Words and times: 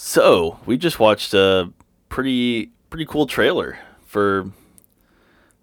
So 0.00 0.60
we 0.64 0.76
just 0.76 1.00
watched 1.00 1.34
a 1.34 1.72
pretty 2.08 2.70
pretty 2.88 3.04
cool 3.04 3.26
trailer 3.26 3.80
for 4.06 4.52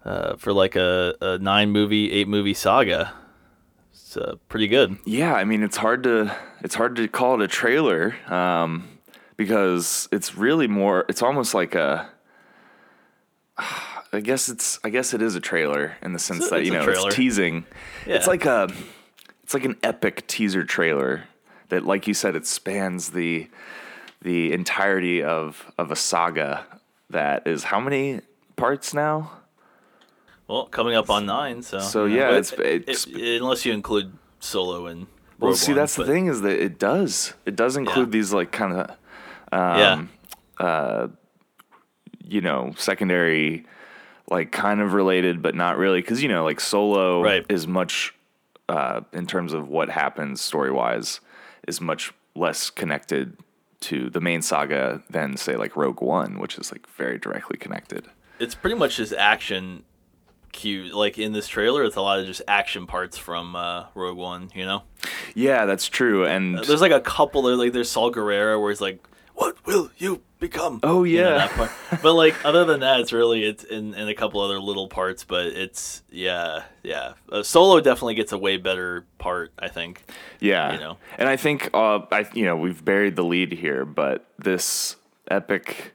uh, 0.04 0.36
for 0.36 0.52
like 0.52 0.76
a, 0.76 1.14
a 1.22 1.38
nine 1.38 1.70
movie, 1.70 2.12
eight 2.12 2.28
movie 2.28 2.52
saga. 2.52 3.14
It's 3.92 4.14
uh, 4.14 4.34
pretty 4.50 4.68
good. 4.68 4.98
Yeah, 5.06 5.32
I 5.32 5.44
mean 5.44 5.62
it's 5.62 5.78
hard 5.78 6.02
to 6.02 6.36
it's 6.60 6.74
hard 6.74 6.96
to 6.96 7.08
call 7.08 7.40
it 7.40 7.44
a 7.44 7.48
trailer 7.48 8.14
um, 8.30 8.86
because 9.38 10.06
it's 10.12 10.34
really 10.36 10.68
more. 10.68 11.06
It's 11.08 11.22
almost 11.22 11.54
like 11.54 11.74
a. 11.74 12.06
I 14.12 14.20
guess 14.20 14.50
it's 14.50 14.78
I 14.84 14.90
guess 14.90 15.14
it 15.14 15.22
is 15.22 15.34
a 15.34 15.40
trailer 15.40 15.96
in 16.02 16.12
the 16.12 16.18
sense 16.18 16.40
It's 16.40 16.50
that 16.50 16.60
it's 16.60 16.68
you 16.68 16.74
know 16.74 16.84
trailer. 16.84 17.08
it's 17.08 17.16
teasing. 17.16 17.64
It's 18.04 18.26
like 18.26 18.44
a 18.44 18.68
it's 19.42 19.54
like 19.54 19.64
an 19.64 19.76
epic 19.82 20.26
teaser 20.26 20.62
trailer 20.62 21.24
that, 21.70 21.86
like 21.86 22.06
you 22.06 22.12
said, 22.12 22.36
it 22.36 22.46
spans 22.46 23.10
the 23.10 23.48
the 24.26 24.52
entirety 24.52 25.22
of 25.22 25.72
of 25.78 25.90
a 25.92 25.96
saga 25.96 26.66
that 27.10 27.46
is 27.46 27.62
how 27.64 27.78
many 27.80 28.20
parts 28.56 28.92
now? 28.92 29.30
Well, 30.48 30.66
coming 30.66 30.94
up 30.96 31.08
on 31.10 31.26
nine, 31.26 31.62
so 31.62 31.78
So, 31.78 32.04
yeah, 32.06 32.30
but 32.30 32.36
it's- 32.38 32.52
it's- 32.58 33.06
it- 33.06 33.40
unless 33.40 33.64
you 33.64 33.72
include 33.72 34.12
Solo 34.40 34.86
and 34.86 35.06
Well, 35.38 35.50
Rogue 35.50 35.58
see, 35.58 35.72
One, 35.72 35.76
that's 35.78 35.96
but- 35.96 36.06
the 36.06 36.12
thing 36.12 36.26
is 36.26 36.40
that 36.42 36.58
it 36.60 36.78
does. 36.78 37.34
It 37.44 37.54
does 37.56 37.76
include 37.76 38.10
these 38.10 38.32
like 38.32 38.50
kind 38.52 38.72
of, 38.74 38.90
um, 39.52 40.08
yeah, 40.60 41.06
you 42.24 42.40
know, 42.40 42.72
secondary, 42.76 43.64
like 44.30 44.50
kind 44.50 44.80
of 44.80 44.92
related 44.92 45.40
but 45.42 45.54
not 45.54 45.78
really, 45.78 46.00
because 46.00 46.22
you 46.22 46.28
know, 46.28 46.42
like 46.44 46.58
Solo 46.60 47.22
Right. 47.22 47.44
is 47.48 47.66
much, 47.68 48.14
uh, 48.68 49.02
in 49.12 49.26
terms 49.26 49.52
of 49.52 49.68
what 49.68 49.88
happens 49.90 50.40
story 50.40 50.70
wise, 50.72 51.20
is 51.68 51.80
much 51.80 52.12
less 52.34 52.70
connected 52.70 53.36
to 53.90 54.10
the 54.10 54.20
main 54.20 54.42
saga 54.42 55.02
than 55.10 55.36
say 55.36 55.56
like 55.56 55.76
Rogue 55.76 56.00
One, 56.02 56.38
which 56.38 56.58
is 56.58 56.72
like 56.72 56.86
very 56.96 57.18
directly 57.18 57.56
connected. 57.58 58.06
it's 58.38 58.54
pretty 58.54 58.76
much 58.76 58.96
just 58.96 59.12
action 59.12 59.82
cue. 60.52 60.84
Like 60.96 61.18
in 61.18 61.32
this 61.32 61.46
trailer, 61.48 61.84
it's 61.84 61.96
a 61.96 62.02
lot 62.02 62.18
of 62.20 62.26
just 62.26 62.42
action 62.48 62.86
parts 62.86 63.16
from 63.18 63.54
uh, 63.56 63.84
Rogue 63.94 64.16
One. 64.18 64.50
You 64.54 64.64
know, 64.64 64.82
Yeah, 65.34 65.66
that's 65.66 65.88
true. 65.88 66.24
And 66.26 66.58
there's 66.58 66.80
like 66.80 66.92
a 66.92 67.00
couple. 67.00 67.42
There, 67.42 67.56
like 67.56 67.72
there's 67.72 67.90
Saw 67.90 68.10
Gerrera, 68.10 68.60
where 68.60 68.70
he's 68.70 68.80
like, 68.80 69.02
"What 69.34 69.64
will 69.66 69.90
you 69.98 70.22
become?" 70.38 70.80
Oh, 70.82 71.04
You 71.04 71.22
know, 71.22 71.36
yeah. 71.36 71.68
but 72.02 72.14
like 72.14 72.34
other 72.44 72.64
than 72.64 72.80
that, 72.80 73.00
it's 73.00 73.12
really 73.12 73.44
it's 73.44 73.64
in, 73.64 73.94
in 73.94 74.08
a 74.08 74.14
couple 74.14 74.40
other 74.40 74.58
little 74.60 74.88
parts. 74.88 75.24
But 75.24 75.46
it's 75.46 76.02
yeah, 76.10 76.64
yeah. 76.82 77.14
Uh, 77.30 77.42
Solo 77.42 77.80
definitely 77.80 78.14
gets 78.14 78.32
a 78.32 78.38
way 78.38 78.56
better 78.56 79.06
part. 79.18 79.52
I 79.58 79.68
think. 79.68 80.04
Yeah, 80.40 80.72
you 80.72 80.78
know. 80.80 80.98
and 81.18 81.28
I 81.28 81.36
think 81.36 81.70
uh, 81.74 82.00
I 82.12 82.26
you 82.34 82.44
know 82.44 82.56
we've 82.56 82.84
buried 82.84 83.16
the 83.16 83.24
lead 83.24 83.52
here, 83.52 83.84
but 83.84 84.26
this 84.38 84.96
epic 85.30 85.94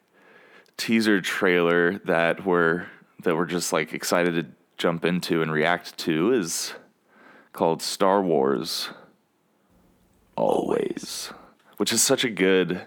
teaser 0.78 1.22
trailer 1.22 2.00
that 2.06 2.45
we're 2.45 2.88
that 3.23 3.36
we're 3.36 3.45
just 3.45 3.72
like 3.72 3.94
excited 3.94 4.34
to 4.34 4.45
jump 4.78 5.06
into 5.06 5.42
and 5.44 5.52
react 5.52 5.95
to 6.00 6.31
is 6.34 6.73
called 7.53 7.81
Star 7.84 8.22
Wars 8.22 8.89
Always, 10.36 11.31
which 11.78 11.92
is 11.94 12.02
such 12.02 12.23
a 12.23 12.30
good. 12.30 12.81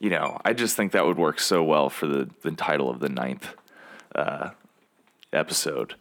You 0.00 0.10
know, 0.10 0.38
I 0.44 0.52
just 0.52 0.76
think 0.76 0.92
that 0.92 1.04
would 1.06 1.18
work 1.18 1.40
so 1.40 1.62
well 1.64 1.90
for 1.90 2.06
the, 2.06 2.30
the 2.42 2.52
title 2.52 2.88
of 2.88 3.00
the 3.00 3.08
ninth 3.08 3.54
uh, 4.14 4.50
episode. 5.32 5.94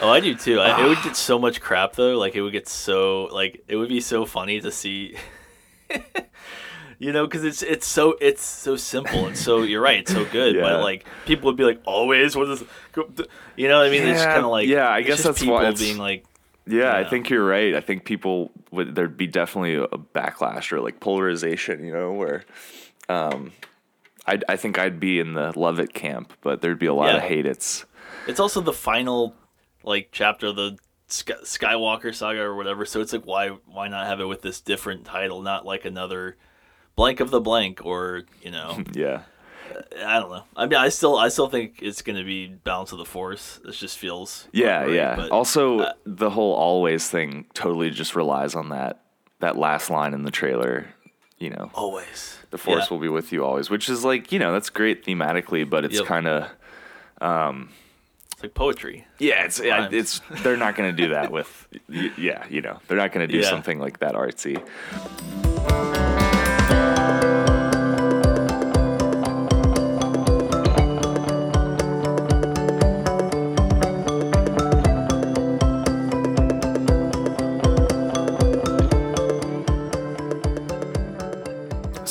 Oh, 0.00 0.08
I 0.08 0.20
do 0.20 0.34
too. 0.34 0.58
I, 0.58 0.82
it 0.84 0.88
would 0.88 0.98
get 1.04 1.16
so 1.16 1.38
much 1.38 1.60
crap 1.60 1.92
though. 1.94 2.16
Like 2.18 2.34
it 2.34 2.40
would 2.42 2.52
get 2.52 2.66
so 2.68 3.24
like 3.32 3.62
it 3.68 3.76
would 3.76 3.88
be 3.90 4.00
so 4.00 4.24
funny 4.24 4.60
to 4.60 4.70
see. 4.70 5.16
you 6.98 7.12
know, 7.12 7.26
because 7.26 7.44
it's 7.44 7.62
it's 7.62 7.86
so 7.86 8.16
it's 8.20 8.42
so 8.44 8.76
simple 8.76 9.26
and 9.26 9.36
so 9.36 9.62
you're 9.62 9.82
right, 9.82 10.00
it's 10.00 10.12
so 10.12 10.24
good. 10.32 10.54
Yeah. 10.56 10.62
But 10.62 10.80
like 10.82 11.04
people 11.26 11.46
would 11.46 11.56
be 11.56 11.64
like, 11.64 11.80
always 11.84 12.34
what 12.36 12.48
is, 12.48 12.64
you 13.56 13.68
know? 13.68 13.78
what 13.78 13.86
I 13.86 13.90
mean, 13.90 14.02
it's 14.06 14.20
Yeah, 14.20 14.32
kind 14.32 14.44
of 14.44 14.50
like 14.50 14.68
yeah, 14.68 14.88
I 14.88 14.98
it's 15.00 15.08
guess 15.08 15.22
that's 15.24 15.40
people 15.40 15.54
why 15.54 15.62
it's- 15.64 15.78
being 15.80 15.98
like, 15.98 16.24
Yeah, 16.66 16.94
I 16.96 17.04
think 17.04 17.28
you're 17.28 17.44
right. 17.46 17.74
I 17.74 17.80
think 17.80 18.04
people 18.04 18.50
would 18.70 18.94
there'd 18.94 19.16
be 19.16 19.26
definitely 19.26 19.74
a 19.74 19.86
backlash 19.88 20.72
or 20.72 20.80
like 20.80 21.00
polarization, 21.00 21.84
you 21.84 21.92
know, 21.92 22.12
where 22.12 22.44
um 23.08 23.52
I 24.26 24.38
I 24.48 24.56
think 24.56 24.78
I'd 24.78 25.00
be 25.00 25.18
in 25.18 25.34
the 25.34 25.52
love 25.58 25.78
it 25.80 25.92
camp, 25.94 26.32
but 26.42 26.60
there'd 26.60 26.78
be 26.78 26.86
a 26.86 26.94
lot 26.94 27.14
of 27.14 27.22
hate 27.22 27.46
it's. 27.46 27.84
it's 28.26 28.40
also 28.40 28.60
the 28.60 28.72
final 28.72 29.34
like 29.84 30.08
chapter 30.12 30.48
of 30.48 30.56
the 30.56 30.78
Skywalker 31.08 32.14
saga 32.14 32.40
or 32.40 32.54
whatever. 32.56 32.84
So 32.84 33.00
it's 33.00 33.12
like 33.12 33.24
why 33.26 33.48
why 33.66 33.88
not 33.88 34.06
have 34.06 34.20
it 34.20 34.24
with 34.26 34.42
this 34.42 34.60
different 34.60 35.04
title, 35.04 35.42
not 35.42 35.66
like 35.66 35.84
another 35.84 36.36
blank 36.96 37.20
of 37.20 37.30
the 37.30 37.40
blank 37.40 37.84
or 37.84 38.22
you 38.42 38.50
know. 38.50 38.82
Yeah. 38.94 39.22
I 40.04 40.20
don't 40.20 40.30
know. 40.30 40.44
I 40.54 40.66
mean, 40.66 40.78
I 40.78 40.90
still, 40.90 41.16
I 41.16 41.28
still 41.28 41.48
think 41.48 41.78
it's 41.80 42.02
going 42.02 42.18
to 42.18 42.24
be 42.24 42.46
Balance 42.48 42.92
of 42.92 42.98
the 42.98 43.06
Force. 43.06 43.58
This 43.64 43.78
just 43.78 43.96
feels 43.96 44.46
Yeah, 44.52 44.80
right, 44.82 44.90
yeah. 44.90 45.16
but- 45.16 45.30
also 45.30 45.78
uh, 45.80 45.92
the 46.04 46.28
whole 46.28 46.52
always 46.52 47.08
thing 47.08 47.46
totally 47.54 47.88
just 47.88 48.14
relies 48.14 48.54
on 48.54 48.68
that 48.68 49.02
that 49.40 49.56
last 49.56 49.88
line 49.88 50.12
in 50.12 50.24
the 50.24 50.30
trailer, 50.30 50.86
you 51.38 51.48
know. 51.50 51.70
always 51.74 52.36
The 52.52 52.58
force 52.58 52.84
Yeah. 52.84 52.94
will 52.94 53.00
be 53.00 53.08
with 53.08 53.32
you 53.32 53.44
always, 53.44 53.68
which 53.70 53.88
is 53.88 54.04
like, 54.04 54.30
you 54.30 54.38
know, 54.38 54.52
that's 54.52 54.70
great 54.70 55.04
thematically, 55.04 55.68
but 55.68 55.84
it's 55.84 55.96
Yep. 55.96 56.04
kind 56.06 56.28
of 56.28 56.48
um 57.20 57.70
It's 58.32 58.42
like 58.42 58.54
poetry. 58.54 59.06
Yeah, 59.18 59.44
it's 59.44 59.58
yeah, 59.58 59.88
it's 59.90 60.20
they're 60.42 60.56
not 60.58 60.76
going 60.76 60.94
to 60.94 60.96
do 61.02 61.08
that 61.10 61.32
with 61.32 61.66
yeah, 61.88 62.44
you 62.50 62.60
know. 62.60 62.78
They're 62.86 62.98
not 62.98 63.10
going 63.12 63.26
to 63.26 63.32
do 63.32 63.40
Yeah. 63.40 63.48
something 63.50 63.78
like 63.80 63.98
that 64.00 64.14
artsy. 64.14 64.56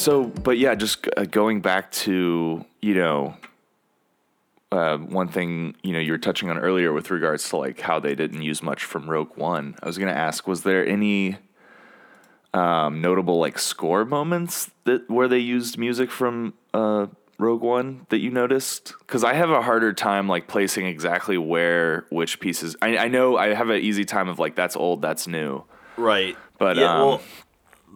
So, 0.01 0.23
but 0.23 0.57
yeah, 0.57 0.73
just 0.73 1.07
uh, 1.15 1.25
going 1.25 1.61
back 1.61 1.91
to, 1.91 2.65
you 2.81 2.95
know, 2.95 3.35
uh, 4.71 4.97
one 4.97 5.27
thing 5.27 5.75
you 5.83 5.93
know 5.93 5.99
you 5.99 6.11
were 6.11 6.17
touching 6.17 6.49
on 6.49 6.57
earlier 6.57 6.91
with 6.91 7.11
regards 7.11 7.47
to 7.49 7.57
like 7.57 7.81
how 7.81 7.99
they 7.99 8.15
didn't 8.15 8.41
use 8.41 8.63
much 8.63 8.83
from 8.83 9.07
Rogue 9.07 9.37
One. 9.37 9.75
I 9.83 9.85
was 9.85 9.99
gonna 9.99 10.11
ask, 10.11 10.47
was 10.47 10.63
there 10.63 10.83
any 10.87 11.37
um, 12.53 12.99
notable 12.99 13.37
like 13.37 13.59
score 13.59 14.03
moments 14.03 14.71
that 14.85 15.07
where 15.07 15.27
they 15.27 15.37
used 15.37 15.77
music 15.77 16.09
from 16.09 16.55
uh, 16.73 17.05
Rogue 17.37 17.61
One 17.61 18.07
that 18.09 18.19
you 18.19 18.31
noticed? 18.31 18.95
Because 18.99 19.23
I 19.23 19.33
have 19.33 19.51
a 19.51 19.61
harder 19.61 19.93
time 19.93 20.27
like 20.27 20.47
placing 20.47 20.87
exactly 20.87 21.37
where 21.37 22.05
which 22.09 22.39
pieces. 22.39 22.75
I, 22.81 22.97
I 22.97 23.07
know 23.07 23.37
I 23.37 23.53
have 23.53 23.69
an 23.69 23.81
easy 23.81 24.05
time 24.05 24.29
of 24.29 24.39
like 24.39 24.55
that's 24.55 24.75
old, 24.75 25.03
that's 25.03 25.27
new. 25.27 25.63
Right. 25.95 26.35
But, 26.57 26.77
yeah, 26.77 26.93
um, 26.93 27.07
well, 27.07 27.21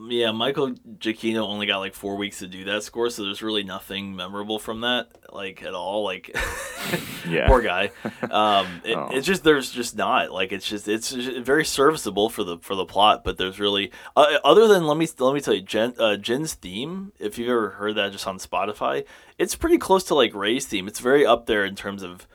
yeah, 0.09 0.31
Michael 0.31 0.71
Giacchino 0.99 1.47
only 1.47 1.65
got 1.67 1.77
like 1.79 1.93
four 1.93 2.15
weeks 2.17 2.39
to 2.39 2.47
do 2.47 2.65
that 2.65 2.83
score, 2.83 3.09
so 3.09 3.23
there's 3.23 3.41
really 3.41 3.63
nothing 3.63 4.15
memorable 4.15 4.59
from 4.59 4.81
that, 4.81 5.07
like 5.31 5.63
at 5.63 5.73
all. 5.73 6.03
Like, 6.03 6.35
Yeah. 7.29 7.47
poor 7.47 7.61
guy. 7.61 7.91
Um, 8.29 8.81
it, 8.83 8.95
Oh. 8.95 9.09
It's 9.11 9.25
just 9.25 9.43
there's 9.43 9.71
just 9.71 9.95
not 9.95 10.31
like 10.31 10.51
it's 10.51 10.67
just 10.67 10.87
it's 10.87 11.11
just 11.11 11.37
very 11.45 11.63
serviceable 11.65 12.29
for 12.29 12.43
the 12.43 12.57
for 12.59 12.75
the 12.75 12.85
plot, 12.85 13.23
but 13.23 13.37
there's 13.37 13.59
really 13.59 13.91
uh, 14.15 14.37
other 14.43 14.67
than 14.67 14.85
let 14.85 14.97
me 14.97 15.07
let 15.19 15.33
me 15.33 15.41
tell 15.41 15.53
you, 15.53 15.61
Jen, 15.61 15.93
uh, 15.97 16.17
Jen's 16.17 16.53
theme. 16.53 17.11
If 17.19 17.37
you've 17.37 17.49
ever 17.49 17.71
heard 17.71 17.95
that 17.95 18.11
just 18.11 18.27
on 18.27 18.37
Spotify, 18.37 19.05
it's 19.37 19.55
pretty 19.55 19.77
close 19.77 20.03
to 20.05 20.15
like 20.15 20.33
Rey's 20.35 20.65
theme. 20.65 20.87
It's 20.87 20.99
very 20.99 21.25
up 21.25 21.45
there 21.45 21.63
in 21.65 21.75
terms 21.75 22.03
of 22.03 22.27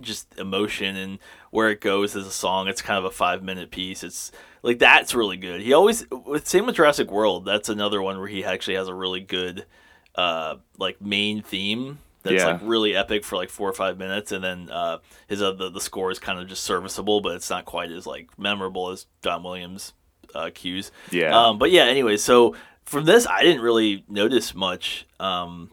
just 0.00 0.38
emotion 0.38 0.94
and 0.96 1.18
where 1.50 1.68
it 1.70 1.80
goes 1.80 2.14
as 2.14 2.26
a 2.26 2.30
song. 2.30 2.68
It's 2.68 2.82
kind 2.82 2.98
of 2.98 3.04
a 3.04 3.10
five 3.10 3.42
minute 3.42 3.70
piece. 3.72 4.04
It's 4.04 4.30
like 4.62 4.78
that's 4.78 5.14
really 5.14 5.36
good. 5.36 5.60
He 5.60 5.72
always 5.72 6.04
with 6.10 6.46
same 6.46 6.66
with 6.66 6.76
Jurassic 6.76 7.10
World. 7.10 7.44
That's 7.44 7.68
another 7.68 8.00
one 8.02 8.18
where 8.18 8.28
he 8.28 8.44
actually 8.44 8.76
has 8.76 8.88
a 8.88 8.94
really 8.94 9.20
good 9.20 9.66
uh 10.14 10.56
like 10.78 11.00
main 11.00 11.42
theme 11.42 11.98
that's 12.22 12.42
Yeah. 12.42 12.46
like 12.52 12.60
really 12.64 12.96
epic 12.96 13.24
for 13.24 13.36
like 13.36 13.50
four 13.50 13.68
or 13.68 13.72
five 13.72 13.98
minutes, 13.98 14.32
and 14.32 14.42
then 14.42 14.68
uh 14.70 14.98
his 15.28 15.40
uh, 15.40 15.52
the 15.52 15.70
the 15.70 15.80
score 15.80 16.10
is 16.10 16.18
kind 16.18 16.38
of 16.38 16.48
just 16.48 16.64
serviceable, 16.64 17.20
but 17.20 17.34
it's 17.36 17.50
not 17.50 17.64
quite 17.64 17.90
as 17.92 18.06
like 18.06 18.36
memorable 18.38 18.90
as 18.90 19.06
John 19.22 19.42
Williams 19.42 19.92
uh 20.34 20.50
cues. 20.54 20.90
Yeah. 21.10 21.38
Um, 21.38 21.58
but 21.58 21.70
yeah. 21.70 21.84
Anyway, 21.84 22.16
so 22.16 22.54
from 22.84 23.04
this, 23.04 23.26
I 23.26 23.42
didn't 23.42 23.62
really 23.62 24.04
notice 24.08 24.54
much. 24.54 25.06
Um, 25.20 25.70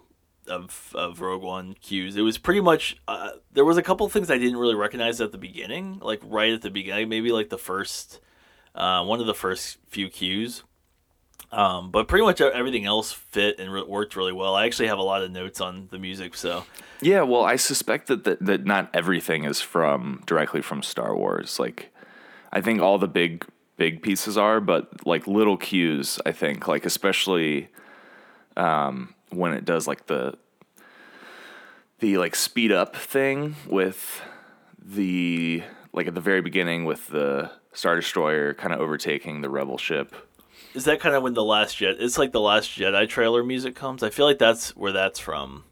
of 0.47 0.91
of 0.93 1.21
Rogue 1.21 1.41
One 1.41 1.73
cues. 1.73 2.15
It 2.15 2.21
was 2.21 2.37
pretty 2.37 2.61
much 2.61 2.97
uh, 3.07 3.31
there 3.53 3.65
was 3.65 3.77
a 3.77 3.81
couple 3.81 4.07
things 4.09 4.29
I 4.29 4.37
didn't 4.37 4.57
really 4.57 4.75
recognize 4.75 5.19
at 5.19 5.31
the 5.31 5.39
beginning, 5.39 5.97
like 6.03 6.21
right 6.23 6.53
at 6.53 6.61
the 6.61 6.69
beginning, 6.69 7.09
maybe 7.09 7.31
like 7.31 7.49
the 7.49 7.57
first 7.57 8.19
uh, 8.75 9.03
one 9.03 9.19
of 9.19 9.25
the 9.25 9.33
first 9.33 9.77
few 9.87 10.09
cues. 10.09 10.63
Um, 11.51 11.89
but 11.89 12.07
pretty 12.07 12.25
much 12.25 12.41
everything 12.41 12.85
else 12.85 13.13
fit 13.13 13.59
and 13.59 13.71
re- 13.71 13.83
worked 13.83 14.15
really 14.15 14.33
well. 14.33 14.55
I 14.55 14.65
actually 14.65 14.87
have 14.87 14.97
a 14.97 15.03
lot 15.03 15.21
of 15.21 15.31
notes 15.31 15.61
on 15.61 15.87
the 15.89 15.97
music, 15.97 16.35
so 16.35 16.65
Yeah, 17.01 17.21
well, 17.21 17.43
I 17.43 17.55
suspect 17.55 18.07
that, 18.07 18.25
that 18.25 18.45
that 18.45 18.65
not 18.65 18.89
everything 18.93 19.45
is 19.45 19.61
from 19.61 20.21
directly 20.25 20.61
from 20.61 20.83
Star 20.83 21.15
Wars. 21.15 21.57
Like, 21.59 21.93
I 22.51 22.59
think 22.59 22.81
all 22.81 22.97
the 22.97 23.07
big 23.07 23.45
big 23.77 24.01
pieces 24.01 24.37
are, 24.37 24.59
but 24.59 25.05
like 25.05 25.27
little 25.27 25.55
cues. 25.55 26.19
I 26.25 26.33
think 26.33 26.67
like 26.67 26.85
especially, 26.85 27.69
um, 28.57 29.13
when 29.29 29.53
it 29.53 29.63
does 29.63 29.87
like 29.87 30.07
the 30.07 30.37
the 31.99 32.17
like 32.17 32.35
speed 32.35 32.71
up 32.71 32.97
thing 32.97 33.55
with 33.67 34.21
the 34.83 35.63
like 35.95 36.07
at 36.07 36.13
the 36.13 36.21
very 36.21 36.41
beginning 36.41 36.85
with 36.85 37.07
the 37.07 37.49
Star 37.73 37.95
Destroyer 37.95 38.53
kind 38.53 38.73
of 38.73 38.79
overtaking 38.79 39.41
the 39.41 39.49
Rebel 39.49 39.77
ship. 39.77 40.13
Is 40.73 40.83
that 40.85 40.99
kind 40.99 41.15
of 41.15 41.23
when 41.23 41.33
the 41.33 41.43
last 41.43 41.77
Jet? 41.77 41.95
It's 41.99 42.17
like 42.17 42.33
the 42.33 42.41
last 42.41 42.69
Jedi 42.69 43.07
trailer 43.07 43.43
music 43.43 43.75
comes. 43.75 44.03
I 44.03 44.09
feel 44.09 44.25
like 44.25 44.37
that's 44.37 44.75
where 44.75 44.91
that's 44.91 45.19
from, 45.19 45.63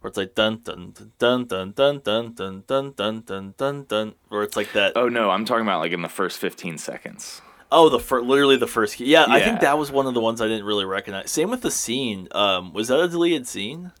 where 0.00 0.08
it's 0.08 0.18
like 0.18 0.34
dun 0.34 0.60
dun 0.62 0.92
dun 1.18 1.46
dun 1.46 1.72
dun 1.72 2.02
dun 2.02 2.32
dun 2.34 2.62
dun 2.66 2.92
dun 2.92 3.22
dun 3.22 3.54
dun 3.56 3.84
dun, 3.84 4.14
where 4.28 4.42
it's 4.42 4.56
like 4.56 4.72
that. 4.74 4.92
Oh 4.96 5.08
no, 5.08 5.30
I'm 5.30 5.46
talking 5.46 5.62
about 5.62 5.80
like 5.80 5.92
in 5.92 6.02
the 6.02 6.08
first 6.08 6.38
15 6.38 6.76
seconds. 6.76 7.40
Oh, 7.72 7.88
the 7.88 8.00
fir- 8.00 8.20
literally 8.20 8.56
the 8.56 8.66
first 8.66 8.96
key. 8.96 9.06
Yeah, 9.06 9.26
I 9.28 9.40
think 9.40 9.60
that 9.60 9.78
was 9.78 9.90
one 9.92 10.06
of 10.06 10.12
the 10.12 10.20
ones 10.20 10.40
I 10.40 10.48
didn't 10.48 10.64
really 10.64 10.84
recognize. 10.84 11.30
Same 11.30 11.50
with 11.50 11.62
the 11.62 11.70
scene. 11.70 12.28
Um, 12.32 12.72
was 12.72 12.88
that 12.88 12.98
a 12.98 13.08
deleted 13.08 13.46
scene? 13.46 13.92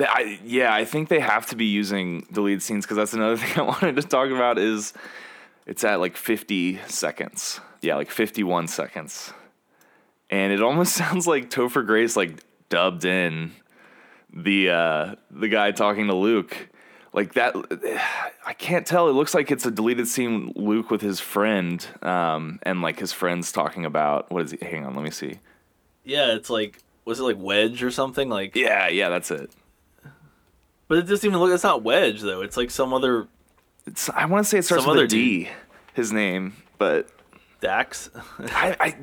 I, 0.00 0.40
yeah, 0.44 0.72
I 0.72 0.84
think 0.84 1.08
they 1.08 1.20
have 1.20 1.46
to 1.46 1.56
be 1.56 1.66
using 1.66 2.26
deleted 2.32 2.62
scenes 2.62 2.84
because 2.84 2.96
that's 2.96 3.12
another 3.14 3.36
thing 3.36 3.58
I 3.58 3.62
wanted 3.62 3.96
to 3.96 4.02
talk 4.02 4.30
about 4.30 4.58
is 4.58 4.94
it's 5.68 5.84
at 5.84 6.00
like 6.00 6.16
50 6.16 6.80
seconds. 6.88 7.60
Yeah, 7.80 7.94
like 7.94 8.10
51 8.10 8.66
seconds. 8.66 9.32
And 10.30 10.52
it 10.52 10.60
almost 10.60 10.94
sounds 10.96 11.26
like 11.28 11.50
Topher 11.50 11.86
Grace 11.86 12.16
like 12.16 12.42
dubbed 12.68 13.04
in 13.04 13.52
the 14.34 14.70
uh 14.70 15.14
the 15.30 15.48
guy 15.48 15.70
talking 15.70 16.08
to 16.08 16.14
Luke. 16.14 16.68
Like 17.12 17.34
that 17.34 17.54
I 18.46 18.52
can't 18.52 18.86
tell. 18.86 19.08
It 19.08 19.12
looks 19.12 19.32
like 19.34 19.50
it's 19.50 19.64
a 19.64 19.70
deleted 19.70 20.08
scene 20.08 20.52
Luke 20.56 20.90
with 20.90 21.00
his 21.00 21.20
friend 21.20 21.86
um 22.02 22.58
and 22.62 22.82
like 22.82 22.98
his 22.98 23.12
friends 23.12 23.52
talking 23.52 23.84
about 23.84 24.30
what 24.32 24.42
is 24.44 24.50
he 24.50 24.58
hang 24.60 24.84
on, 24.84 24.94
let 24.94 25.04
me 25.04 25.10
see. 25.10 25.38
Yeah, 26.04 26.34
it's 26.34 26.50
like 26.50 26.78
was 27.04 27.20
it 27.20 27.22
like 27.22 27.36
Wedge 27.38 27.82
or 27.82 27.90
something? 27.90 28.28
Like, 28.28 28.54
Yeah, 28.54 28.88
yeah, 28.88 29.08
that's 29.08 29.30
it. 29.30 29.50
but 30.88 30.98
it 30.98 31.02
doesn't 31.06 31.26
even 31.26 31.40
look. 31.40 31.50
It's 31.52 31.64
not 31.64 31.82
Wedge 31.82 32.20
though. 32.20 32.42
It's 32.42 32.56
like 32.56 32.70
some 32.70 32.92
other 32.92 33.28
It's 33.88 34.08
I 34.10 34.24
want 34.26 34.44
to 34.44 34.48
say 34.50 34.58
it 34.58 34.62
starts 34.64 34.84
Some 34.84 34.94
with 34.96 35.04
a 35.04 35.08
D, 35.08 35.48
his 35.94 36.12
name, 36.12 36.54
but 36.78 37.08
Dax. 37.60 38.10
I, 38.38 38.76
I 38.80 38.96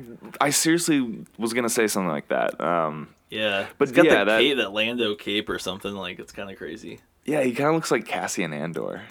I 0.46 0.50
seriously 0.50 1.24
was 1.38 1.52
gonna 1.52 1.68
say 1.68 1.86
something 1.86 2.08
like 2.08 2.28
that. 2.28 2.60
Um, 2.60 3.08
yeah, 3.30 3.66
But 3.78 3.88
it's 3.88 3.96
got 3.96 4.06
yeah, 4.06 4.24
that- 4.24 4.40
cape, 4.40 4.56
that 4.58 4.72
Lando 4.72 5.14
cape 5.14 5.48
or 5.48 5.58
something. 5.58 5.92
Like 5.92 6.18
it's 6.18 6.32
kind 6.32 6.50
of 6.50 6.56
crazy. 6.56 7.00
yeah, 7.24 7.42
he 7.42 7.52
kind 7.52 7.68
of 7.68 7.74
looks 7.74 7.90
like 7.90 8.06
Cassian 8.06 8.52
Andor, 8.52 9.02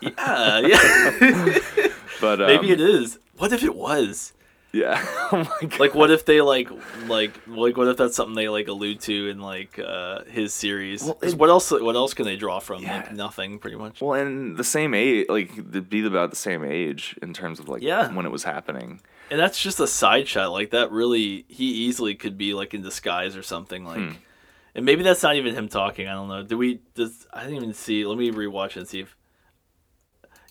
Yeah, 0.00 0.58
yeah. 0.60 1.58
but 2.20 2.40
um, 2.40 2.46
Maybe 2.46 2.70
it 2.70 2.80
is. 2.80 3.18
What 3.36 3.52
if 3.52 3.64
it 3.64 3.74
was? 3.74 4.32
Yeah, 4.70 5.02
oh 5.32 5.38
my 5.62 5.66
god. 5.68 5.80
Like, 5.80 5.94
what 5.94 6.10
if 6.10 6.26
they 6.26 6.42
like, 6.42 6.68
like, 7.06 7.32
like, 7.46 7.76
what 7.78 7.88
if 7.88 7.96
that's 7.96 8.14
something 8.14 8.34
they 8.34 8.48
like 8.50 8.68
allude 8.68 9.00
to 9.00 9.28
in 9.30 9.40
like 9.40 9.78
uh 9.78 10.24
his 10.24 10.52
series? 10.52 11.02
Well, 11.02 11.18
it- 11.22 11.34
what 11.34 11.48
else? 11.48 11.70
What 11.70 11.96
else 11.96 12.12
can 12.14 12.26
they 12.26 12.36
draw 12.36 12.58
from? 12.58 12.82
Yeah. 12.82 12.96
Like 12.98 13.12
nothing, 13.14 13.58
pretty 13.58 13.76
much. 13.78 14.00
well, 14.02 14.12
and 14.20 14.56
the 14.58 14.64
same 14.64 14.92
age, 14.92 15.26
like 15.30 15.88
be 15.88 16.04
about 16.04 16.30
the 16.30 16.36
same 16.36 16.64
age 16.64 17.16
in 17.22 17.32
terms 17.32 17.60
of 17.60 17.68
like 17.68 17.82
Yeah. 17.82 18.12
when 18.14 18.26
it 18.26 18.30
was 18.32 18.44
happening. 18.44 19.00
And 19.30 19.38
that's 19.40 19.60
just 19.62 19.78
a 19.80 19.86
side 19.86 20.28
shot. 20.28 20.52
Like 20.52 20.70
that, 20.70 20.90
really, 20.90 21.44
he 21.48 21.64
easily 21.86 22.14
could 22.14 22.36
be 22.38 22.52
like 22.54 22.74
in 22.74 22.82
disguise 22.82 23.36
or 23.36 23.42
something. 23.42 23.84
Like, 23.84 23.98
Hmm. 23.98 24.12
and 24.74 24.84
maybe 24.84 25.02
that's 25.02 25.22
not 25.22 25.36
even 25.36 25.54
him 25.54 25.68
talking. 25.68 26.08
I 26.08 26.12
don't 26.12 26.28
know. 26.28 26.42
Do 26.42 26.56
we? 26.58 26.80
Does 26.94 27.26
I 27.32 27.40
didn't 27.44 27.56
even 27.56 27.72
see. 27.74 28.04
Let 28.04 28.18
me 28.18 28.30
rewatch 28.30 28.76
and 28.76 28.86
see 28.86 29.00
if 29.00 29.16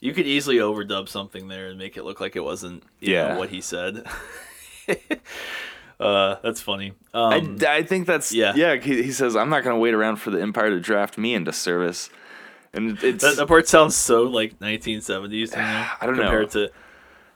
you 0.01 0.13
could 0.13 0.27
easily 0.27 0.57
overdub 0.57 1.09
something 1.09 1.47
there 1.47 1.67
and 1.67 1.77
make 1.77 1.97
it 1.97 2.03
look 2.03 2.19
like 2.21 2.35
it 2.35 2.43
wasn't. 2.43 2.83
You 2.99 3.13
Yeah. 3.13 3.33
know, 3.33 3.39
what 3.39 3.49
he 3.49 3.61
said. 3.61 4.05
uh, 5.99 6.35
that's 6.43 6.61
funny. 6.61 6.93
Um, 7.13 7.57
I, 7.61 7.77
I 7.77 7.83
think 7.83 8.07
that's 8.07 8.31
yeah. 8.33 8.53
yeah. 8.55 8.75
He, 8.75 9.03
he 9.03 9.11
says 9.11 9.35
I'm 9.35 9.49
not 9.49 9.63
gonna 9.63 9.79
wait 9.79 9.93
around 9.93 10.17
for 10.17 10.31
the 10.31 10.41
Empire 10.41 10.69
to 10.69 10.79
draft 10.79 11.17
me 11.17 11.33
into 11.33 11.51
service, 11.51 12.09
and 12.73 13.01
it's 13.03 13.23
that, 13.23 13.37
that 13.37 13.47
part 13.47 13.67
sounds 13.67 13.95
so 13.95 14.23
like 14.23 14.59
1970s. 14.59 15.51
To 15.51 15.57
me, 15.57 15.63
I 15.63 15.97
don't 16.01 16.15
know. 16.15 16.23
compared 16.23 16.51
to 16.51 16.69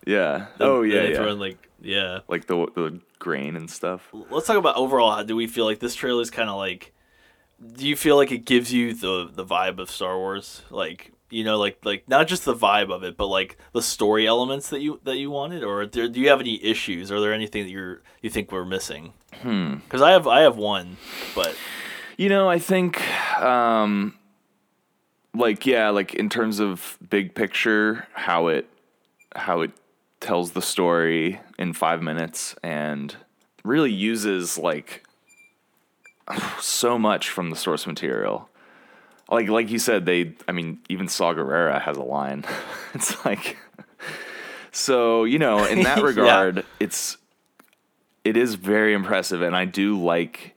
yeah. 0.06 0.48
the, 0.58 0.66
oh 0.66 0.82
yeah, 0.84 1.04
yeah. 1.04 1.16
throw 1.16 1.32
in, 1.32 1.40
like 1.40 1.70
yeah. 1.82 2.20
like 2.28 2.46
the 2.46 2.68
the 2.76 3.00
grain 3.20 3.56
and 3.56 3.70
stuff. 3.70 4.10
let's 4.30 4.48
talk 4.48 4.58
about 4.58 4.76
overall. 4.76 5.12
How 5.12 5.24
do 5.24 5.36
we 5.36 5.48
feel 5.48 5.66
like 5.66 5.80
this 5.80 5.96
trailer 5.96 6.22
is 6.22 6.30
kind 6.30 6.50
of 6.50 6.58
like? 6.58 6.94
Do 7.76 7.88
you 7.88 7.96
feel 7.96 8.16
like 8.16 8.32
it 8.32 8.46
gives 8.46 8.74
you 8.74 8.94
the 8.94 9.30
the 9.32 9.46
vibe 9.46 9.80
of 9.80 9.90
Star 9.92 10.18
Wars? 10.18 10.64
Like 10.72 11.11
you 11.32 11.44
know, 11.44 11.58
like 11.58 11.84
like 11.84 12.08
not 12.08 12.28
just 12.28 12.46
the 12.46 12.54
vibe 12.56 12.92
of 12.92 13.04
it, 13.04 13.18
but 13.18 13.28
like 13.28 13.58
the 13.74 13.82
story 13.82 14.28
elements 14.28 14.70
that 14.70 14.82
you 14.82 15.00
that 15.04 15.18
you 15.18 15.32
wanted, 15.32 15.64
or 15.64 15.86
do, 15.86 16.10
do 16.10 16.20
you 16.20 16.30
have 16.30 16.40
any 16.42 16.64
issues? 16.64 17.12
Are 17.12 17.20
there 17.22 17.34
anything 17.34 17.64
that 17.64 17.72
you're 17.72 18.02
you 18.22 18.30
think 18.30 18.52
we're 18.52 18.66
missing? 18.66 19.14
Hmm. 19.42 19.76
Because 19.76 20.02
I 20.02 20.12
have 20.12 20.28
I 20.28 20.42
have 20.42 20.58
one, 20.58 20.98
but 21.34 21.56
You 22.18 22.30
know, 22.30 22.48
I 22.50 22.60
think, 22.60 23.02
um, 23.42 24.14
like 25.34 25.66
yeah, 25.66 25.90
like 25.90 26.14
in 26.14 26.30
terms 26.30 26.60
of 26.60 27.00
big 27.10 27.34
picture, 27.34 28.08
how 28.14 28.48
it 28.48 28.68
how 29.36 29.62
it 29.62 29.72
tells 30.20 30.52
the 30.52 30.62
story 30.62 31.40
in 31.58 31.74
five 31.74 32.02
minutes 32.04 32.56
and 32.62 33.16
really 33.64 33.92
uses 33.92 34.58
like 34.60 35.04
so 36.60 37.00
much 37.00 37.30
from 37.30 37.50
the 37.50 37.56
source 37.56 37.88
material. 37.88 38.50
Like 39.32 39.48
like 39.48 39.70
you 39.70 39.80
said, 39.80 40.06
they 40.06 40.36
I 40.48 40.52
mean 40.52 40.80
even 40.90 41.08
Saw 41.08 41.34
Gerrera 41.34 41.82
has 41.82 41.98
a 41.98 42.04
line. 42.04 42.44
it's 42.94 43.24
like 43.26 43.58
so 44.72 45.24
you 45.24 45.40
know 45.40 45.66
in 45.66 45.84
that 45.84 45.98
Yeah. 46.00 46.04
regard, 46.04 46.66
it's 46.80 47.18
it 48.24 48.38
is 48.38 48.56
very 48.56 48.94
impressive, 48.94 49.42
and 49.42 49.56
I 49.56 49.66
do 49.66 50.00
like 50.00 50.56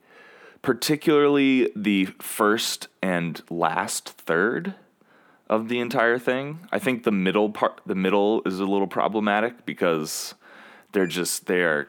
particularly 0.61 1.71
the 1.75 2.05
first 2.19 2.87
and 3.01 3.41
last 3.49 4.09
third 4.09 4.75
of 5.49 5.69
the 5.69 5.79
entire 5.79 6.17
thing. 6.19 6.59
I 6.71 6.79
think 6.79 7.03
the 7.03 7.11
middle 7.11 7.49
part, 7.51 7.79
the 7.85 7.95
middle 7.95 8.41
is 8.45 8.59
a 8.59 8.65
little 8.65 8.87
problematic 8.87 9.65
because 9.65 10.33
they're 10.91 11.05
just 11.07 11.45
they 11.47 11.61
are. 11.61 11.87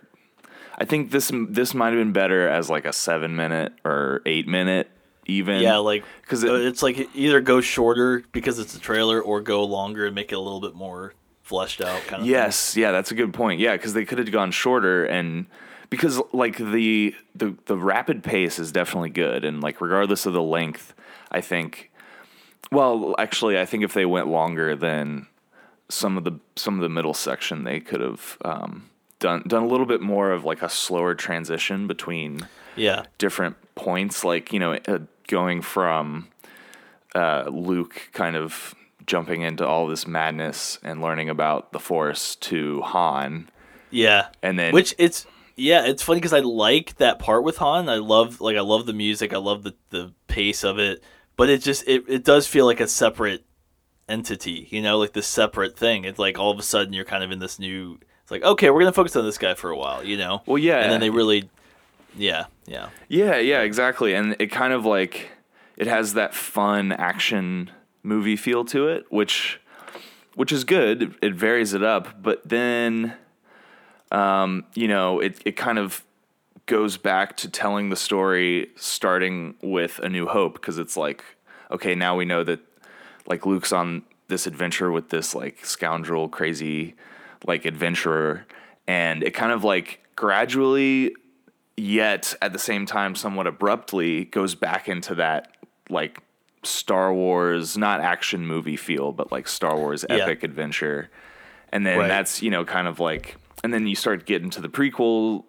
I 0.79 0.85
think 0.85 1.11
this 1.11 1.33
this 1.49 1.75
might 1.75 1.89
have 1.91 1.99
been 1.99 2.13
better 2.13 2.49
as 2.49 2.69
like 2.71 2.85
a 2.85 2.93
seven 2.93 3.35
minute 3.35 3.73
or 3.85 4.21
eight 4.27 4.47
minute 4.47 4.91
even. 5.27 5.61
yeah, 5.61 5.77
like 5.79 6.05
because 6.23 6.43
it- 6.45 6.51
it's 6.53 6.83
like 6.83 7.09
either 7.15 7.41
go 7.41 7.61
shorter 7.61 8.23
because 8.33 8.59
it's 8.59 8.75
a 8.75 8.81
trailer, 8.81 9.21
or 9.21 9.41
go 9.41 9.65
longer 9.65 10.07
and 10.07 10.15
make 10.15 10.33
it 10.33 10.37
a 10.37 10.41
little 10.41 10.61
bit 10.61 10.75
more 10.75 11.15
fleshed 11.43 11.81
out. 11.81 12.01
Kind 12.07 12.23
of. 12.23 12.29
Yes, 12.29 12.77
yeah, 12.77 12.91
that's 12.93 13.11
a 13.11 13.15
good 13.15 13.33
point. 13.35 13.61
Yeah, 13.61 13.77
because 13.77 13.93
they 13.95 14.05
could 14.05 14.19
have 14.19 14.31
gone 14.33 14.51
shorter, 14.51 15.05
and 15.05 15.47
because 15.91 16.21
like 16.33 16.57
the 16.59 17.15
the 17.35 17.55
the 17.67 17.77
rapid 17.77 18.23
pace 18.25 18.59
is 18.59 18.73
definitely 18.73 19.11
good, 19.11 19.45
and 19.45 19.63
like 19.63 19.81
regardless 19.81 20.27
of 20.27 20.33
the 20.33 20.43
length, 20.43 20.95
I 21.31 21.41
think. 21.41 21.91
Well, 22.73 23.15
actually, 23.19 23.59
I 23.61 23.65
think 23.65 23.85
if 23.85 23.95
they 23.95 24.07
went 24.07 24.27
longer, 24.27 24.75
then 24.75 25.27
some 25.89 26.19
of 26.19 26.25
the 26.25 26.41
some 26.57 26.75
of 26.75 26.81
the 26.81 26.89
middle 26.89 27.15
section 27.15 27.63
they 27.63 27.79
could 27.79 28.01
have 28.01 28.37
um, 28.45 28.91
done 29.21 29.45
done 29.47 29.63
a 29.63 29.69
little 29.69 29.87
bit 29.87 30.01
more 30.01 30.33
of 30.33 30.45
like 30.45 30.63
a 30.63 30.69
slower 30.69 31.15
transition 31.15 31.87
between 31.87 32.49
Yeah. 32.75 33.05
different 33.19 33.55
points, 33.77 34.25
like 34.25 34.53
you 34.53 34.59
know, 34.59 34.73
uh, 34.89 34.99
going 35.27 35.63
from 35.63 36.29
uh, 37.15 37.45
Luke 37.51 38.11
kind 38.13 38.37
of 38.37 38.75
jumping 39.07 39.43
into 39.43 39.67
all 39.67 39.87
this 39.87 40.07
madness 40.07 40.79
and 40.83 41.01
learning 41.01 41.29
about 41.29 41.73
the 41.73 41.79
Force 41.79 42.35
to 42.37 42.81
Han, 42.83 43.49
Yeah. 43.91 44.29
and 44.43 44.59
then 44.59 44.73
Which 44.73 44.95
it's 44.99 45.27
yeah, 45.59 45.87
it's 45.87 46.03
funny 46.03 46.19
because 46.19 46.33
I 46.35 46.41
like 46.41 46.97
that 46.97 47.19
part 47.19 47.43
with 47.45 47.57
Han. 47.59 47.89
I 47.89 47.97
love 47.97 48.41
like 48.41 48.57
I 48.57 48.61
love 48.61 48.85
the 48.87 48.93
music. 48.93 49.33
I 49.33 49.39
love 49.39 49.63
the 49.63 49.75
the 49.91 50.13
pace 50.27 50.65
of 50.65 50.79
it. 50.79 51.03
But 51.37 51.49
it 51.51 51.63
just 51.63 51.87
it, 51.89 52.05
it 52.09 52.25
does 52.25 52.47
feel 52.47 52.67
like 52.67 52.81
a 52.81 52.89
separate 52.89 53.45
entity. 54.09 54.69
You 54.71 54.83
know, 54.83 54.99
like 54.99 55.13
this 55.13 55.27
separate 55.27 55.77
thing. 55.79 56.05
It's 56.05 56.19
like 56.19 56.39
all 56.39 56.51
of 56.51 56.59
a 56.59 56.63
sudden 56.63 56.93
you're 56.93 57.05
kind 57.05 57.25
of 57.25 57.31
in 57.31 57.39
this 57.39 57.59
new. 57.59 57.99
It's 58.23 58.31
like 58.31 58.43
okay, 58.43 58.71
we're 58.71 58.81
gonna 58.81 58.93
focus 58.93 59.17
on 59.17 59.25
this 59.25 59.39
guy 59.39 59.55
for 59.55 59.71
a 59.71 59.77
while. 59.79 60.03
You 60.05 60.17
know. 60.19 60.43
well, 60.47 60.59
yeah, 60.59 60.81
And 60.83 60.93
then 60.93 61.01
they 61.01 61.11
really. 61.11 61.49
Yeah. 62.17 62.47
Yeah. 62.67 62.89
yeah, 63.09 63.37
yeah, 63.37 63.61
exactly, 63.61 64.15
and 64.15 64.35
it 64.39 64.49
kind 64.49 64.73
of 64.73 64.85
like 64.85 65.31
it 65.77 65.87
has 65.87 66.15
that 66.15 66.35
fun 66.35 66.93
action 66.93 67.71
movie 68.03 68.37
feel 68.37 68.65
to 68.67 68.89
it, 68.89 69.05
which 69.11 69.61
which 70.35 70.53
is 70.53 70.65
good. 70.65 71.15
It 71.23 71.35
varies 71.35 71.75
it 71.75 71.83
up, 71.83 72.23
but 72.23 72.49
then 72.49 73.15
um, 74.11 74.65
you 74.75 74.89
know, 74.89 75.21
it 75.21 75.41
it 75.45 75.57
kind 75.57 75.79
of 75.79 76.05
goes 76.67 76.97
back 76.97 77.37
to 77.37 77.49
telling 77.49 77.91
the 77.91 77.97
story 77.97 78.71
starting 78.77 79.55
with 79.63 79.99
A 80.01 80.09
New 80.09 80.27
Hope 80.27 80.55
because 80.55 80.79
it's 80.79 80.97
like, 80.97 81.25
okay, 81.71 81.95
now 81.95 82.17
we 82.17 82.25
know 82.25 82.43
that 82.45 82.61
like 83.27 83.47
Luke's 83.47 83.73
on 83.73 84.03
this 84.29 84.47
adventure 84.47 84.91
with 84.91 85.11
this 85.11 85.35
like 85.35 85.65
scoundrel, 85.65 86.29
crazy 86.29 86.95
like 87.47 87.65
adventurer, 87.65 88.47
and 88.87 89.23
it 89.23 89.33
kind 89.33 89.53
of 89.53 89.65
like 89.65 90.01
gradually, 90.17 91.15
yet 91.77 92.35
at 92.41 92.53
the 92.53 92.59
same 92.59 92.87
time, 92.87 93.15
somewhat 93.15 93.47
abruptly, 93.47 94.25
goes 94.27 94.55
back 94.55 94.89
into 94.89 95.15
that 95.17 95.57
like 95.91 96.21
Star 96.63 97.13
Wars, 97.13 97.77
not 97.77 98.01
action 98.01 98.47
movie 98.47 98.77
feel, 98.77 99.13
but 99.13 99.31
like 99.31 99.47
Star 99.49 99.77
Wars 99.77 100.05
Yeah. 100.09 100.17
epic 100.17 100.43
adventure. 100.43 101.11
And 101.73 101.87
then 101.87 101.99
Right. 101.99 102.09
that's, 102.09 102.43
you 102.43 102.51
know, 102.51 102.65
kind 102.65 102.89
of 102.89 102.99
like, 103.01 103.37
and 103.63 103.73
then 103.73 103.87
you 103.87 103.95
start 103.97 104.27
getting 104.27 104.51
to 104.51 104.61
the 104.61 104.69
prequel. 104.69 105.45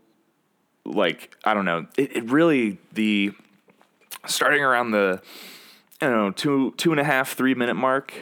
Like, 0.85 1.35
I 1.43 1.53
don't 1.53 1.65
know. 1.65 1.85
It, 1.97 2.15
it 2.17 2.23
really, 2.31 2.77
the, 2.93 3.31
starting 4.25 4.63
around 4.63 4.91
the 4.91 5.21
I 6.01 6.07
don't 6.07 6.15
know 6.15 6.31
two 6.31 6.73
two 6.77 6.91
and 6.91 6.99
a 6.99 7.03
half 7.03 7.33
three 7.33 7.55
minute 7.55 7.73
mark, 7.75 8.13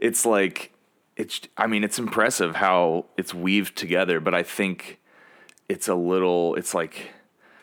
it's 0.00 0.24
like 0.24 0.72
it's 1.16 1.40
I 1.58 1.66
mean 1.66 1.84
it's 1.84 1.98
impressive 1.98 2.56
how 2.56 3.06
it's 3.18 3.34
weaved 3.34 3.76
together, 3.76 4.18
but 4.20 4.34
I 4.34 4.42
think 4.42 4.98
it's 5.68 5.88
a 5.88 5.94
little 5.94 6.54
it's 6.54 6.74
like 6.74 7.10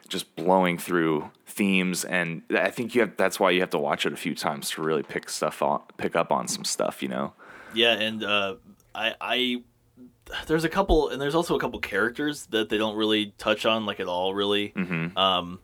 just 0.10 0.36
blowing 0.36 0.78
through 0.78 1.32
themes 1.46 2.06
and 2.06 2.42
I 2.51 2.70
think 2.70 2.96
you 2.96 3.01
have 3.01 3.18
that's 3.18 3.39
why 3.39 3.51
you 3.51 3.62
have 3.62 3.72
to 3.72 3.78
watch 3.78 4.06
it 4.06 4.13
a 4.13 4.18
few 4.18 4.36
times 4.36 4.70
to 4.72 4.82
really 4.82 5.04
pick 5.04 5.30
stuff 5.30 5.62
on 5.62 5.82
pick 5.98 6.16
up 6.16 6.32
on 6.32 6.48
some 6.48 6.63
stuff, 6.63 7.01
you 7.01 7.10
know. 7.10 7.34
Yeah, 7.74 7.94
and 7.94 8.24
uh, 8.24 8.56
I 8.94 9.16
I 9.20 9.63
there's 10.48 10.63
a 10.63 10.70
couple 10.70 11.10
and 11.10 11.22
there's 11.22 11.36
also 11.36 11.56
a 11.56 11.60
couple 11.60 11.80
characters 11.80 12.46
that 12.48 12.70
they 12.70 12.78
don't 12.78 12.96
really 12.96 13.34
touch 13.38 13.66
on 13.66 13.86
like 13.86 14.00
at 14.00 14.08
all 14.08 14.34
really. 14.34 14.70
Mm-hmm. 14.70 15.18
Um 15.18 15.60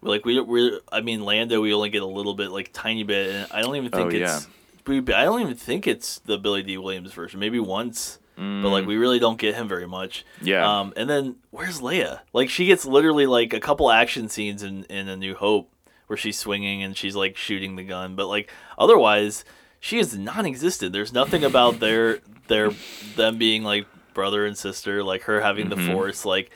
like 0.00 0.24
we 0.24 0.40
we 0.40 0.80
I 0.90 1.00
mean 1.00 1.24
Lando 1.24 1.60
we 1.60 1.72
only 1.72 1.90
get 1.90 2.02
a 2.02 2.06
little 2.06 2.34
bit 2.34 2.50
like 2.50 2.70
tiny 2.72 3.04
bit 3.04 3.30
and 3.30 3.52
I 3.52 3.62
don't 3.62 3.76
even 3.76 3.90
think 3.90 4.12
Oh, 4.12 4.16
it's 4.16 4.48
we 4.86 4.98
I 4.98 5.24
don't 5.24 5.40
even 5.40 5.54
think 5.54 5.86
it's 5.86 6.18
the 6.20 6.38
Billy 6.38 6.62
Dee 6.62 6.78
Williams 6.78 7.12
version. 7.12 7.40
Maybe 7.40 7.60
once. 7.60 8.18
But 8.36 8.68
like 8.70 8.86
we 8.86 8.96
really 8.96 9.18
don't 9.18 9.38
get 9.38 9.54
him 9.54 9.68
very 9.68 9.86
much. 9.86 10.24
Mm. 10.40 10.46
Yeah. 10.46 10.80
Um 10.80 10.92
and 10.96 11.08
then 11.08 11.36
where's 11.50 11.80
Leia? 11.80 12.20
Like 12.32 12.48
she 12.50 12.66
gets 12.66 12.84
literally 12.84 13.26
like 13.26 13.52
a 13.52 13.60
couple 13.60 13.90
action 13.90 14.28
scenes 14.28 14.62
in 14.62 14.84
in 14.84 15.08
A 15.08 15.16
New 15.16 15.34
Hope 15.34 15.70
where 16.08 16.16
she's 16.16 16.38
swinging 16.38 16.82
and 16.82 16.96
she's 16.96 17.14
like 17.16 17.36
shooting 17.36 17.76
the 17.76 17.84
gun, 17.84 18.16
but 18.16 18.26
like 18.28 18.50
otherwise 18.78 19.44
she 19.80 19.98
is 19.98 20.16
non-existent. 20.16 20.92
There's 20.92 21.12
nothing 21.12 21.44
about 21.44 21.78
their 21.80 22.18
their 22.48 22.70
them 23.16 23.38
being 23.38 23.62
like 23.64 23.86
brother 24.14 24.44
and 24.46 24.56
sister, 24.58 25.02
like 25.04 25.22
her 25.22 25.40
having 25.40 25.68
Mm-hmm. 25.68 25.86
the 25.86 25.92
force, 25.92 26.24
like 26.24 26.50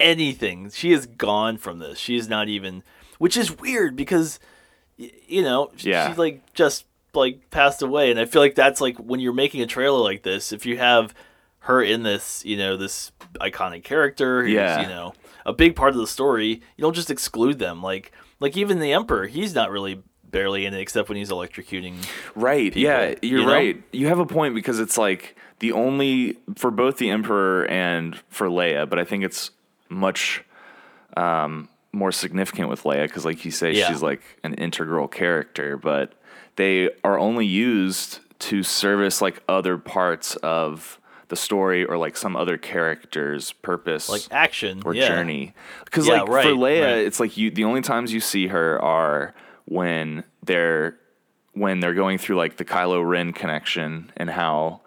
anything. 0.00 0.70
She 0.70 0.92
is 0.92 1.06
gone 1.06 1.56
from 1.58 1.78
this. 1.78 1.98
She 1.98 2.16
is 2.16 2.28
not 2.28 2.48
even, 2.48 2.82
which 3.18 3.36
is 3.36 3.56
weird 3.58 3.94
because, 3.96 4.38
you 4.96 5.42
know, 5.42 5.70
Yeah. 5.78 6.08
she's 6.08 6.18
like 6.18 6.52
just 6.54 6.84
like 7.16 7.50
passed 7.50 7.82
away, 7.82 8.10
and 8.10 8.18
I 8.20 8.24
feel 8.24 8.42
like 8.42 8.54
that's 8.54 8.80
like 8.80 8.96
when 8.98 9.20
you're 9.20 9.32
making 9.32 9.62
a 9.62 9.66
trailer 9.66 10.00
like 10.00 10.22
this, 10.22 10.52
if 10.52 10.66
you 10.66 10.78
have 10.78 11.14
her 11.60 11.82
in 11.82 12.02
this, 12.02 12.44
you 12.44 12.56
know, 12.56 12.76
this 12.76 13.10
iconic 13.40 13.84
character, 13.84 14.42
who's, 14.42 14.52
Yeah. 14.52 14.82
you 14.82 14.88
know, 14.88 15.14
a 15.46 15.52
big 15.52 15.74
part 15.76 15.90
of 15.94 15.96
the 15.96 16.06
story, 16.06 16.60
you 16.76 16.82
don't 16.82 16.94
just 16.94 17.10
exclude 17.10 17.58
them. 17.58 17.82
Like, 17.82 18.12
like 18.40 18.56
even 18.56 18.80
the 18.80 18.92
Emperor, 18.92 19.26
he's 19.26 19.54
not 19.54 19.70
really 19.70 20.02
barely 20.30 20.66
in 20.66 20.74
it 20.74 20.80
except 20.80 21.08
when 21.08 21.16
he's 21.16 21.30
electrocuting. 21.30 21.94
Right. 22.34 22.74
yeah, 22.76 23.14
you're 23.22 23.40
you 23.40 23.46
know? 23.46 23.52
right. 23.52 23.82
You 23.92 24.08
have 24.08 24.18
a 24.18 24.26
point 24.26 24.54
because 24.54 24.78
it's 24.80 24.98
like 24.98 25.36
the 25.60 25.72
only 25.72 26.36
for 26.56 26.70
both 26.70 26.98
the 26.98 27.08
Emperor 27.10 27.64
and 27.66 28.16
for 28.28 28.48
Leia, 28.48 28.86
but 28.88 28.98
I 28.98 29.04
think 29.04 29.24
it's 29.24 29.50
much 29.88 30.42
um, 31.16 31.68
more 31.92 32.12
significant 32.12 32.68
with 32.68 32.82
Leia 32.82 33.04
because, 33.06 33.24
like 33.24 33.44
you 33.44 33.50
say, 33.50 33.72
Yeah. 33.72 33.88
she's 33.88 34.02
like 34.02 34.20
an 34.42 34.54
integral 34.54 35.08
character. 35.08 35.76
But 35.76 36.12
they 36.56 36.90
are 37.02 37.18
only 37.18 37.46
used 37.46 38.20
to 38.40 38.62
service 38.62 39.20
like 39.22 39.42
other 39.48 39.78
parts 39.78 40.36
of 40.36 40.98
the 41.28 41.36
story 41.36 41.84
or 41.84 41.96
like 41.96 42.16
some 42.16 42.36
other 42.36 42.58
character's 42.58 43.52
purpose 43.52 44.08
Like 44.08 44.22
action 44.30 44.82
or 44.84 44.94
yeah. 44.94 45.08
journey. 45.08 45.54
Because 45.84 46.06
Yeah, 46.06 46.22
like 46.22 46.28
right, 46.28 46.44
for 46.44 46.50
Leia, 46.50 46.84
right. 46.84 46.98
it's 46.98 47.18
like 47.18 47.36
you 47.36 47.50
the 47.50 47.64
only 47.64 47.80
times 47.80 48.12
you 48.12 48.20
see 48.20 48.48
her 48.48 48.80
are 48.82 49.34
when 49.64 50.24
they're 50.42 50.98
when 51.52 51.80
they're 51.80 51.94
going 51.94 52.18
through 52.18 52.36
like 52.36 52.56
the 52.56 52.64
Kylo 52.64 53.06
Ren 53.06 53.32
connection 53.32 54.12
and 54.16 54.28
how 54.28 54.82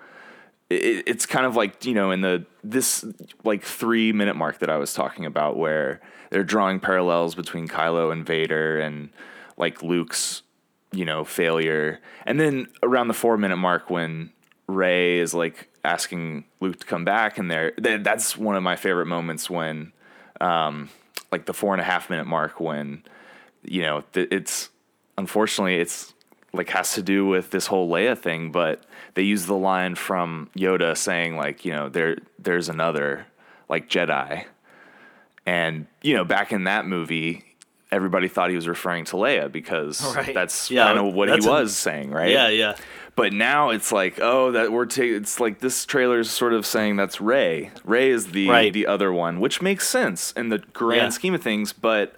it, 0.69 1.03
it's 1.07 1.25
kind 1.25 1.45
of 1.45 1.55
like 1.55 1.85
you 1.85 1.93
know 1.93 2.11
in 2.11 2.21
the 2.21 2.45
this 2.63 3.05
like 3.43 3.63
three 3.63 4.13
minute 4.13 4.35
mark 4.35 4.59
that 4.59 4.69
I 4.69 4.77
was 4.77 4.93
talking 4.93 5.25
about 5.25 5.57
where 5.57 6.01
they're 6.29 6.43
drawing 6.43 6.79
parallels 6.79 7.35
between 7.35 7.67
Kylo 7.67 8.11
and 8.11 8.25
Vader 8.25 8.79
and 8.79 9.09
like 9.57 9.81
Luke's 9.81 10.43
you 10.91 11.05
know 11.05 11.23
failure 11.23 11.99
and 12.25 12.39
then 12.39 12.67
around 12.83 13.07
the 13.07 13.13
four 13.13 13.37
minute 13.37 13.57
mark 13.57 13.89
when 13.89 14.31
Rey 14.67 15.19
is 15.19 15.33
like 15.33 15.69
asking 15.83 16.45
Luke 16.59 16.79
to 16.79 16.85
come 16.85 17.05
back 17.05 17.37
and 17.37 17.49
there 17.49 17.73
that's 17.77 18.37
one 18.37 18.55
of 18.55 18.63
my 18.63 18.75
favorite 18.75 19.05
moments 19.05 19.49
when 19.49 19.91
um 20.41 20.89
like 21.31 21.45
the 21.45 21.53
four 21.53 21.73
and 21.73 21.81
a 21.81 21.85
half 21.85 22.09
minute 22.09 22.27
mark 22.27 22.59
when 22.59 23.03
you 23.63 23.81
know 23.81 24.03
it's 24.13 24.69
unfortunately 25.17 25.77
it's 25.77 26.13
like 26.53 26.69
has 26.69 26.93
to 26.93 27.01
do 27.01 27.25
with 27.25 27.51
this 27.51 27.67
whole 27.67 27.89
Leia 27.89 28.17
thing, 28.17 28.51
but 28.51 28.83
they 29.13 29.21
use 29.21 29.45
the 29.45 29.55
line 29.55 29.95
from 29.95 30.49
Yoda 30.55 30.97
saying 30.97 31.37
like, 31.37 31.65
you 31.65 31.71
know, 31.71 31.89
there 31.89 32.17
there's 32.39 32.69
another 32.69 33.27
like 33.69 33.89
Jedi. 33.89 34.45
And, 35.45 35.87
you 36.01 36.13
know, 36.13 36.25
back 36.25 36.51
in 36.51 36.65
that 36.65 36.85
movie, 36.85 37.46
everybody 37.91 38.27
thought 38.27 38.49
he 38.49 38.55
was 38.55 38.67
referring 38.67 39.05
to 39.05 39.15
Leia 39.15 39.51
because 39.51 40.03
Right. 40.15 40.33
that's 40.33 40.69
Yeah, 40.71 40.85
kind 40.85 40.99
of 40.99 41.13
what 41.13 41.29
he 41.29 41.33
that's 41.35 41.45
a- 41.45 41.49
was 41.49 41.75
saying, 41.77 42.11
right? 42.11 42.29
Yeah, 42.31 42.49
yeah. 42.49 42.75
But 43.15 43.33
now 43.33 43.71
it's 43.71 43.91
like, 43.91 44.19
oh, 44.21 44.51
that 44.51 44.71
we're 44.71 44.85
taking. 44.85 45.15
It's 45.15 45.39
like 45.39 45.59
this 45.59 45.85
trailer 45.87 46.19
is 46.19 46.29
sort 46.29 46.53
of 46.53 46.65
saying 46.67 46.97
that's 46.97 47.19
Rey. 47.19 47.71
Rey 47.83 48.11
is 48.11 48.27
the 48.27 48.47
Right. 48.49 48.71
the 48.71 48.85
other 48.85 49.11
one, 49.11 49.39
which 49.39 49.59
makes 49.61 49.87
sense 49.87 50.31
in 50.33 50.49
the 50.49 50.59
grand 50.59 51.01
Yeah. 51.01 51.09
scheme 51.09 51.33
of 51.33 51.41
things. 51.41 51.73
But 51.73 52.15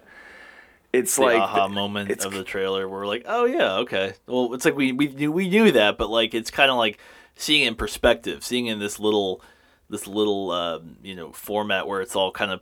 it's 0.92 1.16
the 1.16 1.22
like 1.22 1.40
aha 1.40 1.66
th- 1.68 1.74
moment 1.74 2.10
of 2.24 2.32
the 2.34 2.44
trailer 2.44 2.86
where 2.88 3.00
we're 3.00 3.06
like, 3.06 3.24
oh 3.26 3.44
yeah, 3.46 3.76
okay. 3.76 4.12
Well, 4.26 4.52
it's 4.52 4.64
like 4.66 4.76
we 4.76 4.92
we 4.92 5.08
knew 5.08 5.32
we 5.32 5.48
knew 5.48 5.72
that, 5.72 5.96
but 5.96 6.10
like 6.10 6.34
it's 6.34 6.50
kind 6.50 6.70
of 6.70 6.76
like 6.76 6.98
seeing 7.34 7.64
in 7.64 7.76
perspective, 7.76 8.44
seeing 8.44 8.66
in 8.66 8.78
this 8.78 8.98
little 9.00 9.40
this 9.88 10.06
little 10.06 10.50
um, 10.50 10.96
you 11.02 11.14
know 11.14 11.32
format 11.32 11.86
where 11.88 12.02
it's 12.02 12.14
all 12.14 12.30
kind 12.30 12.50
of 12.50 12.60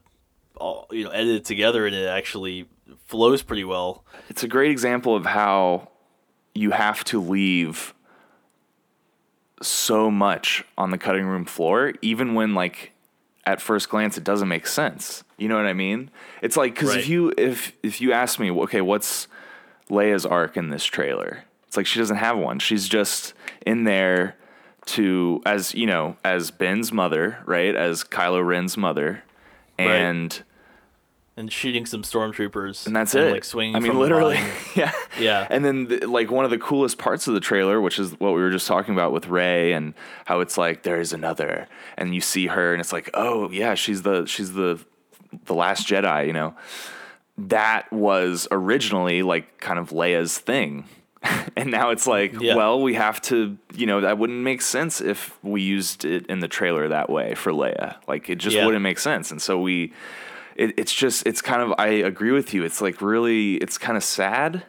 all 0.56 0.86
you 0.92 1.02
know 1.02 1.10
edited 1.10 1.44
together 1.44 1.86
and 1.86 1.94
it 1.96 2.06
actually 2.06 2.68
flows 3.06 3.42
pretty 3.42 3.64
well. 3.64 4.04
it's 4.28 4.42
a 4.42 4.48
great 4.48 4.70
example 4.70 5.14
of 5.16 5.26
how 5.26 5.88
you 6.54 6.70
have 6.72 7.04
to 7.04 7.20
leave 7.20 7.94
so 9.62 10.10
much 10.10 10.64
on 10.76 10.90
the 10.90 10.98
cutting 10.98 11.24
room 11.26 11.44
floor, 11.44 11.92
even 12.02 12.34
when 12.34 12.54
like 12.54 12.92
at 13.44 13.60
first 13.60 13.88
glance 13.88 14.16
it 14.18 14.24
doesn't 14.24 14.48
make 14.48 14.66
sense. 14.66 15.24
You 15.36 15.48
know 15.48 15.56
what 15.56 15.66
I 15.66 15.72
mean? 15.72 16.10
It's 16.42 16.56
like 16.56 16.74
because 16.74 16.90
Right. 16.90 16.98
if 16.98 17.08
you 17.08 17.32
if 17.36 17.72
if 17.82 18.00
you 18.00 18.12
ask 18.12 18.38
me, 18.38 18.50
okay, 18.50 18.80
what's 18.80 19.26
Leia's 19.90 20.26
arc 20.26 20.56
in 20.56 20.70
this 20.70 20.84
trailer? 20.84 21.44
It's 21.66 21.76
like 21.76 21.86
she 21.86 21.98
doesn't 21.98 22.16
have 22.16 22.38
one. 22.38 22.58
She's 22.58 22.88
just 22.88 23.34
in 23.66 23.84
there 23.84 24.36
to 24.86 25.42
as 25.44 25.74
you 25.74 25.86
know 25.86 26.16
as 26.24 26.50
Ben's 26.50 26.92
mother, 26.92 27.38
right? 27.46 27.74
As 27.74 28.04
Kylo 28.04 28.46
Ren's 28.46 28.76
mother, 28.76 29.22
Right. 29.78 30.42
And 31.38 31.44
And 31.44 31.52
shooting 31.52 31.86
some 31.86 32.02
stormtroopers, 32.02 32.86
and 32.86 32.96
that's 32.96 33.14
it. 33.14 33.30
Like 33.30 33.44
swinging. 33.44 33.76
I 33.76 33.78
mean, 33.78 33.96
literally, 33.96 34.40
yeah, 34.74 34.92
Yeah. 35.18 35.46
And 35.48 35.64
then, 35.64 35.86
the, 35.86 36.06
like 36.06 36.32
one 36.32 36.44
of 36.44 36.50
the 36.50 36.58
coolest 36.58 36.98
parts 36.98 37.28
of 37.28 37.34
the 37.34 37.40
trailer, 37.40 37.80
which 37.80 38.00
is 38.00 38.10
what 38.18 38.34
we 38.34 38.40
were 38.40 38.50
just 38.50 38.66
talking 38.66 38.92
about 38.92 39.12
with 39.12 39.28
Rey, 39.28 39.72
and 39.72 39.94
how 40.24 40.40
it's 40.40 40.58
like 40.58 40.82
there 40.82 41.00
is 41.00 41.12
another, 41.12 41.68
and 41.96 42.12
you 42.12 42.20
see 42.20 42.48
her, 42.48 42.72
and 42.72 42.80
it's 42.80 42.92
like, 42.92 43.08
oh 43.14 43.48
yeah, 43.50 43.74
she's 43.74 44.02
the 44.02 44.26
she's 44.26 44.52
the 44.54 44.80
the 45.44 45.54
last 45.54 45.86
Jedi, 45.86 46.26
you 46.26 46.32
know. 46.32 46.54
That 47.36 47.92
was 47.92 48.48
originally 48.50 49.22
like 49.22 49.58
kind 49.58 49.78
of 49.78 49.90
Leia's 49.90 50.36
thing. 50.38 50.86
and 51.56 51.70
now 51.70 51.90
it's 51.90 52.06
like, 52.06 52.32
Yeah. 52.40 52.56
well, 52.56 52.80
we 52.80 52.94
have 52.94 53.20
to, 53.22 53.56
you 53.74 53.86
know, 53.86 54.00
that 54.00 54.18
wouldn't 54.18 54.40
make 54.42 54.60
sense 54.62 55.00
if 55.00 55.38
we 55.44 55.62
used 55.62 56.04
it 56.04 56.26
in 56.26 56.40
the 56.40 56.48
trailer 56.48 56.88
that 56.88 57.08
way 57.10 57.34
for 57.34 57.52
Leia. 57.52 57.96
Like 58.08 58.28
it 58.28 58.36
just 58.38 58.56
Yeah. 58.56 58.64
wouldn't 58.66 58.82
make 58.82 58.98
sense. 58.98 59.30
And 59.30 59.40
so 59.40 59.60
we 59.60 59.92
it, 60.58 60.74
it's 60.78 60.92
just 60.92 61.26
it's 61.26 61.40
kind 61.40 61.62
of 61.62 61.72
I 61.78 61.88
agree 61.88 62.32
with 62.32 62.52
you. 62.52 62.64
It's 62.64 62.80
like 62.82 63.00
really 63.00 63.54
it's 63.56 63.78
kind 63.78 63.96
of 63.96 64.04
sad, 64.04 64.64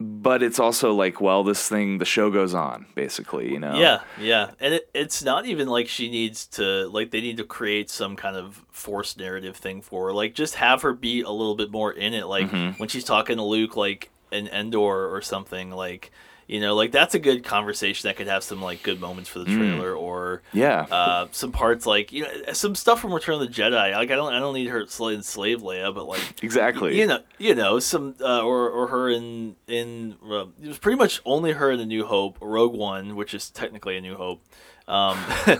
but 0.00 0.42
it's 0.42 0.60
also 0.60 0.92
like 0.94 1.20
well, 1.20 1.42
this 1.42 1.68
thing 1.68 1.98
the 1.98 2.04
show 2.04 2.30
goes 2.30 2.54
on 2.54 2.86
basically. 2.94 3.50
You 3.50 3.58
know. 3.58 3.78
Yeah, 3.78 4.00
yeah, 4.20 4.50
and 4.60 4.74
it, 4.74 4.88
it's 4.94 5.22
not 5.24 5.46
even 5.46 5.66
like 5.68 5.88
she 5.88 6.08
needs 6.10 6.46
to 6.48 6.88
like 6.88 7.10
they 7.10 7.20
need 7.20 7.38
to 7.38 7.44
create 7.44 7.90
some 7.90 8.14
kind 8.14 8.36
of 8.36 8.64
forced 8.70 9.18
narrative 9.18 9.56
thing 9.56 9.82
for 9.82 10.06
her. 10.06 10.12
Like 10.12 10.34
just 10.34 10.54
have 10.56 10.82
her 10.82 10.92
be 10.92 11.22
a 11.22 11.30
little 11.30 11.56
bit 11.56 11.70
more 11.72 11.92
in 11.92 12.14
it. 12.14 12.26
Like 12.26 12.50
Mm-hmm. 12.50 12.78
when 12.78 12.88
she's 12.88 13.04
talking 13.04 13.36
to 13.38 13.42
Luke, 13.42 13.76
like 13.76 14.10
an 14.30 14.46
Endor 14.48 15.12
or 15.12 15.20
something. 15.22 15.70
Like 15.70 16.12
you 16.48 16.58
know, 16.60 16.74
like 16.74 16.90
that's 16.90 17.14
a 17.14 17.18
good 17.20 17.44
conversation 17.44 18.08
that 18.08 18.16
could 18.16 18.26
have 18.26 18.42
some 18.42 18.60
like 18.60 18.82
good 18.82 19.00
moments 19.00 19.28
for 19.30 19.38
the 19.38 19.44
trailer 19.44 19.94
or 19.94 20.42
Mm. 20.52 20.58
Yeah. 20.58 20.86
uh, 20.90 21.28
some 21.30 21.52
parts 21.52 21.84
like 21.86 22.10
you 22.10 22.22
know 22.24 22.52
some 22.52 22.74
stuff 22.74 23.00
from 23.00 23.12
Return 23.14 23.34
of 23.34 23.40
the 23.40 23.46
Jedi. 23.48 23.92
Like 23.92 24.10
I 24.10 24.16
don't 24.16 24.32
I 24.32 24.38
don't 24.40 24.54
need 24.54 24.68
her 24.68 24.84
to 24.84 25.08
enslave 25.08 25.60
Leia, 25.62 25.94
but 25.94 26.06
like 26.08 26.42
exactly. 26.42 26.98
you 26.98 27.06
know, 27.06 27.20
you 27.38 27.54
know, 27.54 27.78
some 27.78 28.14
uh, 28.20 28.42
or 28.42 28.68
or 28.70 28.86
her 28.88 29.08
in 29.10 29.54
in 29.68 30.16
uh, 30.28 30.46
it 30.62 30.68
was 30.68 30.78
pretty 30.78 30.96
much 30.98 31.20
only 31.24 31.52
her 31.52 31.70
in 31.70 31.78
the 31.78 31.86
New 31.86 32.04
Hope, 32.06 32.38
Rogue 32.40 32.74
One, 32.74 33.14
which 33.14 33.34
is 33.34 33.50
technically 33.50 33.96
a 33.96 34.00
New 34.00 34.16
Hope, 34.16 34.42
um, 34.88 35.18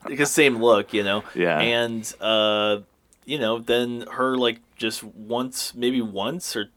because 0.06 0.30
same 0.30 0.56
look, 0.62 0.92
you 0.92 1.02
know. 1.04 1.22
Yeah. 1.34 1.58
And 1.60 2.12
uh, 2.20 2.78
you 3.26 3.38
know, 3.38 3.58
then 3.58 4.06
her 4.12 4.36
like 4.36 4.60
just 4.76 5.02
once, 5.04 5.74
maybe 5.74 6.00
once 6.02 6.56
or 6.56 6.70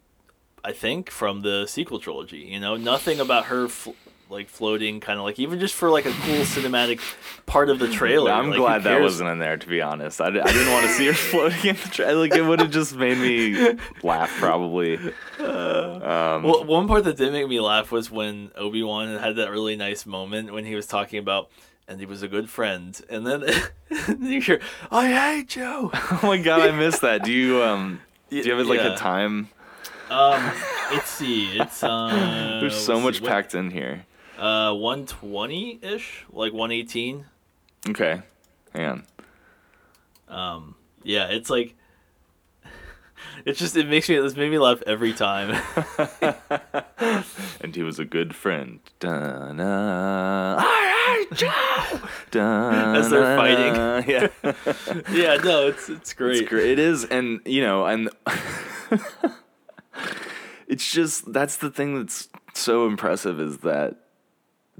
I 0.63 0.71
think 0.73 1.09
from 1.09 1.41
the 1.41 1.65
sequel 1.67 1.99
trilogy. 1.99 2.39
You 2.39 2.59
know, 2.59 2.75
nothing 2.75 3.19
about 3.19 3.45
her. 3.45 3.67
Fl- 3.67 3.91
like 4.29 4.49
floating, 4.49 4.99
kind 4.99 5.17
of 5.17 5.23
like 5.23 5.39
even 5.39 5.57
just 5.57 5.73
for 5.73 5.89
like 5.89 6.05
a 6.05 6.11
cool 6.11 6.39
cinematic 6.43 6.99
part 7.45 7.69
of 7.69 7.79
the 7.79 7.87
trailer. 7.87 8.29
I'm 8.29 8.49
like, 8.49 8.59
glad 8.59 8.83
that 8.83 8.99
wasn't 8.99 9.29
in 9.29 9.39
there. 9.39 9.55
To 9.55 9.67
be 9.69 9.81
honest, 9.81 10.19
I, 10.19 10.25
I 10.27 10.29
didn't 10.31 10.69
want 10.69 10.85
to 10.85 10.91
see 10.91 11.05
her 11.05 11.13
floating 11.31 11.69
in 11.69 11.75
the 11.77 11.87
trailer. 11.87 12.15
Like 12.19 12.35
it 12.35 12.41
would 12.41 12.59
have 12.59 12.69
just 12.69 12.93
made 12.93 13.17
me 13.19 13.77
laugh, 14.03 14.29
probably. 14.37 14.97
Um, 15.39 16.43
Well, 16.43 16.65
one 16.65 16.89
part 16.89 17.05
that 17.05 17.15
did 17.15 17.31
make 17.31 17.47
me 17.47 17.61
laugh 17.61 17.89
was 17.89 18.11
when 18.11 18.51
Obi 18.57 18.83
Wan 18.83 19.17
had 19.17 19.37
that 19.37 19.49
really 19.49 19.77
nice 19.77 20.05
moment 20.05 20.51
when 20.51 20.65
he 20.65 20.75
was 20.75 20.87
talking 20.87 21.19
about, 21.19 21.49
and 21.87 21.99
he 22.01 22.05
was 22.05 22.21
a 22.21 22.27
good 22.27 22.49
friend, 22.49 22.99
and 23.09 23.25
then 23.25 23.45
you 24.19 24.41
hear, 24.41 24.59
"I 24.91 25.07
hate 25.07 25.55
you." 25.55 25.89
oh 25.93 26.19
my 26.23 26.37
god, 26.37 26.61
I 26.61 26.71
missed 26.71 27.01
that. 27.01 27.23
Do 27.23 27.31
you 27.31 27.63
um? 27.63 28.01
Do 28.29 28.35
you 28.37 28.53
have 28.57 28.67
like 28.67 28.81
Yeah. 28.81 28.93
a 28.93 28.97
time? 28.97 29.47
Um, 30.09 30.51
let's 30.91 31.09
see, 31.09 31.57
it's 31.59 31.83
uh, 31.83 32.57
There's 32.61 32.75
so 32.75 32.99
much 32.99 33.15
see, 33.17 33.21
what- 33.23 33.29
packed 33.31 33.55
in 33.55 33.71
here. 33.71 34.05
Uh, 34.37 34.73
one 34.73 35.05
twenty 35.05 35.79
ish, 35.81 36.25
like 36.31 36.53
one 36.53 36.71
eighteen. 36.71 37.25
Okay, 37.89 38.21
hang 38.73 38.85
on. 38.85 39.03
Um, 40.29 40.75
yeah, 41.03 41.27
it's 41.27 41.49
like. 41.49 41.75
It's 43.45 43.59
just 43.59 43.75
it 43.77 43.87
makes 43.87 44.09
me 44.09 44.17
this 44.19 44.35
made 44.35 44.49
me 44.51 44.57
laugh 44.57 44.81
every 44.87 45.13
time. 45.13 45.55
And 47.61 47.75
he 47.75 47.83
was 47.83 47.99
a 47.99 48.05
good 48.05 48.35
friend. 48.35 48.79
Da-na, 48.99 50.57
I 50.59 51.25
hate 51.29 51.41
you. 51.41 51.99
Da-na, 52.31 52.95
As 52.99 53.09
they're 53.09 53.37
fighting. 53.37 54.09
Yeah. 54.09 54.27
yeah, 55.11 55.35
no, 55.43 55.67
it's 55.67 55.89
it's 55.89 56.13
great. 56.13 56.41
It's 56.41 56.49
great. 56.49 56.65
It 56.71 56.79
is, 56.79 57.05
and 57.05 57.41
you 57.45 57.61
know, 57.61 57.85
and 57.85 58.09
it's 60.67 60.91
just 60.91 61.31
that's 61.31 61.57
the 61.57 61.69
thing 61.69 61.97
that's 61.97 62.29
so 62.53 62.87
impressive 62.87 63.39
is 63.39 63.59
that 63.59 63.97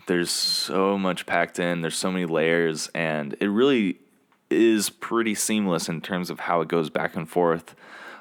there's 0.06 0.32
so 0.32 0.98
much 0.98 1.26
packed 1.26 1.60
in. 1.60 1.82
There's 1.82 1.98
so 1.98 2.12
many 2.12 2.26
layers, 2.26 2.90
and 2.94 3.36
it 3.40 3.48
really 3.48 4.00
is 4.50 4.90
pretty 4.90 5.36
seamless 5.36 5.90
in 5.90 6.02
terms 6.02 6.30
of 6.30 6.42
how 6.42 6.62
it 6.62 6.68
goes 6.68 6.90
back 6.90 7.16
and 7.16 7.30
forth 7.30 7.76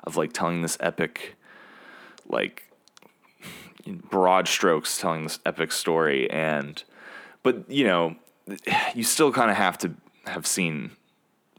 of 0.05 0.17
like 0.17 0.33
telling 0.33 0.63
this 0.63 0.77
epic, 0.81 1.37
like 2.27 2.65
broad 3.87 4.49
strokes, 4.49 4.99
telling 4.99 5.25
this 5.25 5.39
epic 5.45 5.73
story, 5.73 6.31
and 6.31 6.83
but 7.43 7.71
you 7.71 7.85
know, 7.85 8.17
you 8.95 9.05
still 9.05 9.33
kind 9.33 9.51
of 9.51 9.57
have 9.57 9.79
to 9.79 9.93
have 10.27 10.47
seen 10.47 10.93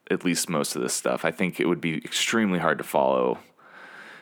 at 0.10 0.26
least 0.26 0.50
most 0.50 0.76
of 0.76 0.82
this 0.82 0.94
stuff. 0.94 1.26
I 1.26 1.32
think 1.32 1.60
it 1.60 1.68
would 1.68 1.82
be 1.82 1.98
extremely 1.98 2.60
hard 2.60 2.78
to 2.78 2.84
follow 2.84 3.40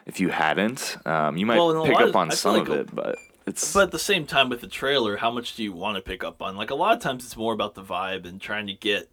if 0.06 0.20
you 0.20 0.30
hadn't. 0.30 0.98
Um, 1.06 1.38
you 1.38 1.46
might 1.46 1.58
Well, 1.58 1.86
pick 1.86 1.96
up 1.96 2.10
of- 2.10 2.16
on 2.16 2.32
I 2.32 2.36
some 2.36 2.58
like 2.58 2.68
of 2.68 2.74
it, 2.76 2.96
but 2.96 3.18
it's 3.46 3.74
But 3.74 3.84
at 3.84 3.92
the 3.92 4.00
same 4.00 4.26
time, 4.26 4.50
with 4.50 4.62
the 4.62 4.68
trailer, 4.68 5.18
how 5.18 5.32
much 5.32 5.56
do 5.56 5.64
you 5.64 5.72
want 5.74 5.96
to 5.98 6.02
pick 6.02 6.24
up 6.24 6.42
on? 6.42 6.56
Like 6.56 6.70
a 6.72 6.76
lot 6.76 6.96
of 6.96 7.02
times, 7.02 7.24
it's 7.26 7.38
more 7.38 7.54
about 7.54 7.76
the 7.76 7.84
vibe 7.84 8.26
and 8.26 8.40
trying 8.42 8.68
to 8.68 8.74
get 8.74 9.12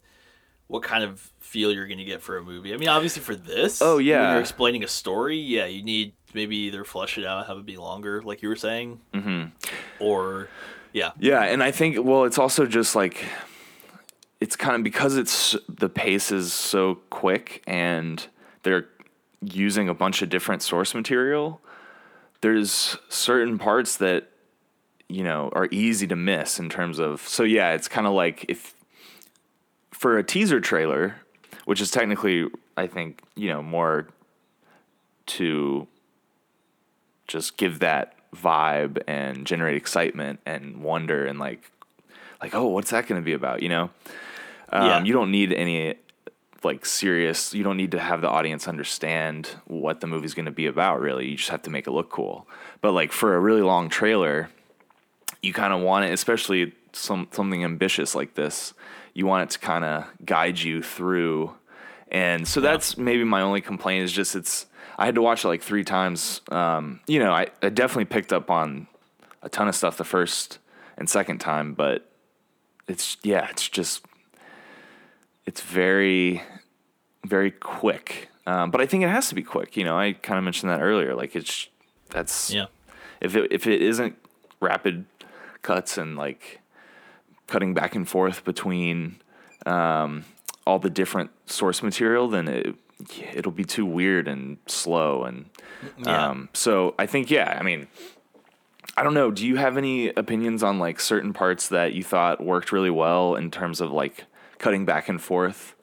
what 0.69 0.83
kind 0.83 1.05
of 1.05 1.31
feel 1.39 1.71
you're 1.71 1.87
going 1.87 1.99
to 1.99 2.05
get 2.05 2.23
for 2.23 2.39
a 2.39 2.43
movie. 2.43 2.73
I 2.73 2.79
mean, 2.79 2.89
obviously 2.89 3.21
for 3.23 3.35
this, 3.35 3.83
Oh, 3.83 3.99
yeah, 3.99 4.23
when 4.23 4.31
you're 4.33 4.41
explaining 4.41 4.83
a 4.85 4.89
story, 4.89 5.37
yeah, 5.37 5.67
you 5.67 5.83
need 5.83 6.15
maybe 6.33 6.57
either 6.57 6.83
flesh 6.83 7.19
it 7.19 7.27
out, 7.27 7.47
have 7.47 7.59
it 7.59 7.67
be 7.67 7.77
longer, 7.77 8.23
like 8.23 8.41
you 8.41 8.49
were 8.49 8.57
saying, 8.57 8.99
mm-hmm. 9.13 9.49
or 10.01 10.49
yeah, 10.95 11.11
yeah, 11.19 11.43
and 11.43 11.63
I 11.63 11.73
think 11.73 12.03
well, 12.03 12.25
it's 12.25 12.39
also 12.39 12.65
just 12.65 12.97
like 12.97 13.23
it's 14.41 14.57
kind 14.57 14.77
of 14.77 14.83
because 14.83 15.17
it's 15.17 15.55
the 15.69 15.91
pace 15.91 16.33
is 16.33 16.55
so 16.55 16.97
quick 17.11 17.63
and 17.67 18.27
they're 18.63 18.89
using 19.43 19.89
a 19.89 19.95
bunch 19.95 20.23
of 20.23 20.29
different 20.29 20.63
source 20.63 20.95
material. 20.95 21.61
There's 22.41 22.97
certain 23.09 23.59
parts 23.59 23.97
that 23.99 24.29
you 25.09 25.23
know 25.25 25.51
are 25.53 25.69
easy 25.71 26.07
to 26.07 26.17
miss 26.17 26.59
in 26.59 26.69
terms 26.71 26.99
of 26.99 27.21
so 27.27 27.43
yeah, 27.43 27.73
it's 27.73 27.89
kind 27.89 28.07
of 28.07 28.13
like 28.15 28.45
if 28.49 28.75
for 29.91 30.19
a 30.19 30.25
teaser 30.25 30.61
trailer, 30.61 31.17
which 31.65 31.81
is 31.81 31.91
technically 31.91 32.49
I 32.77 32.87
think 32.87 33.23
you 33.37 33.49
know 33.49 33.63
more 33.63 34.09
to 35.27 35.87
just 37.29 37.57
give 37.57 37.79
that 37.79 38.15
vibe 38.35 39.03
and 39.07 39.47
generate 39.47 39.77
excitement 39.77 40.41
and 40.47 40.83
wonder 40.83 41.27
and 41.27 41.39
like 41.39 41.71
like 42.41 42.55
oh 42.55 42.67
what's 42.67 42.91
that 42.91 43.07
going 43.07 43.21
to 43.21 43.25
be 43.25 43.35
about 43.35 43.63
you 43.63 43.69
know 43.69 43.91
um, 44.71 44.87
Yeah. 44.87 45.05
you 45.05 45.13
don't 45.13 45.31
need 45.31 45.53
any 45.53 45.95
like 46.65 46.87
serious 46.87 47.55
you 47.55 47.63
don't 47.63 47.77
need 47.77 47.91
to 47.91 47.99
have 47.99 48.21
the 48.21 48.29
audience 48.29 48.69
understand 48.69 49.49
what 49.67 50.01
the 50.01 50.07
movie's 50.07 50.35
going 50.35 50.47
to 50.47 50.51
be 50.51 50.67
about 50.67 51.01
really. 51.01 51.29
You 51.29 51.37
just 51.37 51.51
have 51.51 51.63
to 51.63 51.71
make 51.71 51.87
it 51.87 51.91
look 51.93 52.11
cool. 52.11 52.47
But 52.81 52.93
like 52.93 53.13
for 53.13 53.35
a 53.35 53.41
really 53.41 53.63
long 53.63 53.89
trailer 53.89 54.51
you 55.41 55.53
kind 55.53 55.73
of 55.73 55.81
want 55.81 56.05
it 56.05 56.13
especially 56.13 56.73
some 56.93 57.29
something 57.31 57.65
ambitious 57.65 58.15
like 58.15 58.35
this 58.35 58.75
you 59.15 59.27
want 59.27 59.51
it 59.51 59.53
to 59.53 59.59
kind 59.59 59.85
of 59.85 60.07
guide 60.25 60.59
you 60.59 60.83
through. 60.83 61.53
And 62.11 62.49
so 62.49 62.61
that's 62.61 62.97
maybe 62.97 63.25
my 63.25 63.43
only 63.43 63.61
complaint 63.61 64.05
is 64.05 64.13
just 64.13 64.35
it's 64.35 64.67
i 64.99 65.07
had 65.07 65.15
to 65.15 65.23
watch 65.23 65.45
it 65.45 65.49
like 65.49 65.63
three 65.63 65.85
times. 65.85 66.41
Um, 66.51 67.01
you 67.07 67.19
know 67.19 67.33
I, 67.33 67.49
I 67.63 67.69
definitely 67.71 68.07
picked 68.07 68.33
up 68.33 68.51
on 68.51 68.87
a 69.43 69.49
ton 69.49 69.69
of 69.69 69.75
stuff 69.75 69.97
the 69.97 70.05
first 70.05 70.59
and 70.97 71.09
second 71.09 71.39
time 71.39 71.75
but 71.75 72.09
it's 72.89 73.17
yeah 73.23 73.49
it's 73.51 73.69
just 73.69 74.05
it's 75.47 75.61
very 75.61 76.43
very 77.27 77.51
quick 77.51 78.29
um, 78.47 78.71
but 78.71 78.81
i 78.81 78.87
think 78.87 79.03
it 79.05 79.09
has 79.09 79.29
to 79.29 79.35
be 79.35 79.43
quick 79.43 79.77
you 79.77 79.85
know 79.85 79.99
i 79.99 80.13
kind 80.13 80.39
of 80.39 80.45
mentioned 80.45 80.71
that 80.71 80.81
earlier 80.81 81.15
like 81.15 81.35
it's 81.37 81.69
that's 82.11 82.51
yeah, 82.53 82.67
if 83.21 83.35
it 83.37 83.51
if 83.53 83.67
it 83.67 83.81
isn't 83.81 84.17
rapid 84.61 85.07
cuts 85.63 85.97
and 85.97 86.17
like 86.17 86.61
cutting 87.47 87.73
back 87.75 87.95
and 87.95 88.09
forth 88.09 88.45
between 88.45 89.17
um, 89.67 90.25
all 90.67 90.79
the 90.79 90.91
different 90.91 91.31
source 91.47 91.83
material, 91.83 92.29
then 92.29 92.49
it 92.49 92.75
it'll 93.35 93.53
be 93.53 93.65
too 93.65 93.87
weird 93.87 94.29
and 94.29 94.59
slow 94.67 95.25
and 95.25 95.47
Yeah. 95.99 96.29
um, 96.31 96.49
so 96.53 96.95
I 96.99 97.07
think 97.07 97.31
yeah, 97.31 97.57
I 97.59 97.63
mean. 97.63 97.87
I 98.95 99.03
don't 99.05 99.15
know. 99.15 99.31
Do 99.31 99.47
you 99.47 99.57
have 99.57 99.79
any 99.79 100.09
opinions 100.09 100.63
on 100.63 100.79
like 100.79 101.01
certain 101.01 101.33
parts 101.33 101.69
that 101.69 101.95
you 101.95 102.05
thought 102.05 102.43
worked 102.45 102.73
really 102.73 102.91
well 102.91 103.37
in 103.37 103.51
terms 103.51 103.81
of 103.81 103.91
like 103.91 104.25
cutting 104.63 104.87
back 104.87 105.11
and 105.11 105.21
forth 105.21 105.75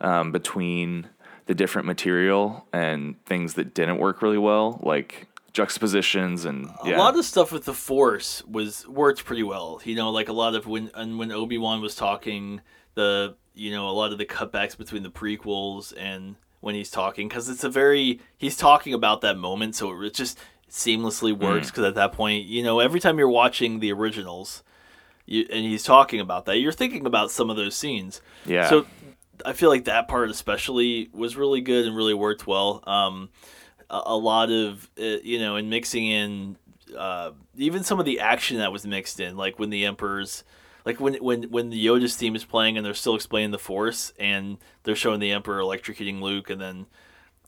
um, 0.00 0.30
between 0.30 1.08
the 1.46 1.54
different 1.54 1.86
material 1.86 2.68
and 2.72 3.16
things 3.24 3.54
that 3.54 3.74
didn't 3.74 3.98
work 3.98 4.22
really 4.22 4.38
well, 4.38 4.78
like 4.84 5.26
juxtapositions 5.52 6.44
and 6.44 6.68
yeah. 6.84 6.96
A 6.96 6.98
lot 6.98 7.16
of 7.18 7.24
stuff 7.24 7.50
with 7.50 7.64
the 7.64 7.74
Force 7.74 8.44
was 8.46 8.86
worked 8.86 9.24
pretty 9.24 9.42
well. 9.42 9.80
You 9.84 9.96
know, 9.96 10.10
like 10.10 10.28
a 10.28 10.32
lot 10.32 10.54
of 10.54 10.66
when 10.66 10.90
and 10.94 11.18
when 11.18 11.32
Obi 11.32 11.58
Wan 11.58 11.80
was 11.80 11.94
talking, 11.96 12.60
the 12.94 13.34
you 13.54 13.70
know 13.72 13.88
a 13.88 13.92
lot 14.00 14.12
of 14.12 14.18
the 14.18 14.24
cutbacks 14.26 14.76
between 14.78 15.02
the 15.02 15.10
prequels 15.10 15.92
and 15.98 16.36
when 16.60 16.74
he's 16.74 16.90
talking 16.90 17.28
because 17.28 17.48
it's 17.48 17.64
a 17.64 17.70
very 17.70 18.20
he's 18.36 18.56
talking 18.56 18.92
about 18.94 19.20
that 19.22 19.36
moment, 19.38 19.74
so 19.74 20.00
it 20.02 20.14
just 20.14 20.38
seamlessly 20.70 21.32
Mm. 21.34 21.38
works. 21.40 21.70
Because 21.70 21.84
at 21.84 21.94
that 21.94 22.12
point, 22.12 22.44
you 22.46 22.62
know, 22.62 22.78
every 22.80 23.00
time 23.00 23.18
you're 23.18 23.28
watching 23.28 23.80
the 23.80 23.90
originals, 23.92 24.62
you, 25.28 25.46
and 25.50 25.64
he's 25.64 25.82
talking 25.82 26.20
about 26.20 26.46
that, 26.46 26.58
you're 26.58 26.72
thinking 26.72 27.06
about 27.06 27.30
some 27.30 27.50
of 27.50 27.56
those 27.56 27.76
scenes. 27.76 28.22
Yeah. 28.46 28.68
So 28.68 28.86
I 29.44 29.52
feel 29.52 29.68
like 29.68 29.84
that 29.84 30.08
part 30.08 30.30
especially 30.30 31.10
was 31.12 31.36
really 31.36 31.60
good 31.60 31.86
and 31.86 31.94
really 31.94 32.14
worked 32.14 32.46
well. 32.46 32.82
Um, 32.86 33.28
a, 33.90 34.00
a 34.06 34.16
lot 34.16 34.50
of 34.50 34.90
uh, 34.98 35.18
you 35.22 35.38
know, 35.38 35.56
and 35.56 35.68
mixing 35.68 36.06
in 36.06 36.56
uh, 36.96 37.32
even 37.56 37.84
some 37.84 38.00
of 38.00 38.06
the 38.06 38.20
action 38.20 38.58
that 38.58 38.72
was 38.72 38.86
mixed 38.86 39.20
in, 39.20 39.36
like 39.36 39.58
when 39.58 39.68
the 39.70 39.84
Emperor's, 39.84 40.44
like 40.86 40.98
when 40.98 41.14
when 41.16 41.44
when 41.44 41.70
the 41.70 41.86
Yoda's 41.86 42.16
theme 42.16 42.34
is 42.34 42.44
playing 42.44 42.78
and 42.78 42.86
they're 42.86 42.94
still 42.94 43.14
explaining 43.14 43.50
the 43.50 43.58
Force 43.58 44.12
and 44.18 44.56
they're 44.84 44.96
showing 44.96 45.20
the 45.20 45.32
Emperor 45.32 45.60
electrocuting 45.60 46.22
Luke 46.22 46.48
and 46.48 46.60
then 46.60 46.86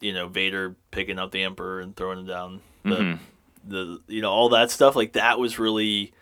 you 0.01 0.13
know 0.13 0.29
Vader 0.29 0.77
picking 0.91 1.19
up 1.19 1.31
the 1.31 1.43
Emperor 1.43 1.81
and 1.81 1.97
throwing 1.97 2.19
him 2.19 2.27
down 2.27 2.61
the 2.85 3.19
the 3.67 4.01
you 4.07 4.21
know 4.21 4.31
all 4.31 4.51
that 4.51 4.71
stuff 4.71 4.95
like 4.97 5.15
that 5.15 5.39
was 5.39 5.59
really 5.59 6.13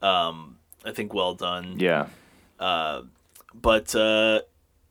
um, 0.00 0.56
I 0.84 0.92
think 0.92 1.14
well 1.14 1.34
done 1.34 1.78
yeah. 1.78 2.06
but 3.54 3.94
uh, 3.94 4.40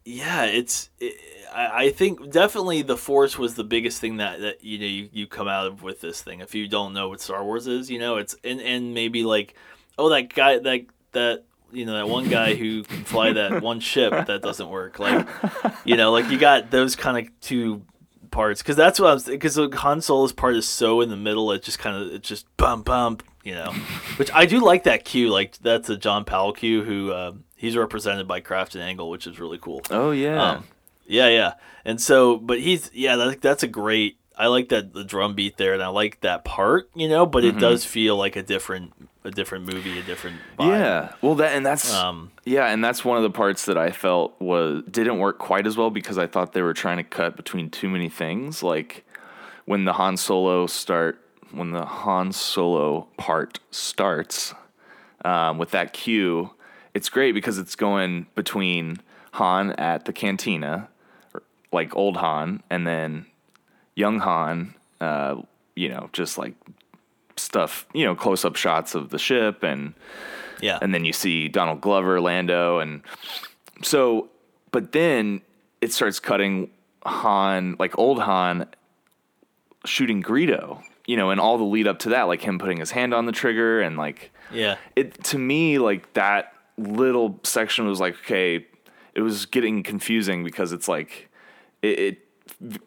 yeah, 0.05 0.45
it's. 0.45 0.89
It, 0.99 1.15
I, 1.53 1.85
I 1.85 1.89
think 1.89 2.31
definitely 2.31 2.81
the 2.81 2.97
Force 2.97 3.37
was 3.37 3.55
the 3.55 3.63
biggest 3.63 3.99
thing 3.99 4.17
that, 4.17 4.39
that 4.39 4.63
you 4.63 4.79
know 4.79 4.85
you, 4.85 5.09
you 5.11 5.27
come 5.27 5.47
out 5.47 5.67
of 5.67 5.83
with 5.83 6.01
this 6.01 6.21
thing. 6.21 6.39
If 6.39 6.55
you 6.55 6.67
don't 6.67 6.93
know 6.93 7.09
what 7.09 7.21
Star 7.21 7.43
Wars 7.43 7.67
is, 7.67 7.89
you 7.89 7.99
know 7.99 8.17
it's 8.17 8.35
and 8.43 8.61
and 8.61 8.93
maybe 8.93 9.23
like, 9.23 9.55
oh 9.97 10.09
that 10.09 10.33
guy 10.33 10.59
that 10.59 10.85
that 11.11 11.43
you 11.71 11.85
know 11.85 11.93
that 11.93 12.09
one 12.09 12.29
guy 12.29 12.55
who 12.55 12.83
can 12.83 13.03
fly 13.03 13.33
that 13.33 13.61
one 13.63 13.79
ship 13.79 14.27
that 14.27 14.41
doesn't 14.41 14.69
work. 14.69 14.99
Like, 14.99 15.27
you 15.85 15.97
know, 15.97 16.11
like 16.11 16.29
you 16.29 16.37
got 16.37 16.71
those 16.71 16.95
kind 16.95 17.25
of 17.25 17.41
two 17.41 17.83
parts 18.31 18.61
because 18.61 18.75
that's 18.75 18.99
what 18.99 19.09
I 19.09 19.13
was 19.13 19.25
because 19.25 19.55
the 19.55 19.69
Han 19.69 20.01
Solo's 20.01 20.33
part 20.33 20.55
is 20.55 20.67
so 20.67 21.01
in 21.01 21.09
the 21.09 21.17
middle. 21.17 21.51
It 21.51 21.63
just 21.63 21.79
kind 21.79 21.95
of 21.95 22.13
it 22.13 22.23
just 22.23 22.45
bump 22.57 22.85
bump. 22.85 23.23
You 23.43 23.55
know, 23.55 23.71
which 24.17 24.29
I 24.33 24.45
do 24.45 24.59
like 24.59 24.83
that 24.83 25.03
cue. 25.05 25.29
Like 25.29 25.57
that's 25.59 25.89
a 25.89 25.97
John 25.97 26.25
Powell 26.25 26.53
cue 26.53 26.83
who. 26.83 27.11
Uh, 27.11 27.31
He's 27.55 27.77
represented 27.77 28.27
by 28.27 28.39
Craft 28.39 28.73
and 28.73 28.83
Angle, 28.83 29.07
which 29.11 29.27
is 29.27 29.39
really 29.39 29.59
cool. 29.59 29.83
Oh 29.91 30.09
yeah. 30.09 30.53
Um, 30.53 30.63
yeah, 31.05 31.27
yeah. 31.27 31.53
And 31.85 32.01
so, 32.01 32.37
but 32.37 32.59
he's 32.59 32.89
yeah, 32.91 33.15
that, 33.17 33.39
that's 33.39 33.61
a 33.61 33.67
great. 33.67 34.17
I 34.35 34.47
like 34.47 34.69
that 34.69 34.93
the 34.93 35.03
drum 35.03 35.35
beat 35.35 35.57
there, 35.57 35.75
and 35.75 35.83
I 35.83 35.89
like 35.89 36.21
that 36.21 36.43
part, 36.43 36.89
you 36.95 37.07
know. 37.07 37.27
But 37.27 37.43
Mm-hmm. 37.43 37.59
it 37.59 37.61
does 37.61 37.85
feel 37.85 38.17
like 38.17 38.35
a 38.35 38.41
different 38.41 38.93
a 39.23 39.29
different 39.29 39.71
movie, 39.71 39.99
a 39.99 40.01
different 40.01 40.37
vibe. 40.57 40.69
Yeah. 40.69 41.13
Well, 41.21 41.35
that 41.35 41.55
and 41.55 41.63
that's 41.63 41.93
Um, 41.93 42.31
yeah, 42.45 42.65
and 42.65 42.83
that's 42.83 43.05
one 43.05 43.17
of 43.17 43.21
the 43.23 43.29
parts 43.29 43.65
that 43.67 43.77
I 43.77 43.91
felt 43.91 44.41
was 44.41 44.81
didn't 44.89 45.19
work 45.19 45.37
quite 45.37 45.67
as 45.67 45.77
well 45.77 45.91
because 45.91 46.17
I 46.17 46.25
thought 46.25 46.53
they 46.53 46.63
were 46.63 46.73
trying 46.73 46.97
to 46.97 47.03
cut 47.03 47.35
between 47.37 47.69
too 47.69 47.89
many 47.89 48.09
things. 48.09 48.63
Like 48.63 49.05
when 49.65 49.85
the 49.85 49.93
Han 49.93 50.17
Solo 50.17 50.65
start, 50.65 51.23
when 51.51 51.71
the 51.71 51.85
Han 51.85 52.31
Solo 52.31 53.07
part 53.17 53.59
starts 53.71 54.53
um, 55.23 55.57
with 55.57 55.71
that 55.71 55.93
cue, 55.93 56.51
it's 56.93 57.09
great 57.09 57.33
because 57.33 57.57
it's 57.57 57.75
going 57.75 58.27
between 58.35 58.97
Han 59.33 59.71
at 59.73 60.05
the 60.05 60.13
cantina, 60.13 60.89
like 61.71 61.95
old 61.95 62.17
Han, 62.17 62.63
and 62.69 62.85
then 62.85 63.25
young 63.95 64.19
Han. 64.19 64.75
Uh, 64.99 65.41
you 65.75 65.89
know, 65.89 66.09
just 66.13 66.37
like 66.37 66.53
stuff, 67.37 67.87
you 67.93 68.05
know, 68.05 68.15
close 68.15 68.45
up 68.45 68.55
shots 68.55 68.93
of 68.93 69.09
the 69.09 69.17
ship 69.17 69.63
and 69.63 69.93
yeah. 70.61 70.77
and 70.81 70.93
then 70.93 71.05
you 71.05 71.13
see 71.13 71.47
Donald 71.47 71.81
Glover, 71.81 72.21
Lando, 72.21 72.79
and 72.79 73.01
so, 73.81 74.29
but 74.71 74.91
then 74.91 75.41
it 75.81 75.91
starts 75.91 76.19
cutting 76.19 76.69
Han, 77.03 77.75
like 77.79 77.97
old 77.97 78.21
Han, 78.21 78.67
shooting 79.85 80.21
Greedo, 80.21 80.83
you 81.05 81.17
know, 81.17 81.29
and 81.29 81.39
all 81.39 81.57
the 81.57 81.63
lead 81.63 81.87
up 81.87 81.99
to 81.99 82.09
that, 82.09 82.23
like 82.23 82.41
him 82.41 82.59
putting 82.59 82.77
his 82.77 82.91
hand 82.91 83.13
on 83.13 83.25
the 83.25 83.31
trigger, 83.31 83.81
and 83.81 83.97
like 83.97 84.31
yeah. 84.51 84.77
it 84.95 85.23
to 85.25 85.37
me, 85.37 85.77
like 85.77 86.13
that 86.13 86.53
little 86.77 87.39
section 87.43 87.87
was 87.87 87.99
like, 87.99 88.15
okay, 88.21 88.65
it 89.13 89.21
was 89.21 89.45
getting 89.45 89.83
confusing 89.83 90.43
because 90.43 90.71
it's 90.71 90.87
like 90.87 91.29
it. 91.81 91.99
it 91.99 92.17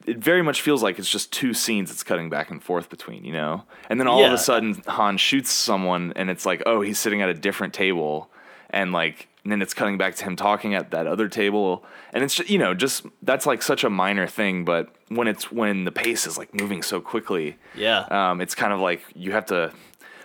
it 0.06 0.18
very 0.18 0.42
much 0.42 0.60
feels 0.60 0.82
like 0.82 0.98
it's 0.98 1.10
just 1.10 1.32
two 1.32 1.52
scenes 1.52 1.90
it's 1.90 2.04
cutting 2.04 2.30
back 2.30 2.50
and 2.50 2.62
forth 2.62 2.88
between, 2.88 3.24
you 3.24 3.32
know? 3.32 3.64
And 3.88 3.98
then 3.98 4.06
all 4.06 4.24
of 4.24 4.30
a 4.30 4.38
sudden 4.38 4.82
Han 4.86 5.16
shoots 5.16 5.50
someone 5.50 6.12
and 6.14 6.30
it's 6.30 6.46
like, 6.46 6.62
oh, 6.66 6.80
he's 6.80 6.98
sitting 6.98 7.22
at 7.22 7.28
a 7.28 7.34
different 7.34 7.74
table 7.74 8.30
and 8.70 8.92
like 8.92 9.28
and 9.44 9.52
then 9.52 9.62
it's 9.62 9.74
cutting 9.74 9.96
back 9.98 10.14
to 10.16 10.24
him 10.24 10.34
talking 10.36 10.74
at 10.74 10.90
that 10.90 11.06
other 11.06 11.28
table 11.28 11.84
and 12.12 12.24
it's 12.24 12.34
ju- 12.34 12.44
you 12.46 12.58
know, 12.58 12.74
just 12.74 13.04
that's 13.22 13.44
like 13.46 13.62
such 13.62 13.84
a 13.84 13.90
minor 13.90 14.26
thing, 14.26 14.64
but 14.64 14.94
when 15.08 15.28
it's 15.28 15.52
when 15.52 15.84
the 15.84 15.92
pace 15.92 16.26
is 16.26 16.36
like 16.38 16.52
moving 16.54 16.82
so 16.82 17.00
quickly, 17.00 17.56
Yeah. 17.76 18.00
um, 18.10 18.40
it's 18.40 18.54
kind 18.54 18.72
of 18.72 18.80
like 18.80 19.02
you 19.14 19.32
have 19.32 19.46
to 19.46 19.72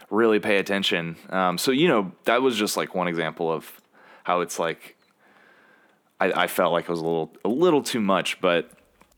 really 0.10 0.39
pay 0.39 0.58
attention. 0.58 1.17
Um, 1.29 1.58
so 1.58 1.71
you 1.71 1.88
know 1.88 2.12
that 2.25 2.41
was 2.41 2.55
just 2.58 2.77
like 2.77 2.95
one 2.95 3.08
example 3.08 3.51
of 3.51 3.79
how 4.23 4.41
it's 4.41 4.58
like 4.58 4.95
I, 6.19 6.32
I 6.43 6.47
felt 6.47 6.73
like 6.73 6.86
it 6.86 6.89
was 6.89 6.99
a 6.99 7.03
little 7.05 7.34
a 7.45 7.49
little 7.49 7.82
too 7.84 8.01
much, 8.01 8.39
but 8.41 8.69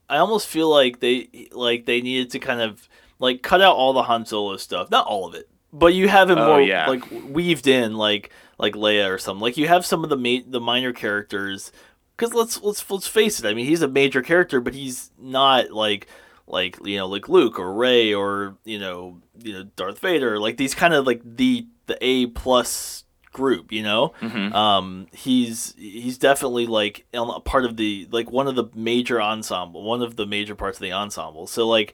I 0.10 0.18
almost 0.18 0.48
feel 0.48 0.70
like 0.70 1.00
they 1.00 1.48
like 1.52 1.86
they 1.86 2.02
needed 2.02 2.32
to 2.32 2.40
kind 2.40 2.62
of 2.62 2.88
like 3.20 3.42
cut 3.44 3.62
out 3.62 3.76
all 3.76 3.94
the 3.94 4.04
Han 4.04 4.26
Solo 4.26 4.58
stuff. 4.58 4.90
Not 4.92 5.06
all 5.08 5.28
of 5.28 5.36
it, 5.36 5.48
but 5.72 5.94
you 5.94 6.08
have 6.08 6.30
him 6.30 6.38
Oh, 6.40 6.48
more 6.48 6.62
yeah. 6.62 6.88
like 6.88 7.04
weaved 7.30 7.68
in, 7.68 7.94
like 7.96 8.32
like 8.62 8.76
Leia 8.76 9.10
or 9.10 9.18
something. 9.18 9.42
Like 9.42 9.58
you 9.58 9.68
have 9.68 9.86
some 9.86 10.04
of 10.06 10.10
the 10.10 10.16
ma- 10.16 10.46
the 10.48 10.62
minor 10.62 10.94
characters. 10.94 11.72
Because 12.16 12.34
let's 12.36 12.62
let's 12.62 12.90
let's 12.90 13.08
face 13.08 13.40
it. 13.40 13.48
I 13.48 13.54
mean, 13.56 13.66
he's 13.66 13.82
a 13.82 13.88
major 13.88 14.22
character, 14.22 14.62
but 14.62 14.76
he's 14.76 15.10
not 15.20 15.72
like 15.72 16.08
like 16.48 16.78
you 16.86 16.98
know 16.98 17.08
like 17.08 17.28
Luke 17.28 17.58
or 17.60 17.74
Rey 17.74 18.14
or 18.14 18.58
you 18.64 18.78
know 18.80 19.20
you 19.40 19.54
know 19.54 19.64
Darth 19.76 20.00
Vader. 20.00 20.40
Like 20.40 20.58
these 20.58 20.76
kind 20.76 20.94
of 20.94 21.08
like 21.08 21.22
the 21.26 21.66
the 21.88 21.98
A 22.00 22.28
plus 22.28 23.06
group. 23.34 23.72
You 23.72 23.82
know, 23.82 24.14
um, 24.54 25.08
he's 25.14 25.74
he's 25.78 26.20
definitely 26.20 26.68
like 26.68 27.06
a 27.14 27.40
part 27.40 27.66
of 27.66 27.78
the 27.78 28.08
like 28.12 28.30
one 28.30 28.48
of 28.48 28.56
the 28.56 28.66
major 28.76 29.20
ensemble, 29.20 29.84
one 29.84 30.04
of 30.04 30.16
the 30.16 30.28
major 30.28 30.54
parts 30.54 30.78
of 30.78 30.84
the 30.84 30.94
ensemble. 30.94 31.48
So 31.48 31.68
like 31.68 31.94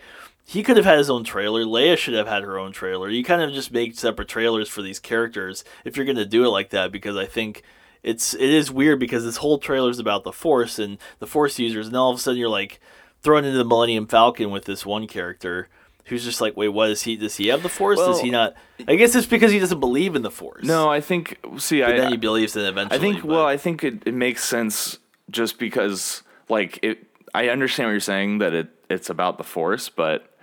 he 0.49 0.63
could 0.63 0.77
have 0.77 0.85
had 0.85 0.97
his 0.97 1.09
own 1.09 1.25
trailer. 1.25 1.65
Leia 1.65 1.97
should 1.97 2.13
have 2.13 2.27
had 2.27 2.41
her 2.43 2.57
own 2.57 2.71
trailer. 2.71 3.09
You 3.09 3.21
kind 3.21 3.41
of 3.41 3.51
just 3.51 3.73
make 3.73 3.99
separate 3.99 4.29
trailers 4.29 4.69
for 4.69 4.81
these 4.81 4.97
characters 4.97 5.65
if 5.83 5.97
you're 5.97 6.05
gonna 6.05 6.25
do 6.25 6.45
it 6.45 6.49
like 6.49 6.69
that 6.69 6.89
because 6.89 7.17
I 7.17 7.25
think 7.25 7.63
it's 8.01 8.33
it 8.33 8.41
is 8.49 8.71
weird 8.71 8.97
because 8.97 9.25
this 9.25 9.37
whole 9.37 9.57
trailer 9.57 9.89
is 9.89 9.99
about 9.99 10.23
the 10.23 10.31
Force 10.31 10.79
and 10.79 10.99
the 11.19 11.27
Force 11.27 11.59
users, 11.59 11.87
and 11.87 11.97
all 11.97 12.09
of 12.11 12.17
a 12.17 12.19
sudden 12.21 12.39
you're 12.39 12.47
like 12.47 12.79
thrown 13.21 13.43
into 13.43 13.57
the 13.57 13.65
Millennium 13.65 14.07
Falcon 14.07 14.49
with 14.49 14.63
this 14.63 14.85
one 14.85 15.05
character. 15.05 15.67
Who's 16.05 16.23
just 16.23 16.39
like, 16.39 16.55
wait, 16.55 16.69
what 16.69 16.89
is 16.91 17.01
he? 17.01 17.17
Does 17.17 17.35
he 17.35 17.47
have 17.47 17.61
the 17.61 17.67
Force? 17.67 17.99
does 17.99 18.21
he 18.21 18.29
not? 18.29 18.55
I 18.87 18.95
guess 18.95 19.13
it's 19.13 19.27
because 19.27 19.51
he 19.51 19.59
doesn't 19.59 19.81
believe 19.81 20.15
in 20.15 20.21
the 20.21 20.31
Force. 20.31 20.63
no, 20.63 20.89
I 20.89 21.01
think 21.01 21.37
see, 21.57 21.81
but 21.81 21.89
I 21.91 21.97
then 21.97 22.11
he 22.11 22.17
believes 22.17 22.55
in 22.55 22.63
it 22.63 22.69
eventually. 22.69 22.97
I 22.97 23.01
think 23.01 23.23
but- 23.23 23.29
well, 23.29 23.45
I 23.45 23.57
think 23.57 23.83
it, 23.83 24.03
it 24.05 24.13
makes 24.13 24.45
sense 24.45 24.99
just 25.29 25.59
because 25.59 26.23
like 26.47 26.79
it. 26.81 27.03
I 27.35 27.49
understand 27.49 27.87
what 27.87 27.91
you're 27.91 27.99
saying 27.99 28.37
that 28.37 28.53
it 28.53 28.69
it's 28.89 29.09
about 29.09 29.37
the 29.37 29.43
Force, 29.43 29.89
but 29.89 30.33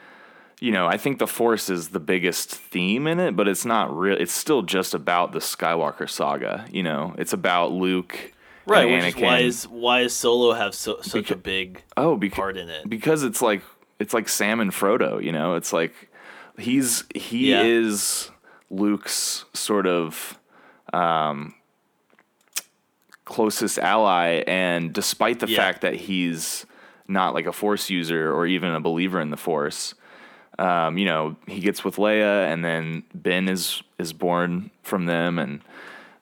you 0.60 0.70
know, 0.72 0.86
I 0.86 0.96
think 0.96 1.18
the 1.18 1.26
Force 1.26 1.68
is 1.68 1.88
the 1.88 2.00
biggest 2.00 2.50
theme 2.50 3.06
in 3.06 3.20
it, 3.20 3.36
but 3.36 3.48
it's 3.48 3.64
not 3.64 3.94
real. 3.96 4.16
It's 4.18 4.32
still 4.32 4.62
just 4.62 4.94
about 4.94 5.32
the 5.32 5.38
Skywalker 5.40 6.08
saga. 6.08 6.66
You 6.70 6.82
know, 6.82 7.14
it's 7.18 7.32
about 7.32 7.72
Luke. 7.72 8.32
right, 8.66 8.86
and 8.86 9.04
which 9.04 9.16
is 9.16 9.22
why 9.22 9.38
is 9.40 9.64
why 9.68 10.00
is 10.00 10.14
Solo 10.14 10.52
have 10.54 10.74
so, 10.74 11.00
such 11.02 11.30
a 11.30 11.36
big 11.36 11.82
oh, 11.96 12.16
because 12.16 12.36
part 12.36 12.56
in 12.56 12.68
it? 12.68 12.88
because 12.88 13.22
it's 13.22 13.42
like 13.42 13.62
it's 13.98 14.14
like 14.14 14.28
Sam 14.28 14.60
and 14.60 14.70
Frodo, 14.70 15.22
you 15.22 15.32
know. 15.32 15.54
It's 15.54 15.72
like 15.72 15.92
he's 16.58 17.04
he 17.14 17.50
Yeah. 17.50 17.62
is 17.64 18.30
Luke's 18.70 19.44
sort 19.52 19.86
of 19.86 20.38
um, 20.92 21.54
closest 23.24 23.78
ally, 23.78 24.42
and 24.46 24.92
despite 24.92 25.40
the 25.40 25.48
Yeah. 25.48 25.56
fact 25.58 25.80
that 25.82 25.94
he's 25.94 26.66
not 27.08 27.34
like 27.34 27.46
a 27.46 27.52
Force 27.52 27.90
user 27.90 28.32
or 28.32 28.46
even 28.46 28.74
a 28.74 28.80
believer 28.80 29.20
in 29.20 29.30
the 29.30 29.36
Force, 29.36 29.94
um, 30.58 30.98
you 30.98 31.04
know, 31.04 31.36
he 31.46 31.60
gets 31.60 31.84
with 31.84 31.96
Leia, 31.96 32.52
and 32.52 32.64
then 32.64 33.02
Ben 33.14 33.48
is 33.48 33.82
is 33.98 34.12
born 34.12 34.70
from 34.82 35.06
them, 35.06 35.38
and 35.38 35.60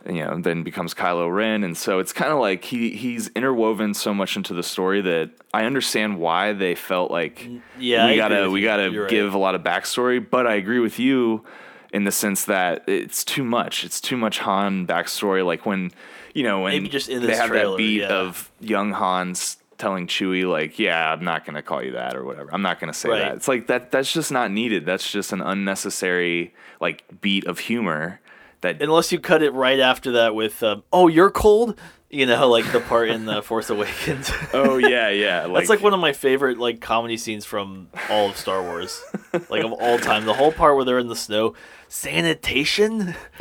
you 0.07 0.25
know, 0.25 0.40
then 0.40 0.62
becomes 0.62 0.95
Kylo 0.95 1.33
Ren, 1.35 1.64
and 1.64 1.77
so 1.77 1.99
it's 1.99 2.12
kind 2.12 2.33
of 2.33 2.38
like 2.38 2.64
he 2.64 2.90
he's 2.90 3.29
interwoven 3.29 3.95
so 3.95 4.14
much 4.14 4.37
into 4.37 4.55
the 4.55 4.62
story 4.62 5.01
that 5.03 5.31
I 5.53 5.64
understand 5.64 6.18
why 6.18 6.53
they 6.53 6.75
felt 6.75 7.11
like 7.11 7.47
yeah, 7.79 8.07
we 8.07 8.12
agree 8.12 8.16
gotta 8.16 8.51
we 8.51 8.62
gotta 8.62 8.90
You're 8.90 9.03
right. 9.03 9.11
give 9.11 9.35
a 9.35 9.38
lot 9.38 9.55
of 9.55 9.62
backstory, 9.62 10.25
but 10.29 10.47
I 10.47 10.55
agree 10.55 10.81
with 10.81 10.99
you 10.99 11.45
in 11.92 12.05
the 12.05 12.12
sense 12.12 12.47
that 12.47 12.85
it's 12.88 13.23
too 13.23 13.45
much. 13.45 13.85
It's 13.85 14.01
too 14.01 14.16
much 14.16 14.38
Han 14.40 14.87
backstory. 14.87 15.45
Like 15.45 15.66
when 15.66 15.90
you 16.35 16.42
know 16.42 16.62
when 16.62 16.73
Maybe 16.73 16.88
just 16.88 17.09
in 17.09 17.25
they 17.25 17.37
have 17.37 17.49
trailer, 17.51 17.73
that 17.73 17.77
beat 17.77 18.01
yeah. 18.01 18.09
of 18.09 18.51
young 18.61 18.92
Han's 18.92 19.59
telling 19.83 20.07
Chewie 20.07 20.45
like, 20.49 20.79
"Yeah, 20.79 21.12
I'm 21.12 21.25
not 21.25 21.45
gonna 21.45 21.61
call 21.62 21.83
you 21.83 21.92
that" 21.92 22.14
or 22.16 22.25
whatever. 22.25 22.49
I'm 22.55 22.62
not 22.62 22.79
gonna 22.79 22.92
say 22.95 23.09
Right. 23.09 23.18
that. 23.18 23.35
It's 23.35 23.49
like 23.49 23.66
that. 23.66 23.90
That's 23.90 24.12
just 24.12 24.31
not 24.31 24.51
needed. 24.53 24.87
That's 24.87 25.11
just 25.11 25.33
an 25.33 25.40
unnecessary 25.42 26.55
like 26.81 27.03
beat 27.21 27.45
of 27.47 27.59
humor. 27.59 28.21
That 28.61 28.81
unless 28.81 29.11
you 29.11 29.18
cut 29.18 29.42
it 29.42 29.53
right 29.53 29.81
after 29.81 30.12
that 30.12 30.37
with 30.37 30.62
um, 30.62 30.85
"Oh, 30.92 31.09
you're 31.09 31.31
cold," 31.31 31.77
you 32.11 32.27
know, 32.27 32.49
like 32.49 32.71
the 32.71 32.79
part 32.79 33.09
in 33.09 33.25
the 33.25 33.42
Force 33.42 33.71
Awakens. 33.71 34.31
oh 34.55 34.77
yeah 34.79 35.09
yeah 35.09 35.49
That's 35.53 35.68
like 35.68 35.83
one 35.83 35.92
of 35.95 35.99
my 36.01 36.12
favorite 36.12 36.59
like 36.59 36.81
comedy 36.81 37.16
scenes 37.16 37.45
from 37.45 37.88
all 38.09 38.31
of 38.31 38.37
Star 38.37 38.62
Wars, 38.62 39.03
like 39.51 39.64
of 39.64 39.73
all 39.73 39.99
time. 39.99 40.27
The 40.27 40.35
whole 40.35 40.53
part 40.53 40.77
where 40.77 40.85
they're 40.85 41.01
in 41.01 41.09
the 41.09 41.16
snow, 41.16 41.55
sanitation. 41.88 43.16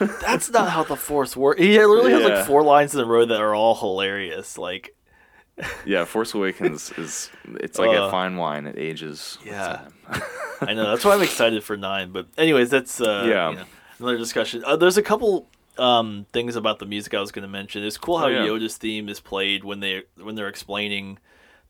That's 0.00 0.50
not 0.50 0.70
how 0.70 0.82
the 0.84 0.96
Force 0.96 1.36
works. 1.36 1.60
He 1.60 1.78
literally 1.78 2.10
has 2.12 2.24
like 2.24 2.46
four 2.46 2.62
lines 2.64 2.94
in 2.96 3.00
a 3.00 3.04
row 3.06 3.24
that 3.24 3.40
are 3.40 3.54
all 3.54 3.76
hilarious. 3.76 4.58
Like, 4.58 4.96
yeah. 5.84 6.04
Force 6.04 6.34
Awakens 6.34 6.90
is 6.98 7.30
it's 7.60 7.78
like 7.78 7.90
Uh, 7.90 8.04
a 8.04 8.10
fine 8.10 8.36
wine. 8.36 8.66
It 8.66 8.78
ages. 8.78 9.38
Yeah. 9.44 9.88
I 10.60 10.74
know 10.74 10.90
that's 10.90 11.04
why 11.04 11.14
I'm 11.14 11.22
excited 11.22 11.62
for 11.64 11.76
nine. 11.76 12.12
But 12.12 12.26
anyways, 12.38 12.70
that's 12.70 13.00
uh, 13.00 13.26
Yeah. 13.28 13.50
you 13.50 13.56
know, 13.56 13.64
another 13.98 14.18
discussion. 14.18 14.62
Uh, 14.64 14.76
there's 14.76 14.96
a 14.96 15.02
couple 15.02 15.48
um, 15.78 16.26
things 16.32 16.54
about 16.56 16.78
the 16.78 16.86
music 16.86 17.14
I 17.14 17.20
was 17.20 17.32
going 17.32 17.42
to 17.42 17.48
mention. 17.48 17.82
It's 17.82 17.98
cool 17.98 18.18
how 18.18 18.26
Oh, 18.26 18.28
yeah. 18.28 18.46
Yoda's 18.46 18.76
theme 18.76 19.08
is 19.08 19.20
played 19.20 19.64
when 19.64 19.80
they 19.80 20.02
when 20.20 20.34
they're 20.34 20.48
explaining 20.48 21.18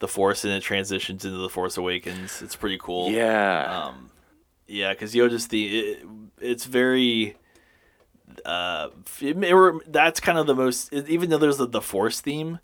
the 0.00 0.08
Force 0.08 0.44
and 0.44 0.52
it 0.52 0.62
transitions 0.62 1.24
into 1.24 1.38
the 1.38 1.48
Force 1.48 1.76
Awakens. 1.76 2.42
It's 2.42 2.56
pretty 2.56 2.78
cool. 2.78 3.10
Yeah. 3.10 3.84
Um, 3.86 4.10
yeah, 4.66 4.92
because 4.92 5.14
Yoda's 5.14 5.46
theme, 5.46 5.70
it, 6.40 6.44
it's 6.48 6.64
very. 6.64 7.36
Uh, 8.44 8.88
it, 9.20 9.52
or 9.52 9.80
that's 9.86 10.18
kind 10.18 10.38
of 10.38 10.46
the 10.46 10.54
most. 10.54 10.92
Even 10.92 11.30
though 11.30 11.38
there's 11.38 11.58
the, 11.58 11.66
the 11.66 11.82
Force 11.82 12.20
theme, 12.20 12.58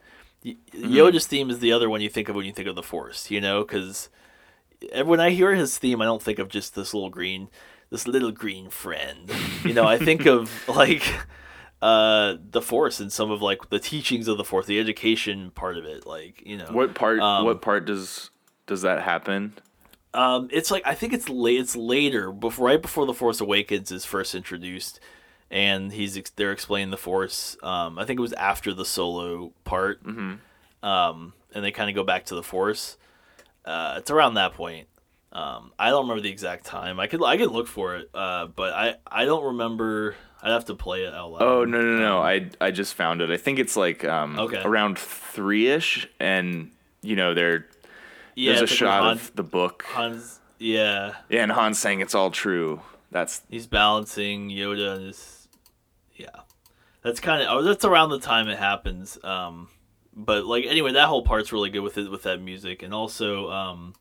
Mm-hmm. 0.45 0.93
Yoda's 0.93 1.27
theme 1.27 1.51
is 1.51 1.59
the 1.59 1.73
other 1.73 1.91
one 1.91 2.01
you 2.01 2.09
think 2.09 2.29
of 2.29 2.37
when 2.37 2.47
you 2.47 2.53
think 2.53 2.69
of 2.69 2.75
the 2.75 2.83
Force. 2.83 3.31
You 3.31 3.41
know, 3.41 3.63
because 3.65 4.09
when 5.05 5.21
I 5.21 5.31
hear 5.31 5.55
his 5.55 5.79
theme, 5.79 6.01
I 6.01 6.05
don't 6.05 6.23
think 6.23 6.39
of 6.39 6.49
just 6.49 6.75
this 6.75 6.95
little 6.95 7.11
green, 7.11 7.49
this 7.91 8.07
little 8.07 8.31
green 8.31 8.71
friend. 8.71 9.31
You 9.65 9.75
know, 9.75 9.85
I 9.85 9.99
think 9.99 10.27
of 10.27 10.51
like 10.69 11.05
uh 11.81 12.37
the 12.51 12.63
Force 12.63 12.99
and 12.99 13.13
some 13.13 13.31
of 13.31 13.41
like 13.41 13.71
the 13.71 13.79
teachings 13.79 14.29
of 14.29 14.39
the 14.39 14.45
Force, 14.45 14.67
the 14.67 14.81
education 14.81 15.51
part 15.51 15.77
of 15.77 15.85
it. 15.85 16.07
Like 16.07 16.43
you 16.47 16.57
know, 16.57 16.69
what 16.71 16.95
part? 16.95 17.21
um, 17.21 17.45
what 17.45 17.63
part 17.63 17.85
does 17.85 18.31
does 18.67 18.83
that 18.83 19.03
happen? 19.03 19.55
Um, 20.15 20.49
it's 20.51 20.71
like 20.71 20.87
I 20.87 20.95
think 20.95 21.13
it's 21.13 21.29
late. 21.29 21.61
It's 21.61 21.77
later, 21.77 22.33
before 22.33 22.67
right 22.67 22.81
before 22.81 23.07
the 23.07 23.15
Force 23.15 23.41
Awakens 23.41 23.93
is 23.93 24.05
first 24.05 24.35
introduced, 24.35 25.01
and 25.51 25.93
he's 25.93 26.17
ex- 26.17 26.31
they're 26.31 26.53
explaining 26.53 26.91
the 26.91 26.97
Force. 26.97 27.57
Um, 27.63 27.99
I 27.99 28.05
think 28.05 28.19
it 28.19 28.23
was 28.23 28.33
after 28.35 28.73
the 28.75 28.85
Solo 28.85 29.53
part. 29.65 30.03
Mm-hmm. 30.05 30.87
Um, 30.87 31.33
and 31.55 31.65
they 31.65 31.71
kind 31.71 31.89
of 31.89 31.97
go 31.97 32.05
back 32.05 32.27
to 32.27 32.35
the 32.35 32.43
Force. 32.43 32.97
Uh, 33.65 33.97
it's 33.99 34.11
around 34.11 34.35
that 34.35 34.55
point. 34.55 34.89
Um, 35.33 35.73
I 35.79 35.91
don't 35.91 36.03
remember 36.05 36.23
the 36.23 36.31
exact 36.31 36.65
time. 36.65 36.99
I 36.99 37.07
could 37.07 37.23
I 37.23 37.37
could 37.37 37.51
look 37.51 37.67
for 37.67 37.97
it, 37.97 38.09
uh, 38.15 38.47
but 38.47 38.73
I 38.73 38.95
I 39.07 39.25
don't 39.27 39.45
remember. 39.45 40.15
I'd 40.43 40.53
have 40.53 40.67
to 40.67 40.75
play 40.75 41.03
it 41.03 41.13
out 41.13 41.33
loud. 41.33 41.43
Oh 41.43 41.65
no 41.65 41.81
no 41.81 41.99
no! 41.99 42.19
I 42.21 42.49
I 42.61 42.71
just 42.71 42.95
found 42.95 43.21
it. 43.21 43.31
I 43.31 43.37
think 43.37 43.59
it's 43.59 43.77
like 43.77 44.05
um 44.05 44.39
Okay. 44.39 44.63
around 44.65 44.99
three 44.99 45.69
ish, 45.69 46.09
and 46.19 46.71
you 47.03 47.15
know 47.17 47.35
there 47.35 47.67
yeah, 48.35 48.53
there's 48.53 48.71
a 48.71 48.75
shot 48.75 49.03
when 49.03 49.13
of 49.13 49.35
the 49.35 49.43
book, 49.43 49.85
Han's. 49.89 50.41
Yeah, 50.59 51.15
yeah, 51.29 51.43
and 51.43 51.53
Han's 51.53 51.79
saying 51.79 52.01
it's 52.01 52.15
all 52.15 52.31
true. 52.31 52.81
That's 53.11 53.43
he's 53.51 53.67
balancing 53.67 54.49
Yoda 54.49 54.97
and 54.97 55.07
his. 55.09 55.38
That's 57.03 57.21
kind 57.21 57.43
of. 57.43 57.49
Oh, 57.51 57.63
that's 57.63 57.85
around 57.85 58.11
the 58.11 58.19
time 58.19 58.49
it 58.49 58.59
happens. 58.59 59.19
Um, 59.23 59.69
but 60.15 60.45
like 60.45 60.65
anyway, 60.67 60.93
that 60.93 61.09
whole 61.09 61.23
part's 61.23 61.53
really 61.53 61.71
good 61.71 61.81
with 61.81 61.97
it 61.97 62.11
with 62.11 62.25
that 62.25 62.41
music, 62.41 62.83
and 62.83 62.93
also 62.93 63.51
um, 63.51 63.95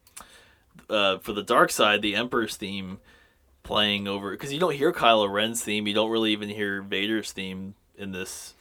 uh, 0.89 1.19
for 1.19 1.33
the 1.33 1.43
dark 1.43 1.71
side, 1.71 2.01
the 2.01 2.15
Emperor's 2.15 2.55
theme 2.55 2.99
playing 3.63 4.07
over 4.07 4.31
because 4.31 4.51
you 4.51 4.59
don't 4.59 4.73
hear 4.73 4.91
Kylo 4.91 5.31
Ren's 5.31 5.63
theme, 5.63 5.87
you 5.87 5.93
don't 5.93 6.09
really 6.09 6.31
even 6.31 6.49
hear 6.49 6.81
Vader's 6.81 7.31
theme 7.31 7.75
in 7.97 8.13
this. 8.13 8.55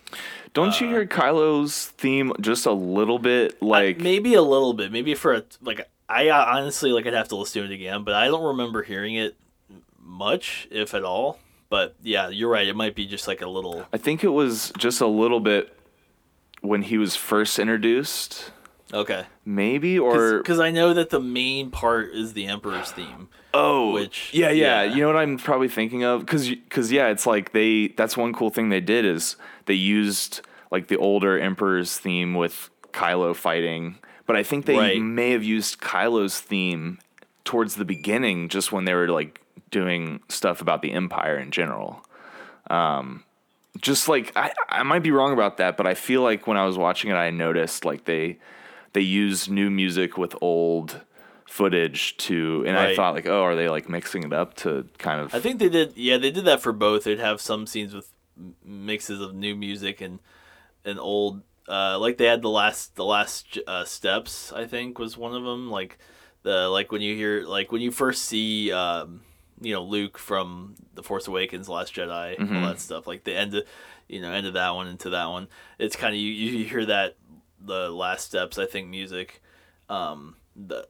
don't 0.53 0.71
Uh, 0.71 0.85
you 0.85 0.89
hear 0.89 1.07
Kylo's 1.07 1.87
theme 1.87 2.33
just 2.41 2.67
a 2.67 2.73
little 2.73 3.19
bit 3.19 3.63
like 3.63 3.99
maybe 4.01 4.35
a 4.35 4.43
little 4.43 4.75
bit, 4.75 4.93
maybe 4.93 5.15
for 5.15 5.33
a 5.35 5.45
like 5.63 5.89
I 6.09 6.29
honestly 6.31 6.93
like 6.93 7.07
I'd 7.07 7.15
have 7.15 7.29
to 7.29 7.37
listen 7.37 7.63
to 7.63 7.73
it 7.73 7.75
again, 7.75 8.05
but 8.05 8.15
I 8.15 8.27
don't 8.27 8.45
remember 8.45 8.83
hearing 8.83 9.15
it 9.15 9.37
much, 9.99 10.69
if 10.71 10.93
at 10.95 11.05
all. 11.05 11.39
But 11.69 11.97
yeah, 12.03 12.29
you're 12.29 12.51
right. 12.51 12.67
It 12.67 12.77
might 12.77 12.95
be 12.95 13.07
just 13.07 13.27
like 13.27 13.43
a 13.43 13.49
little. 13.49 13.87
I 13.93 13.97
think 13.99 14.23
it 14.25 14.29
was 14.29 14.73
just 14.79 15.01
a 15.01 15.07
little 15.07 15.41
bit 15.41 15.77
when 16.61 16.83
he 16.83 16.97
was 16.99 17.17
first 17.17 17.59
introduced, 17.59 18.51
Okay. 18.93 19.25
maybe 19.45 19.99
or 19.99 20.39
Because 20.39 20.61
I 20.61 20.71
know 20.71 20.95
that 20.95 21.11
the 21.11 21.21
main 21.21 21.71
part 21.71 22.11
is 22.13 22.33
the 22.35 22.47
Emperor's 22.47 22.91
theme. 22.93 23.29
Oh, 23.53 23.93
Which- 23.93 24.31
yeah, 24.33 24.51
yeah, 24.51 24.83
yeah. 24.83 24.95
You 24.95 25.01
know 25.03 25.07
what 25.09 25.17
I'm 25.17 25.39
probably 25.39 25.69
thinking 25.69 26.03
of? 26.05 26.21
Because, 26.21 26.49
because 26.49 26.93
yeah, 26.93 27.09
it's 27.09 27.27
like 27.27 27.53
they. 27.53 27.89
That's 27.89 28.17
one 28.17 28.33
cool 28.33 28.51
thing 28.51 28.69
they 28.69 28.81
did 28.81 29.05
is 29.05 29.37
they 29.67 29.75
used 29.75 30.41
like 30.71 30.89
the 30.89 30.97
older 30.97 31.39
Emperor's 31.39 31.99
theme 31.99 32.35
with 32.35 32.71
Kylo 32.93 33.35
fighting, 33.35 33.99
but 34.27 34.37
I 34.37 34.43
think 34.43 34.67
they 34.67 34.77
Right. 34.77 35.01
may 35.01 35.31
have 35.33 35.43
used 35.45 35.81
Kylo's 35.81 36.41
theme 36.41 36.99
towards 37.45 37.77
the 37.77 37.85
beginning, 37.85 38.49
just 38.49 38.73
when 38.73 38.85
they 38.85 38.95
were 38.95 39.09
like 39.09 39.41
doing 39.71 40.21
stuff 40.29 40.61
about 40.61 40.83
the 40.83 40.93
Empire 40.93 41.39
in 41.39 41.51
general. 41.51 42.05
Um, 42.71 43.25
just 43.81 44.09
like 44.09 44.33
I, 44.37 44.53
I 44.69 44.83
might 44.83 45.03
be 45.03 45.11
wrong 45.11 45.33
about 45.33 45.59
that, 45.59 45.77
but 45.77 45.87
I 45.87 45.95
feel 45.95 46.23
like 46.23 46.47
when 46.47 46.57
I 46.57 46.65
was 46.65 46.79
watching 46.79 47.11
it, 47.11 47.15
I 47.15 47.31
noticed 47.31 47.85
like 47.85 48.05
they 48.05 48.39
they 48.93 49.01
used 49.01 49.51
new 49.51 49.71
music 49.71 50.17
with 50.17 50.35
old 50.41 51.03
footage 51.47 52.17
to, 52.17 52.65
and 52.67 52.77
I 52.77 52.95
thought 52.95 53.15
like, 53.15 53.27
oh, 53.27 53.43
are 53.43 53.55
they 53.55 53.69
like 53.69 53.89
mixing 53.89 54.25
it 54.25 54.33
up 54.33 54.55
to 54.55 54.89
kind 54.99 55.21
of? 55.21 55.35
I 55.35 55.41
think 55.41 55.59
they 55.59 55.69
did. 55.69 55.97
Yeah, 55.97 56.17
they 56.19 56.31
did 56.31 56.45
that 56.47 56.61
for 56.61 56.73
both. 56.73 57.05
They'd 57.05 57.19
have 57.19 57.41
some 57.41 57.67
scenes 57.67 57.95
with 57.95 58.11
mixes 58.65 59.21
of 59.21 59.35
new 59.35 59.55
music 59.55 60.01
and 60.01 60.21
and 60.85 60.99
old. 60.99 61.43
Uh, 61.69 61.99
like 61.99 62.17
they 62.17 62.27
had 62.27 62.43
the 62.43 62.51
last 62.51 62.97
the 62.97 63.05
last 63.05 63.59
uh, 63.67 63.85
steps. 63.85 64.53
I 64.53 64.67
think 64.67 64.99
was 64.99 65.17
one 65.17 65.35
of 65.35 65.45
them. 65.45 65.71
Like 65.71 65.99
the 66.43 66.69
like 66.69 66.93
when 66.93 67.03
you 67.03 67.15
hear 67.17 67.43
like 67.43 67.73
when 67.73 67.83
you 67.83 67.91
first 67.91 68.25
see 68.25 68.73
um, 68.73 69.23
you 69.61 69.73
know 69.73 69.83
Luke 69.83 70.19
from 70.19 70.75
the 70.95 71.03
Force 71.03 71.27
Awakens, 71.29 71.69
Last 71.69 71.95
Jedi, 71.95 72.39
Mm-hmm. 72.39 72.57
all 72.57 72.67
that 72.69 72.81
stuff. 72.81 73.07
Like 73.07 73.25
the 73.25 73.35
end 73.35 73.55
of 73.55 73.65
you 74.09 74.21
know 74.21 74.31
end 74.33 74.47
of 74.47 74.55
that 74.55 74.71
one 74.75 74.87
into 74.89 75.11
that 75.11 75.27
one. 75.27 75.49
It's 75.79 75.97
kind 75.97 76.15
of 76.15 76.21
you 76.21 76.31
you 76.31 76.65
hear 76.65 76.85
that 76.87 77.17
the 77.61 77.89
last 77.91 78.27
steps. 78.27 78.59
I 78.59 78.67
think 78.67 78.89
music. 78.89 79.43
Um, 79.89 80.37
the 80.55 80.87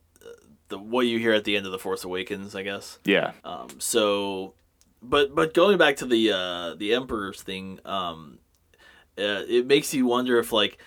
the 0.69 0.79
what 0.79 1.07
you 1.07 1.19
hear 1.19 1.33
at 1.33 1.45
the 1.45 1.57
end 1.57 1.67
of 1.67 1.73
the 1.73 1.79
Force 1.79 2.03
Awakens, 2.05 2.55
I 2.57 2.63
guess. 2.63 2.99
yeah, 3.05 3.33
Um, 3.45 3.69
so, 3.79 4.55
but 5.03 5.35
but 5.35 5.55
going 5.55 5.79
back 5.79 5.97
to 5.97 6.07
the 6.07 6.33
uh, 6.33 6.75
the 6.75 6.93
Emperor's 6.95 7.41
thing, 7.43 7.79
um, 7.85 8.39
uh, 9.19 9.43
it 9.49 9.67
makes 9.67 9.95
you 9.95 10.07
wonder 10.07 10.39
if 10.41 10.51
like, 10.53 10.79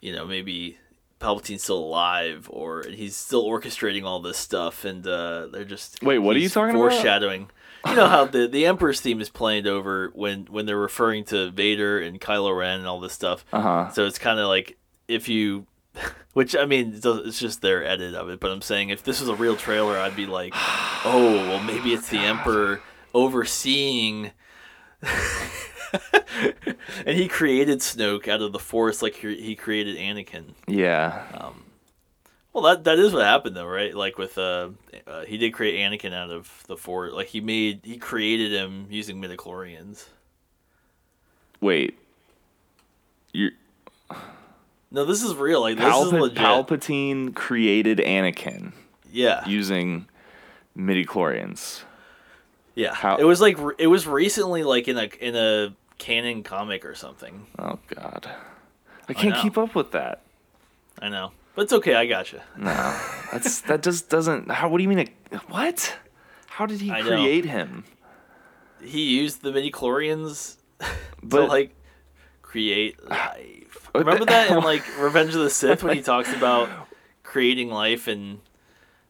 you 0.00 0.12
know, 0.12 0.24
maybe 0.26 0.78
Palpatine's 1.24 1.62
still 1.62 1.78
alive 1.78 2.48
or 2.52 2.84
he's 2.86 3.16
still 3.16 3.44
orchestrating 3.44 4.04
all 4.04 4.20
this 4.20 4.36
stuff, 4.36 4.84
and 4.84 5.06
uh, 5.06 5.46
they're 5.46 5.64
just 5.64 6.02
Wait, 6.02 6.18
what 6.18 6.36
are 6.36 6.38
you 6.38 6.48
talking 6.50 6.76
about? 6.76 6.92
foreshadowing. 6.92 7.50
You 7.86 7.94
know 7.94 8.06
how 8.16 8.26
the 8.26 8.46
the 8.46 8.66
Emperor's 8.66 9.00
theme 9.00 9.20
is 9.20 9.30
played 9.30 9.66
over 9.66 10.10
when 10.14 10.44
when 10.50 10.66
they're 10.66 10.78
referring 10.78 11.24
to 11.26 11.50
Vader 11.50 11.98
and 12.00 12.20
Kylo 12.20 12.56
Ren 12.56 12.78
and 12.80 12.86
all 12.86 13.00
this 13.00 13.12
stuff. 13.14 13.44
uh 13.52 13.60
huh. 13.60 13.90
So 13.92 14.04
it's 14.06 14.18
kind 14.18 14.38
of 14.38 14.48
like 14.48 14.76
if 15.08 15.28
you, 15.28 15.66
which 16.34 16.54
I 16.56 16.66
mean, 16.66 17.00
it's 17.02 17.38
just 17.40 17.62
their 17.62 17.84
edit 17.86 18.14
of 18.14 18.28
it. 18.28 18.40
But 18.40 18.50
I'm 18.50 18.62
saying 18.62 18.90
if 18.90 19.02
this 19.02 19.20
was 19.20 19.28
a 19.30 19.34
real 19.34 19.56
trailer, 19.56 19.98
I'd 19.98 20.16
be 20.16 20.26
like, 20.26 20.52
oh, 20.56 21.34
well, 21.48 21.62
maybe 21.62 21.92
it's 21.94 22.08
the 22.08 22.18
Emperor 22.18 22.80
overseeing. 23.14 24.30
and 27.06 27.16
he 27.16 27.28
created 27.28 27.80
Snoke 27.80 28.28
out 28.28 28.42
of 28.42 28.52
the 28.52 28.58
Force, 28.58 29.02
like 29.02 29.14
he, 29.14 29.36
he 29.40 29.54
created 29.54 29.96
Anakin. 29.96 30.54
Yeah, 30.66 31.50
Well, 32.52 32.64
that 32.64 32.84
that 32.84 32.98
is 32.98 33.12
what 33.12 33.24
happened 33.24 33.56
though, 33.56 33.66
right? 33.66 33.94
Like 33.94 34.18
with 34.18 34.38
uh, 34.38 34.70
uh 35.06 35.24
he 35.24 35.38
did 35.38 35.52
create 35.52 35.78
Anakin 35.78 36.12
out 36.12 36.30
of 36.30 36.62
the 36.66 36.76
Force. 36.76 37.12
Like 37.12 37.28
he 37.28 37.40
made 37.40 37.80
he 37.82 37.96
created 37.96 38.52
him 38.52 38.86
using 38.90 39.20
midichlorians. 39.20 40.06
wait. 41.60 41.98
You 43.32 43.50
No, 44.90 45.04
this 45.04 45.22
is 45.22 45.34
real. 45.34 45.60
Like 45.60 45.76
this 45.76 45.96
is 45.96 46.12
legit. 46.12 46.38
Palpatine 46.38 47.34
created 47.34 47.98
Anakin 47.98 48.72
yeah. 49.10 49.46
using 49.48 50.08
midichlorians. 50.76 51.82
Yeah, 52.76 52.92
How- 52.94 53.16
it 53.16 53.24
was 53.24 53.40
like 53.40 53.58
it 53.78 53.86
was 53.86 54.06
recently 54.06 54.62
like 54.64 54.88
in 54.88 54.98
a 54.98 55.08
in 55.20 55.36
a 55.36 55.74
canon 56.04 56.42
comic 56.42 56.84
or 56.84 56.94
something. 56.94 57.46
Oh 57.58 57.78
God, 57.94 58.28
I 59.08 59.14
can't 59.14 59.34
know. 59.34 59.42
keep 59.42 59.56
up 59.56 59.74
with 59.74 59.92
that. 59.92 60.20
I 61.00 61.08
know, 61.08 61.32
but 61.54 61.62
it's 61.62 61.72
okay. 61.72 61.94
I 61.94 62.06
gotcha. 62.06 62.42
No, 62.56 63.00
that's 63.32 63.62
that 63.62 63.82
just 63.82 64.10
doesn't. 64.10 64.50
How? 64.50 64.68
What 64.68 64.78
do 64.78 64.82
you 64.82 64.88
mean? 64.88 65.08
A, 65.32 65.36
what? 65.48 65.96
How 66.46 66.66
did 66.66 66.80
he 66.80 66.90
I 66.90 67.00
know. 67.00 67.08
create 67.08 67.44
him? 67.46 67.84
He 68.82 69.16
used 69.18 69.42
the 69.42 69.50
midi 69.50 69.70
chlorians 69.70 70.56
to 71.30 71.40
like 71.44 71.74
create 72.42 73.02
life. 73.08 73.90
Remember 73.94 74.24
that 74.26 74.50
in 74.50 74.58
like 74.72 74.82
Revenge 75.00 75.34
of 75.34 75.40
the 75.40 75.50
Sith 75.50 75.82
when 75.82 75.96
he 75.96 76.02
talks 76.12 76.32
about 76.34 76.68
creating 77.22 77.70
life 77.70 78.06
and 78.08 78.40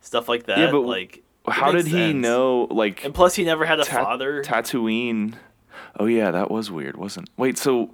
stuff 0.01 0.29
like 0.29 0.45
that. 0.47 0.59
Yeah, 0.59 0.71
but 0.71 0.81
like 0.81 1.23
How 1.49 1.73
did 1.73 1.87
he 1.87 2.13
know? 2.13 2.69
Like 2.71 3.05
And 3.05 3.13
plus, 3.15 3.35
he 3.35 3.45
never 3.45 3.65
had 3.67 3.81
a 3.81 3.85
Ta- 3.85 4.05
father. 4.05 4.43
Tatooine. 4.45 5.35
Oh 5.99 6.07
yeah, 6.07 6.31
that 6.31 6.51
was 6.51 6.71
weird, 6.71 6.97
wasn't? 6.97 7.29
Wait, 7.37 7.59
so 7.59 7.91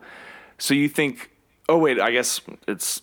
so 0.58 0.74
you 0.74 0.88
think? 0.88 1.30
Oh 1.68 1.78
wait, 1.78 2.00
I 2.00 2.10
guess 2.10 2.40
it's. 2.66 3.02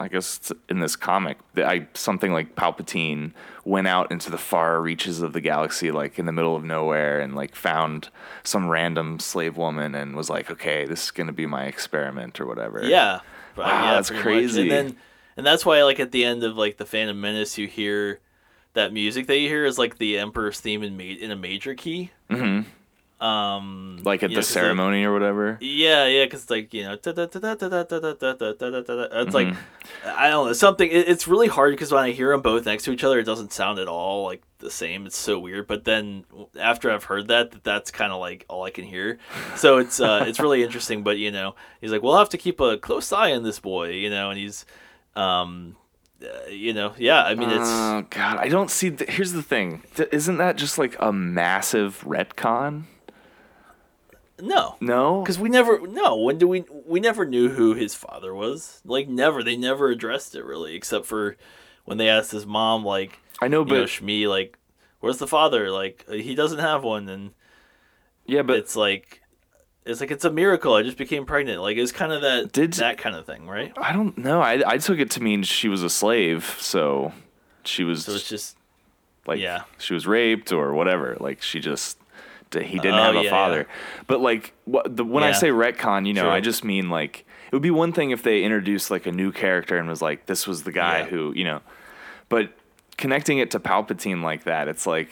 I 0.00 0.08
guess 0.08 0.38
it's 0.38 0.52
in 0.68 0.80
this 0.80 0.96
comic 0.96 1.38
that 1.54 1.64
I 1.66 1.86
something 1.94 2.32
like 2.32 2.56
Palpatine 2.56 3.30
went 3.64 3.86
out 3.86 4.10
into 4.10 4.32
the 4.32 4.38
far 4.38 4.80
reaches 4.82 5.22
of 5.22 5.32
the 5.32 5.40
galaxy, 5.40 5.92
like 5.92 6.18
in 6.18 6.26
the 6.26 6.32
middle 6.32 6.56
of 6.56 6.64
nowhere, 6.64 7.20
and 7.20 7.36
like 7.36 7.54
found 7.54 8.08
some 8.42 8.68
random 8.68 9.20
slave 9.20 9.56
woman 9.56 9.94
and 9.94 10.16
was 10.16 10.28
like, 10.28 10.50
"Okay, 10.50 10.86
this 10.86 11.04
is 11.04 11.10
gonna 11.12 11.32
be 11.32 11.46
my 11.46 11.66
experiment 11.66 12.40
or 12.40 12.46
whatever." 12.46 12.82
Yeah. 12.82 13.20
Wow, 13.56 13.66
yeah, 13.66 13.94
that's 13.94 14.10
crazy. 14.10 14.62
And 14.62 14.70
then 14.72 14.96
and 15.36 15.46
that's 15.46 15.64
why 15.64 15.80
like 15.84 16.00
at 16.00 16.10
the 16.10 16.24
end 16.24 16.42
of 16.42 16.56
like 16.56 16.78
the 16.78 16.86
Phantom 16.86 17.20
Menace 17.20 17.56
you 17.56 17.68
hear 17.68 18.18
that 18.72 18.92
music 18.92 19.28
that 19.28 19.38
you 19.38 19.46
hear 19.48 19.64
is 19.64 19.78
like 19.78 19.98
the 19.98 20.18
Emperor's 20.18 20.58
theme 20.58 20.82
in 20.82 20.96
ma- 20.96 21.02
in 21.04 21.30
a 21.30 21.36
major 21.36 21.76
key. 21.76 22.10
Mhm 22.28 22.64
um 23.22 24.00
like 24.02 24.24
at 24.24 24.34
the 24.34 24.42
ceremony 24.42 25.04
or 25.04 25.12
whatever 25.12 25.56
yeah 25.60 26.06
yeah 26.06 26.24
because 26.24 26.50
like 26.50 26.74
you 26.74 26.82
know 26.82 26.94
it's 26.94 27.06
like 29.34 29.54
i 30.04 30.28
don't 30.28 30.46
know 30.48 30.52
something 30.52 30.88
it's 30.90 31.28
really 31.28 31.46
hard 31.46 31.72
because 31.72 31.92
when 31.92 32.02
i 32.02 32.10
hear 32.10 32.30
them 32.30 32.42
both 32.42 32.66
next 32.66 32.82
to 32.82 32.90
each 32.90 33.04
other 33.04 33.20
it 33.20 33.24
doesn't 33.24 33.52
sound 33.52 33.78
at 33.78 33.86
all 33.86 34.24
like 34.24 34.42
the 34.58 34.70
same 34.70 35.06
it's 35.06 35.16
so 35.16 35.38
weird 35.38 35.68
but 35.68 35.84
then 35.84 36.24
after 36.58 36.90
i've 36.90 37.04
heard 37.04 37.28
that 37.28 37.62
that's 37.62 37.92
kind 37.92 38.12
of 38.12 38.18
like 38.18 38.44
all 38.48 38.64
i 38.64 38.70
can 38.70 38.84
hear 38.84 39.18
so 39.54 39.78
it's 39.78 40.00
uh 40.00 40.24
it's 40.26 40.40
really 40.40 40.64
interesting 40.64 41.04
but 41.04 41.16
you 41.16 41.30
know 41.30 41.54
he's 41.80 41.92
like 41.92 42.02
we'll 42.02 42.18
have 42.18 42.28
to 42.28 42.38
keep 42.38 42.58
a 42.58 42.76
close 42.78 43.12
eye 43.12 43.30
on 43.32 43.44
this 43.44 43.60
boy 43.60 43.88
you 43.90 44.10
know 44.10 44.30
and 44.30 44.38
he's 44.38 44.66
um 45.14 45.76
uh, 46.22 46.48
you 46.48 46.72
know, 46.72 46.94
yeah. 46.98 47.24
I 47.24 47.34
mean, 47.34 47.50
it's. 47.50 47.68
Oh 47.68 48.06
God, 48.08 48.36
I 48.38 48.46
don't 48.46 48.70
see. 48.70 48.92
Th- 48.92 49.10
Here's 49.10 49.32
the 49.32 49.42
thing. 49.42 49.82
Th- 49.96 50.08
isn't 50.12 50.36
that 50.36 50.56
just 50.56 50.78
like 50.78 50.94
a 51.00 51.12
massive 51.12 52.00
retcon? 52.06 52.84
No. 54.42 54.76
No, 54.80 55.20
Because 55.22 55.38
we 55.38 55.48
never 55.48 55.86
no. 55.86 56.16
When 56.16 56.36
do 56.38 56.46
we? 56.48 56.64
We 56.86 57.00
never 57.00 57.24
knew 57.24 57.48
who 57.48 57.74
his 57.74 57.94
father 57.94 58.34
was. 58.34 58.80
Like 58.84 59.08
never. 59.08 59.42
They 59.42 59.56
never 59.56 59.88
addressed 59.88 60.34
it 60.34 60.44
really, 60.44 60.74
except 60.74 61.06
for 61.06 61.36
when 61.84 61.98
they 61.98 62.08
asked 62.08 62.32
his 62.32 62.44
mom, 62.46 62.84
like 62.84 63.18
I 63.40 63.48
know, 63.48 63.60
you 63.60 63.64
know, 63.66 63.80
but 63.82 63.88
Shmi, 63.88 64.28
like, 64.28 64.58
where's 65.00 65.18
the 65.18 65.26
father? 65.26 65.70
Like 65.70 66.04
uh, 66.08 66.12
he 66.14 66.34
doesn't 66.34 66.58
have 66.58 66.82
one, 66.84 67.08
and 67.08 67.30
yeah, 68.26 68.42
but 68.42 68.56
it's 68.58 68.76
like. 68.76 69.20
It's 69.84 70.00
like 70.00 70.12
it's 70.12 70.24
a 70.24 70.30
miracle. 70.30 70.74
I 70.74 70.84
just 70.84 70.96
became 70.96 71.26
pregnant. 71.26 71.60
Like 71.60 71.76
it's 71.76 71.90
kind 71.90 72.12
of 72.12 72.22
that 72.22 72.52
Did- 72.52 72.74
that 72.74 72.98
kind 72.98 73.16
of 73.16 73.26
thing, 73.26 73.48
right? 73.48 73.72
I 73.76 73.92
don't 73.92 74.16
know. 74.16 74.40
I 74.40 74.62
I 74.64 74.78
took 74.78 75.00
it 75.00 75.10
to 75.12 75.20
mean 75.20 75.42
she 75.42 75.68
was 75.68 75.82
a 75.82 75.90
slave, 75.90 76.56
so 76.60 77.12
she 77.64 77.82
was. 77.82 78.04
So 78.04 78.12
it's 78.12 78.28
just 78.28 78.56
Like 79.26 79.40
Yeah. 79.40 79.62
she 79.78 79.92
was 79.92 80.06
raped 80.06 80.52
or 80.52 80.72
whatever. 80.72 81.16
Like 81.18 81.42
she 81.42 81.58
just 81.58 81.98
he 82.54 82.78
didn't 82.78 82.98
Oh, 82.98 83.02
have 83.02 83.16
a 83.16 83.22
yeah, 83.24 83.30
father. 83.30 83.68
But 84.06 84.20
like 84.20 84.52
what, 84.64 84.96
the, 84.96 85.04
when 85.04 85.24
I 85.24 85.32
say 85.32 85.48
retcon, 85.50 86.06
you 86.06 86.12
know, 86.12 86.22
True. 86.22 86.30
I 86.30 86.40
just 86.40 86.64
mean 86.64 86.90
like 86.90 87.24
it 87.50 87.52
would 87.54 87.62
be 87.62 87.70
one 87.70 87.92
thing 87.92 88.10
if 88.10 88.22
they 88.22 88.42
introduced 88.44 88.90
like 88.90 89.06
a 89.06 89.12
new 89.12 89.32
character 89.32 89.76
and 89.78 89.88
was 89.88 90.02
like 90.02 90.26
this 90.26 90.46
was 90.46 90.62
the 90.64 90.72
guy 90.72 90.98
Yeah. 91.00 91.06
who, 91.06 91.32
you 91.34 91.44
know, 91.44 91.60
but 92.28 92.50
connecting 92.98 93.38
it 93.38 93.50
to 93.52 93.60
Palpatine 93.60 94.22
like 94.22 94.44
that, 94.44 94.68
it's 94.68 94.86
like 94.86 95.10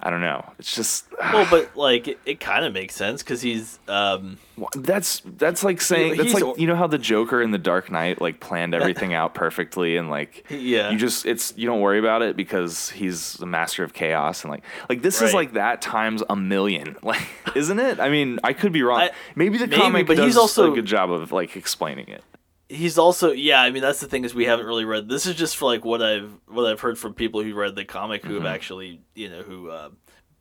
I 0.00 0.10
don't 0.10 0.20
know. 0.20 0.44
It's 0.58 0.74
just 0.74 1.06
Well, 1.18 1.46
but 1.50 1.76
like 1.76 2.06
it, 2.08 2.18
it 2.24 2.40
kind 2.40 2.64
of 2.64 2.72
makes 2.72 2.94
sense 2.94 3.22
because 3.22 3.40
he's 3.42 3.78
um 3.88 4.38
that's 4.76 5.22
that's 5.24 5.62
like 5.64 5.80
saying 5.80 6.16
that's 6.16 6.34
like 6.34 6.58
you 6.58 6.66
know 6.66 6.76
how 6.76 6.86
the 6.86 6.98
Joker 6.98 7.42
in 7.42 7.50
the 7.50 7.58
Dark 7.58 7.90
Knight 7.90 8.20
like 8.20 8.38
planned 8.40 8.74
everything 8.76 9.12
out 9.14 9.34
perfectly 9.34 9.96
and 9.96 10.08
like 10.08 10.46
Yeah. 10.50 10.90
you 10.90 10.98
just 10.98 11.26
it's 11.26 11.52
you 11.56 11.66
don't 11.66 11.80
worry 11.80 11.98
about 11.98 12.22
it 12.22 12.36
because 12.36 12.90
he's 12.90 13.34
the 13.34 13.46
master 13.46 13.82
of 13.84 13.92
chaos 13.92 14.44
and 14.44 14.50
like 14.52 14.62
like 14.88 15.02
this 15.02 15.20
is 15.22 15.34
like 15.34 15.54
that 15.54 15.82
times 15.82 16.22
a 16.30 16.36
million 16.36 16.96
like 17.02 17.26
isn't 17.56 17.78
it? 17.80 17.98
I 18.00 18.08
mean 18.08 18.38
I 18.44 18.52
could 18.52 18.72
be 18.72 18.82
wrong. 18.82 19.00
I- 19.00 19.10
maybe 19.34 19.58
the 19.58 19.66
maybe, 19.66 19.80
comic 19.82 20.06
but 20.06 20.16
does 20.16 20.26
he's 20.26 20.36
also- 20.36 20.72
a 20.72 20.74
good 20.74 20.86
job 20.86 21.10
of 21.10 21.32
like 21.32 21.56
explaining 21.56 22.08
it. 22.08 22.22
He's 22.68 22.98
also 22.98 23.32
yeah 23.32 23.60
i 23.62 23.70
mean 23.70 23.82
that's 23.82 24.00
the 24.00 24.06
thing 24.06 24.24
is 24.24 24.34
we 24.34 24.44
haven't 24.44 24.66
really 24.66 24.84
read 24.84 25.08
this 25.08 25.24
is 25.26 25.34
just 25.34 25.56
for 25.56 25.64
like 25.64 25.84
what 25.84 26.02
i've 26.02 26.30
what 26.46 26.66
i've 26.70 26.80
heard 26.80 26.98
from 26.98 27.14
people 27.14 27.42
who 27.42 27.54
read 27.54 27.74
the 27.74 27.84
comic 27.84 28.24
who 28.24 28.34
have 28.34 28.44
actually 28.46 29.00
you 29.14 29.28
know 29.28 29.42
who 29.42 29.70
uh, 29.70 29.88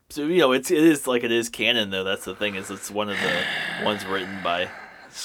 so 0.10 0.24
you 0.24 0.40
know 0.40 0.52
it's 0.52 0.70
it 0.70 0.84
is 0.84 1.08
like 1.08 1.24
it 1.24 1.32
is 1.32 1.48
canon 1.50 1.90
though 1.90 2.04
that's 2.04 2.26
the 2.26 2.36
thing 2.36 2.56
is 2.56 2.70
it's 2.70 2.92
one 2.92 3.10
of 3.10 3.18
the 3.18 3.86
ones 3.86 4.06
written 4.06 4.42
by 4.44 4.70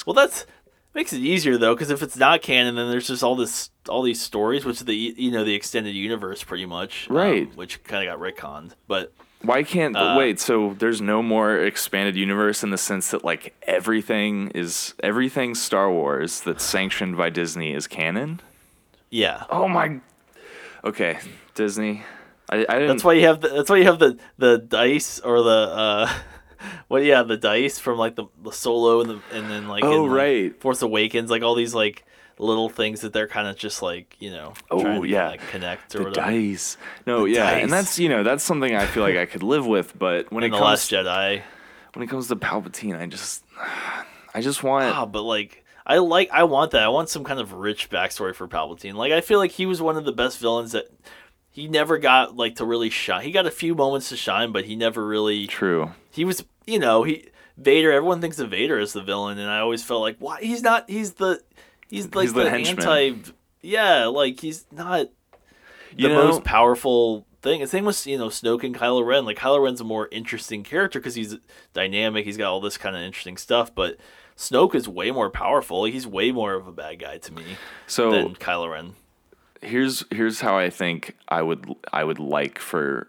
well 0.05 0.13
that's 0.13 0.45
makes 0.93 1.11
it 1.11 1.19
easier 1.19 1.57
though 1.57 1.73
because 1.75 1.89
if 1.89 2.01
it's 2.01 2.15
not 2.17 2.41
canon 2.41 2.75
then 2.75 2.89
there's 2.89 3.07
just 3.07 3.23
all 3.23 3.35
this 3.35 3.69
all 3.89 4.01
these 4.01 4.21
stories 4.21 4.63
which 4.63 4.77
is 4.77 4.85
the 4.85 4.95
you 4.95 5.31
know 5.31 5.43
the 5.43 5.55
extended 5.55 5.93
universe 5.95 6.43
pretty 6.43 6.65
much 6.65 7.07
um, 7.09 7.15
Right. 7.17 7.55
which 7.55 7.83
kind 7.83 8.07
of 8.07 8.13
got 8.13 8.21
retconned 8.23 8.71
but 8.87 9.13
Why 9.43 9.63
can't 9.63 9.95
Uh, 9.95 10.15
wait? 10.17 10.39
So 10.39 10.73
there's 10.79 11.01
no 11.01 11.21
more 11.21 11.57
expanded 11.57 12.15
universe 12.15 12.63
in 12.63 12.69
the 12.69 12.77
sense 12.77 13.11
that 13.11 13.23
like 13.23 13.53
everything 13.63 14.49
is 14.55 14.93
everything 15.03 15.53
Star 15.53 15.91
Wars 15.91 16.39
that's 16.41 16.63
sanctioned 16.63 17.17
by 17.17 17.29
Disney 17.29 17.73
is 17.73 17.85
canon. 17.87 18.39
yeah 19.09 19.43
Oh 19.49 19.67
my. 19.67 19.99
Okay, 20.85 21.19
Disney. 21.55 22.03
I, 22.49 22.65
I 22.67 22.73
didn't. 22.79 22.87
That's 22.89 23.03
why 23.03 23.13
you 23.13 23.25
have 23.27 23.39
the, 23.41 23.49
that's 23.49 23.69
why 23.69 23.77
you 23.77 23.85
have 23.85 23.99
the 23.99 24.17
the 24.37 24.57
dice 24.57 25.19
or 25.19 25.41
the 25.43 25.49
uh 25.73 26.13
what 26.87 27.03
yeah 27.03 27.23
the 27.23 27.37
dice 27.37 27.79
from 27.79 27.97
like 27.97 28.15
the, 28.15 28.25
the 28.43 28.51
solo 28.51 29.01
and 29.01 29.09
the 29.09 29.19
and 29.31 29.49
then 29.49 29.67
like 29.67 29.83
Oh, 29.83 30.05
in, 30.05 30.09
like, 30.11 30.17
right. 30.17 30.61
Force 30.61 30.81
Awakens 30.81 31.29
like 31.29 31.41
all 31.43 31.55
these 31.55 31.73
like 31.73 32.05
little 32.39 32.69
things 32.69 33.01
that 33.01 33.13
they're 33.13 33.27
kind 33.27 33.47
of 33.47 33.55
just 33.55 33.81
like 33.81 34.15
you 34.19 34.31
know 34.31 34.53
Oh, 34.71 34.81
trying 34.81 35.01
to, 35.01 35.07
yeah. 35.07 35.29
like 35.29 35.47
connect 35.49 35.95
or 35.95 35.99
the 35.99 36.03
whatever. 36.05 36.31
dice. 36.31 36.77
No, 37.05 37.23
The 37.25 37.31
yeah, 37.31 37.51
dice. 37.51 37.63
and 37.63 37.71
that's 37.71 37.99
you 37.99 38.09
know 38.09 38.23
that's 38.23 38.43
something 38.43 38.75
I 38.75 38.85
feel 38.85 39.03
like 39.03 39.17
I 39.17 39.25
could 39.25 39.43
live 39.43 39.65
with. 39.67 39.97
But 39.97 40.31
when 40.31 40.43
in 40.43 40.49
it 40.49 40.51
the 40.51 40.57
comes 40.59 40.91
Last 40.91 40.91
Jedi. 40.91 41.41
when 41.93 42.03
it 42.03 42.09
comes 42.09 42.27
to 42.29 42.35
Palpatine, 42.35 42.97
I 42.99 43.05
just 43.05 43.43
I 44.33 44.41
just 44.41 44.63
want 44.63 44.85
Ah, 44.85 45.05
but 45.05 45.21
like 45.23 45.63
I 45.85 45.97
like 45.97 46.29
I 46.31 46.43
want 46.45 46.71
that. 46.71 46.83
I 46.83 46.87
want 46.87 47.09
some 47.09 47.23
kind 47.23 47.39
of 47.39 47.53
rich 47.53 47.89
backstory 47.89 48.33
for 48.33 48.47
Palpatine. 48.47 48.93
Like 48.95 49.11
I 49.11 49.21
feel 49.21 49.37
like 49.39 49.51
he 49.51 49.65
was 49.65 49.81
one 49.81 49.97
of 49.97 50.05
the 50.05 50.11
best 50.13 50.39
villains 50.39 50.71
that 50.71 50.85
he 51.51 51.67
never 51.67 51.99
got 51.99 52.35
like 52.35 52.55
to 52.55 52.65
really 52.65 52.89
shine. 52.89 53.23
He 53.25 53.31
got 53.31 53.45
a 53.45 53.51
few 53.51 53.75
moments 53.75 54.09
to 54.09 54.17
shine, 54.17 54.51
but 54.51 54.65
he 54.65 54.75
never 54.75 55.05
really 55.05 55.45
true. 55.45 55.91
he 56.09 56.25
was 56.25 56.43
you 56.65 56.79
know 56.79 57.03
he 57.03 57.27
Vader. 57.57 57.91
Everyone 57.91 58.19
thinks 58.21 58.39
of 58.39 58.49
Vader 58.49 58.79
as 58.79 58.93
the 58.93 59.03
villain, 59.03 59.37
and 59.37 59.47
I 59.51 59.59
always 59.59 59.83
felt 59.83 60.01
like 60.01 60.15
why 60.17 60.41
he's 60.41 60.63
not. 60.63 60.89
He's 60.89 61.13
the 61.13 61.39
he's 61.93 62.13
like 62.13 62.23
He's 62.23 62.33
the 62.33 62.43
the, 62.43 62.51
anti. 62.51 63.13
Yeah, 63.61 64.05
like 64.07 64.39
he's 64.39 64.65
not 64.71 65.07
You 65.95 66.09
the 66.09 66.13
know, 66.15 66.27
most 66.27 66.43
powerful 66.43 67.25
thing. 67.41 67.61
The 67.61 67.67
same 67.67 67.85
with 67.85 68.05
you 68.05 68.17
know 68.17 68.27
Snoke 68.27 68.63
and 68.63 68.75
Kylo 68.75 69.05
Ren. 69.05 69.25
Like 69.25 69.37
Kylo 69.37 69.63
Ren's 69.63 69.81
a 69.81 69.85
more 69.85 70.07
interesting 70.11 70.63
character 70.63 70.99
because 70.99 71.15
he's 71.15 71.37
dynamic. 71.73 72.25
He's 72.25 72.37
got 72.37 72.51
all 72.51 72.61
this 72.61 72.77
kind 72.77 72.95
of 72.95 73.01
interesting 73.01 73.37
stuff, 73.37 73.73
but. 73.73 73.97
Snoke 74.35 74.73
is 74.73 74.89
way 74.89 75.11
more 75.11 75.29
powerful. 75.29 75.85
He's 75.85 76.07
way 76.07 76.31
more 76.31 76.55
of 76.55 76.67
a 76.67 76.71
bad 76.71 76.97
guy 76.97 77.19
to 77.19 77.31
me 77.31 77.43
so 77.85 78.09
than 78.09 78.33
Kylo 78.33 78.71
Ren. 78.71 78.95
here's 79.61 80.03
here's 80.09 80.41
how 80.41 80.57
I 80.57 80.71
think 80.71 81.15
I 81.29 81.43
would 81.43 81.71
I 81.93 82.03
would 82.03 82.17
like 82.17 82.57
for 82.57 83.07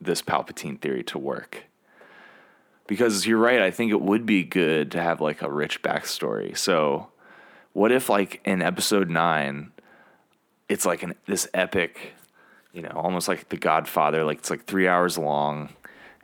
this 0.00 0.22
Palpatine 0.22 0.80
theory 0.80 1.02
to 1.04 1.18
work. 1.18 1.64
Because 2.86 3.26
you're 3.26 3.38
right, 3.38 3.60
I 3.60 3.72
think 3.72 3.90
it 3.90 4.00
would 4.00 4.24
be 4.26 4.44
good 4.44 4.92
to 4.92 5.02
have 5.02 5.20
like 5.20 5.42
a 5.42 5.50
rich 5.50 5.82
backstory. 5.82 6.56
So, 6.56 7.08
what 7.74 7.92
if 7.92 8.08
like 8.08 8.40
in 8.46 8.62
episode 8.62 9.10
nine, 9.10 9.70
it's 10.68 10.86
like 10.86 11.02
an 11.02 11.14
this 11.26 11.46
epic, 11.52 12.14
you 12.72 12.80
know, 12.82 12.92
almost 12.94 13.28
like 13.28 13.50
The 13.50 13.56
Godfather, 13.58 14.24
like 14.24 14.38
it's 14.38 14.48
like 14.50 14.64
three 14.64 14.88
hours 14.88 15.18
long, 15.18 15.68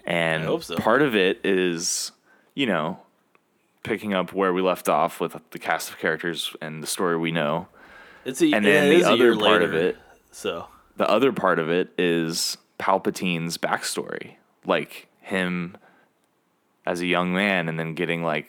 and 0.06 0.62
so. 0.62 0.76
part 0.76 1.02
of 1.02 1.14
it 1.14 1.40
is, 1.44 2.12
you 2.54 2.64
know, 2.66 2.98
picking 3.82 4.14
up 4.14 4.32
where 4.32 4.52
we 4.54 4.62
left 4.62 4.88
off 4.88 5.20
with 5.20 5.36
the 5.50 5.58
cast 5.58 5.90
of 5.90 5.98
characters 5.98 6.54
and 6.62 6.82
the 6.82 6.86
story 6.86 7.16
we 7.18 7.30
know. 7.32 7.68
It's 8.24 8.40
a, 8.42 8.52
And 8.52 8.64
then 8.64 8.88
the 8.90 8.96
is 8.96 9.06
a 9.06 9.16
year 9.16 9.32
other 9.32 9.40
part 9.40 9.62
of 9.62 9.70
later, 9.72 9.88
it- 9.88 9.98
So 10.32 10.66
the 10.96 11.08
other 11.08 11.32
part 11.32 11.58
of 11.58 11.68
it 11.70 11.90
is 11.98 12.56
Palpatine's 12.78 13.58
backstory, 13.58 14.34
like 14.64 15.06
him 15.20 15.76
as 16.86 17.00
a 17.00 17.06
young 17.06 17.32
man, 17.34 17.68
and 17.68 17.78
then 17.78 17.94
getting 17.94 18.22
like 18.22 18.48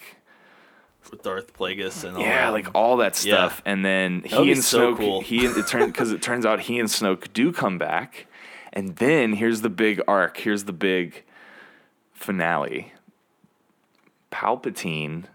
with 1.09 1.23
Darth 1.23 1.53
Plagueis 1.57 2.03
and 2.03 2.15
all 2.17 2.23
yeah, 2.23 2.45
that. 2.45 2.51
like 2.53 2.67
all 2.75 2.97
that 2.97 3.23
Yeah. 3.25 3.35
stuff, 3.47 3.61
and 3.65 3.83
then 3.83 4.21
would 4.21 4.31
he 4.31 4.51
and 4.51 4.63
so 4.63 4.93
Snoke, 4.93 4.97
cool. 4.97 5.21
he 5.21 5.45
it 5.45 5.67
turns 5.67 5.87
because 5.87 6.11
it 6.11 6.21
turns 6.21 6.45
out 6.45 6.61
he 6.61 6.79
and 6.79 6.87
Snoke 6.89 7.33
do 7.33 7.51
come 7.51 7.77
back, 7.77 8.27
and 8.71 8.95
then 8.97 9.33
here's 9.33 9.61
the 9.61 9.69
big 9.69 10.01
arc. 10.07 10.37
Here's 10.37 10.65
the 10.65 10.73
big 10.73 11.23
finale. 12.13 12.93
Palpatine 14.31 15.25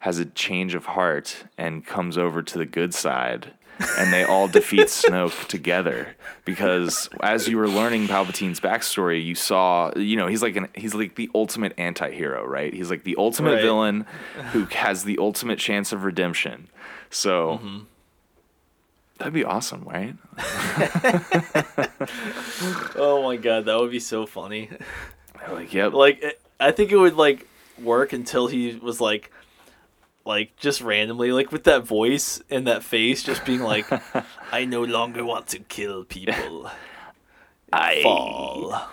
has 0.00 0.18
a 0.18 0.24
change 0.26 0.74
of 0.74 0.86
heart 0.86 1.44
and 1.56 1.84
comes 1.86 2.18
over 2.18 2.42
to 2.42 2.58
the 2.58 2.66
good 2.66 2.92
side 2.94 3.52
and 3.98 4.12
they 4.12 4.22
all 4.24 4.46
defeat 4.48 4.86
Snoke 4.86 5.46
together 5.48 6.14
because 6.44 7.08
as 7.22 7.48
you 7.48 7.56
were 7.56 7.68
learning 7.68 8.06
Palpatine's 8.06 8.60
backstory 8.60 9.24
you 9.24 9.34
saw 9.34 9.90
you 9.96 10.16
know 10.16 10.26
he's 10.28 10.42
like 10.42 10.56
an 10.56 10.68
he's 10.74 10.94
like 10.94 11.16
the 11.16 11.28
ultimate 11.34 11.72
anti-hero 11.78 12.44
right 12.46 12.72
he's 12.72 12.90
like 12.90 13.04
the 13.04 13.16
ultimate 13.18 13.54
Right. 13.54 13.62
villain 13.62 14.06
who 14.52 14.64
has 14.66 15.04
the 15.04 15.18
ultimate 15.18 15.58
chance 15.58 15.92
of 15.92 16.04
redemption 16.04 16.68
so 17.10 17.58
Mm-hmm. 17.62 17.78
that'd 19.18 19.34
be 19.34 19.44
awesome 19.44 19.82
right 19.84 20.14
Oh 22.96 23.22
my 23.24 23.36
god, 23.36 23.64
that 23.66 23.78
would 23.78 23.90
be 23.90 24.00
so 24.00 24.26
funny. 24.26 24.70
like 25.50 25.72
yep 25.74 25.92
like 25.92 26.38
I 26.60 26.70
think 26.70 26.92
it 26.92 26.96
would 26.96 27.14
like 27.16 27.46
work 27.82 28.12
until 28.12 28.46
he 28.46 28.76
was 28.76 29.00
like 29.00 29.30
like 30.26 30.56
just 30.56 30.80
randomly 30.80 31.32
like 31.32 31.52
with 31.52 31.64
that 31.64 31.84
voice 31.84 32.42
and 32.50 32.66
that 32.66 32.82
face 32.82 33.22
just 33.22 33.44
being 33.44 33.60
like 33.60 33.86
I 34.52 34.64
no 34.64 34.82
longer 34.82 35.24
want 35.24 35.48
to 35.48 35.58
kill 35.58 36.04
people. 36.04 36.70
I 37.72 38.02
Fall. 38.02 38.88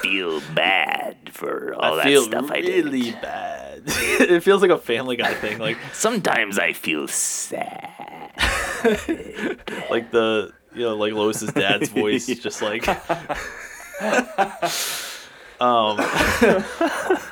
feel 0.00 0.40
bad 0.54 1.30
for 1.32 1.74
all 1.78 1.96
that 1.96 2.22
stuff 2.22 2.50
I 2.50 2.60
did. 2.60 2.84
really 2.86 3.10
bad. 3.12 3.82
it 3.86 4.42
feels 4.42 4.62
like 4.62 4.70
a 4.70 4.78
family 4.78 5.16
guy 5.16 5.34
thing 5.34 5.58
like 5.58 5.76
Sometimes 5.92 6.58
I 6.58 6.72
feel 6.72 7.08
sad. 7.08 8.30
like 9.90 10.10
the 10.10 10.52
you 10.74 10.82
know 10.82 10.96
like 10.96 11.12
Lois's 11.12 11.52
dad's 11.52 11.88
voice 11.88 12.26
just 12.26 12.62
like 12.62 12.86
um 15.60 15.98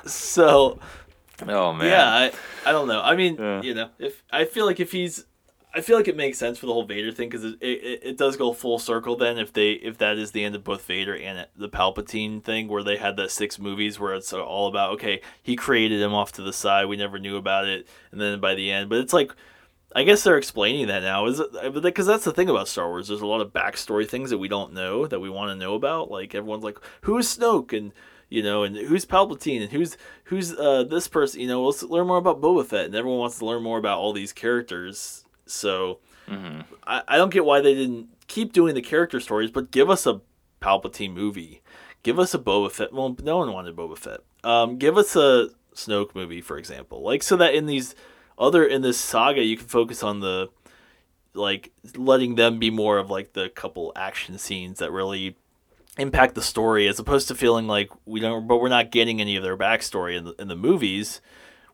so 0.07 0.79
Oh 1.49 1.73
man. 1.73 1.87
Yeah, 1.89 2.07
I, 2.07 2.33
I 2.67 2.73
don't 2.73 2.89
know. 2.89 3.01
I 3.01 3.17
mean, 3.17 3.37
Yeah. 3.37 3.63
you 3.63 3.75
know, 3.75 3.91
if 3.99 4.23
I 4.33 4.45
feel 4.45 4.67
like 4.67 4.81
if 4.81 4.93
he's, 4.93 5.25
I 5.75 5.81
feel 5.83 5.97
like 5.97 6.09
it 6.09 6.17
makes 6.17 6.37
sense 6.37 6.59
for 6.59 6.67
the 6.67 6.73
whole 6.73 6.85
Vader 6.85 7.13
thing 7.13 7.29
because 7.29 7.45
it, 7.45 7.57
it 7.61 8.01
it 8.03 8.17
does 8.19 8.37
go 8.37 8.53
full 8.53 8.79
circle. 8.79 9.17
Then 9.17 9.39
if 9.39 9.53
they 9.53 9.73
if 9.73 9.99
that 9.99 10.19
is 10.19 10.33
the 10.33 10.45
end 10.45 10.55
of 10.57 10.65
both 10.65 10.85
Vader 10.85 11.17
and 11.17 11.47
the 11.57 11.69
Palpatine 11.69 12.43
thing, 12.43 12.67
where 12.69 12.83
they 12.83 12.97
had 12.97 13.17
that 13.19 13.31
six 13.31 13.59
movies 13.59 13.99
where 14.01 14.15
it's 14.15 14.33
all 14.33 14.67
about 14.69 14.93
okay, 14.95 15.21
he 15.43 15.55
created 15.57 16.01
him 16.01 16.13
off 16.13 16.33
to 16.33 16.43
the 16.43 16.53
side, 16.53 16.87
we 16.87 16.97
never 16.97 17.19
knew 17.19 17.37
about 17.37 17.69
it, 17.69 17.87
and 18.11 18.21
then 18.21 18.41
by 18.41 18.55
the 18.55 18.71
end, 18.71 18.89
but 18.91 18.99
it's 18.99 19.13
like. 19.13 19.33
I 19.93 20.05
guess 20.05 20.23
they're 20.23 20.39
explaining 20.39 20.87
that 20.87 21.03
now, 21.03 21.27
is 21.27 21.41
it? 21.41 21.83
Because 21.83 22.07
that's 22.07 22.23
the 22.23 22.31
thing 22.33 22.49
about 22.49 22.69
Star 22.69 22.87
Wars. 22.87 23.09
There's 23.09 23.23
a 23.23 23.27
lot 23.27 23.41
of 23.41 23.53
backstory 23.53 24.09
things 24.09 24.31
that 24.31 24.39
we 24.39 24.47
don't 24.47 24.73
know 24.73 25.05
that 25.09 25.19
we 25.19 25.29
want 25.29 25.51
to 25.51 25.57
know 25.57 25.75
about. 25.75 26.13
Like 26.13 26.33
everyone's 26.33 26.63
like, 26.63 26.79
"Who's 27.01 27.37
Snoke?" 27.37 27.77
and 27.77 27.91
you 28.31 28.43
know, 28.43 28.63
and 28.63 28.77
who's 28.77 29.05
Palpatine, 29.05 29.63
and 29.63 29.71
who's 29.71 29.99
who's 30.25 30.55
uh, 30.55 30.85
this 30.85 31.09
person. 31.09 31.41
You 31.41 31.49
know, 31.49 31.65
let's 31.65 31.83
learn 31.83 32.07
more 32.07 32.17
about 32.17 32.41
Boba 32.41 32.65
Fett, 32.65 32.87
and 32.87 32.95
everyone 32.95 33.19
wants 33.19 33.39
to 33.41 33.45
learn 33.45 33.63
more 33.63 33.79
about 33.79 33.99
all 33.99 34.13
these 34.13 34.33
characters. 34.33 35.25
So 35.47 35.99
I, 36.87 37.03
I 37.09 37.17
don't 37.17 37.33
get 37.33 37.45
why 37.45 37.61
they 37.61 37.75
didn't 37.75 38.09
keep 38.29 38.53
doing 38.53 38.75
the 38.75 38.83
character 38.83 39.21
stories, 39.21 39.51
but 39.51 39.71
give 39.71 39.91
us 39.91 40.07
a 40.07 40.21
Palpatine 40.63 41.13
movie, 41.13 41.61
give 42.03 42.19
us 42.19 42.33
a 42.33 42.39
Boba 42.39 42.71
Fett. 42.71 42.93
Well, 42.93 43.17
no 43.23 43.39
one 43.39 43.53
wanted 43.53 43.77
Boba 43.77 43.99
Fett. 43.99 44.21
Um, 44.45 44.79
give 44.79 44.97
us 44.97 45.17
a 45.17 45.51
Snoke 45.75 46.15
movie, 46.15 46.41
for 46.41 46.57
example, 46.57 47.03
like 47.03 47.23
so 47.23 47.37
that 47.37 47.55
in 47.55 47.67
these 47.67 47.95
other 48.39 48.65
in 48.65 48.83
this 48.83 48.99
saga 48.99 49.43
you 49.43 49.57
can 49.57 49.67
focus 49.67 50.03
on 50.03 50.21
the 50.21 50.49
like 51.35 51.73
letting 51.97 52.35
them 52.35 52.59
be 52.59 52.71
more 52.71 52.99
of 52.99 53.11
like 53.11 53.33
the 53.35 53.49
couple 53.51 53.93
action 53.95 54.39
scenes 54.39 54.79
that 54.79 54.91
really 54.91 55.37
impact 56.01 56.35
the 56.35 56.43
story 56.43 56.89
as 56.89 56.99
opposed 56.99 57.29
to 57.29 57.35
feeling 57.35 57.67
like 57.67 57.91
we 58.07 58.21
don't 58.21 58.47
but 58.47 58.59
we're 58.61 58.69
not 58.69 58.91
getting 58.91 59.21
any 59.21 59.37
of 59.37 59.43
their 59.43 59.57
backstory 59.57 60.17
in 60.17 60.25
the, 60.25 60.35
in 60.39 60.49
the 60.49 60.57
movies 60.57 61.21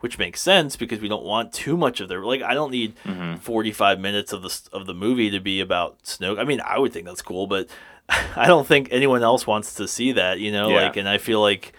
which 0.00 0.18
makes 0.18 0.40
sense 0.42 0.76
because 0.76 1.00
we 1.00 1.08
don't 1.08 1.24
want 1.24 1.52
too 1.52 1.76
much 1.76 2.00
of 2.00 2.08
their 2.08 2.22
like 2.24 2.42
I 2.42 2.52
don't 2.54 2.70
need 2.70 2.94
Mm-hmm. 3.04 3.36
45 3.36 3.98
minutes 4.00 4.32
of 4.32 4.42
the 4.42 4.60
of 4.72 4.86
the 4.86 4.94
movie 4.94 5.30
to 5.30 5.40
be 5.40 5.60
about 5.60 6.02
Snoke. 6.02 6.38
I 6.38 6.44
mean, 6.44 6.60
I 6.60 6.78
would 6.78 6.92
think 6.92 7.06
that's 7.06 7.22
cool, 7.22 7.46
but 7.46 7.68
I 8.36 8.46
don't 8.46 8.66
think 8.66 8.88
anyone 8.90 9.22
else 9.22 9.46
wants 9.46 9.74
to 9.74 9.88
see 9.88 10.12
that, 10.12 10.38
you 10.38 10.52
know, 10.52 10.68
Yeah. 10.68 10.82
like 10.86 10.96
and 10.96 11.08
I 11.08 11.18
feel 11.18 11.40
like 11.40 11.72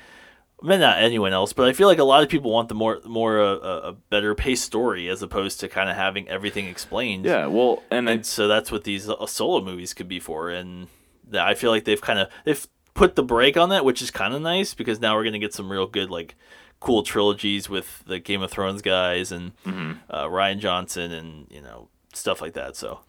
I 0.63 0.65
mean, 0.67 0.79
not 0.79 0.97
anyone 0.97 1.33
else, 1.33 1.53
but 1.53 1.67
I 1.69 1.73
feel 1.73 1.87
like 1.87 1.99
a 1.99 2.03
lot 2.03 2.23
of 2.23 2.29
people 2.29 2.49
want 2.51 2.67
the 2.69 2.75
more 2.75 2.99
more 3.05 3.39
uh, 3.39 3.55
a, 3.57 3.77
a 3.89 3.93
better 3.93 4.33
paced 4.33 4.63
story 4.65 5.07
as 5.09 5.21
opposed 5.21 5.59
to 5.59 5.67
kind 5.67 5.87
of 5.87 5.95
having 5.95 6.27
everything 6.27 6.65
explained. 6.67 7.25
Yeah, 7.25 7.45
well, 7.45 7.83
and 7.91 8.09
And 8.09 8.21
I, 8.21 8.23
so 8.23 8.47
that's 8.47 8.71
what 8.71 8.83
these 8.83 9.07
uh, 9.07 9.27
solo 9.27 9.61
movies 9.63 9.93
could 9.93 10.07
be 10.07 10.19
for, 10.19 10.49
and 10.49 10.87
I 11.33 11.53
feel 11.55 11.71
like 11.71 11.85
they've 11.85 12.01
kind 12.01 12.19
of 12.19 12.29
they've 12.45 12.65
put 12.93 13.15
the 13.15 13.23
break 13.23 13.57
on 13.57 13.69
that, 13.69 13.85
which 13.85 14.01
is 14.01 14.11
kind 14.11 14.33
of 14.33 14.41
nice 14.41 14.73
because 14.73 14.99
now 14.99 15.15
we're 15.15 15.23
gonna 15.23 15.39
get 15.39 15.53
some 15.53 15.71
real 15.71 15.87
good 15.87 16.09
like 16.09 16.35
cool 16.79 17.01
trilogies 17.03 17.69
with 17.69 18.03
the 18.05 18.19
Game 18.19 18.41
of 18.41 18.51
Thrones 18.51 18.81
guys 18.81 19.31
and 19.31 19.51
Mm-hmm. 19.65 19.93
uh, 20.09 20.25
Rian 20.25 20.59
Johnson 20.59 21.11
and 21.11 21.47
you 21.49 21.61
know 21.61 21.89
stuff 22.13 22.41
like 22.41 22.53
that. 22.53 22.75
So 22.75 22.99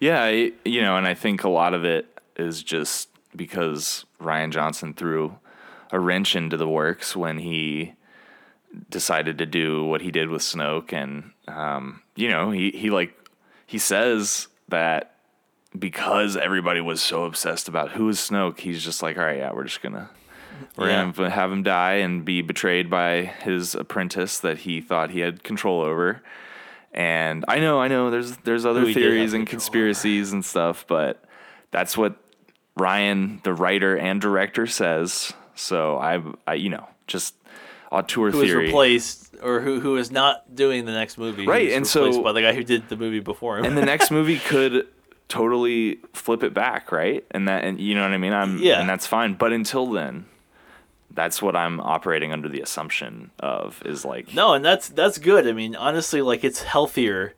yeah, 0.00 0.22
I, 0.22 0.52
you 0.64 0.80
know, 0.82 0.96
and 0.96 1.06
I 1.06 1.14
think 1.14 1.44
a 1.44 1.48
lot 1.48 1.74
of 1.74 1.84
it 1.84 2.06
is 2.36 2.62
just 2.62 3.08
because 3.36 4.04
Rian 4.20 4.50
Johnson 4.50 4.94
threw 4.94 5.36
a 5.90 5.98
wrench 6.00 6.36
into 6.36 6.56
the 6.56 6.68
works 6.68 7.16
when 7.16 7.38
he 7.38 7.94
decided 8.90 9.38
to 9.38 9.46
do 9.46 9.84
what 9.84 10.02
he 10.02 10.10
did 10.10 10.28
with 10.28 10.42
Snoke, 10.42 10.92
and 10.92 11.30
um, 11.46 12.02
you 12.14 12.28
know, 12.28 12.50
he 12.50 12.70
he 12.70 12.90
like 12.90 13.14
he 13.66 13.78
says 13.78 14.48
that 14.68 15.14
because 15.76 16.36
everybody 16.36 16.80
was 16.80 17.02
so 17.02 17.24
obsessed 17.24 17.68
about 17.68 17.92
who 17.92 18.08
is 18.08 18.18
Snoke, 18.18 18.60
he's 18.60 18.84
just 18.84 19.02
like, 19.02 19.18
all 19.18 19.24
right, 19.24 19.38
yeah, 19.38 19.52
we're 19.52 19.64
just 19.64 19.82
gonna 19.82 20.10
we're 20.76 20.88
Yeah. 20.88 21.12
gonna 21.14 21.30
have 21.30 21.52
him 21.52 21.62
die 21.62 21.94
and 21.94 22.24
be 22.24 22.42
betrayed 22.42 22.88
by 22.90 23.22
his 23.22 23.74
apprentice 23.74 24.38
that 24.40 24.58
he 24.58 24.80
thought 24.80 25.10
he 25.10 25.20
had 25.20 25.42
control 25.44 25.80
over. 25.82 26.22
And 26.92 27.44
I 27.46 27.60
know, 27.60 27.80
I 27.80 27.88
know, 27.88 28.10
there's 28.10 28.36
there's 28.38 28.64
other 28.66 28.80
Who 28.80 28.86
have 28.86 28.94
theories 28.94 29.32
and 29.34 29.46
conspiracies 29.46 30.32
and 30.32 30.44
stuff, 30.44 30.84
but 30.88 31.22
that's 31.70 31.96
what 31.96 32.16
Rian, 32.78 33.42
the 33.42 33.52
writer 33.52 33.96
and 33.96 34.20
director, 34.20 34.66
says. 34.66 35.32
So 35.54 35.98
I, 35.98 36.22
I 36.46 36.54
you 36.54 36.70
know, 36.70 36.88
just 37.06 37.34
auteur 37.92 38.30
who 38.30 38.38
was 38.38 38.48
theory. 38.48 38.66
replaced 38.66 39.34
or 39.42 39.60
who 39.60 39.80
who 39.80 39.96
is 39.96 40.10
not 40.10 40.54
doing 40.54 40.86
the 40.86 40.92
next 40.92 41.18
movie? 41.18 41.46
Right, 41.46 41.70
and 41.72 41.86
so- 41.86 42.22
by 42.22 42.32
the 42.32 42.40
guy 42.40 42.54
who 42.54 42.64
did 42.64 42.88
the 42.88 42.96
movie 42.96 43.20
before 43.20 43.58
him. 43.58 43.64
and 43.66 43.76
the 43.76 43.84
next 43.84 44.10
movie 44.10 44.38
could 44.46 44.86
totally 45.28 45.98
flip 46.14 46.42
it 46.42 46.54
back, 46.54 46.90
right? 46.90 47.24
And 47.30 47.46
that, 47.48 47.64
and 47.64 47.80
you 47.80 47.94
know 47.94 48.02
what 48.02 48.12
I 48.12 48.18
mean? 48.18 48.32
I'm, 48.32 48.58
Yeah. 48.58 48.80
and 48.80 48.88
that's 48.88 49.06
fine. 49.06 49.34
But 49.34 49.52
until 49.52 49.86
then, 49.86 50.26
that's 51.10 51.40
what 51.42 51.56
I'm 51.56 51.80
operating 51.80 52.32
under 52.32 52.48
the 52.48 52.60
assumption 52.60 53.30
of 53.40 53.82
is 53.84 54.04
like, 54.04 54.32
No, 54.34 54.54
and 54.54 54.64
that's 54.64 54.88
that's 54.88 55.18
good. 55.18 55.46
I 55.46 55.52
mean, 55.52 55.74
honestly, 55.76 56.22
like 56.22 56.44
it's 56.44 56.62
healthier 56.62 57.34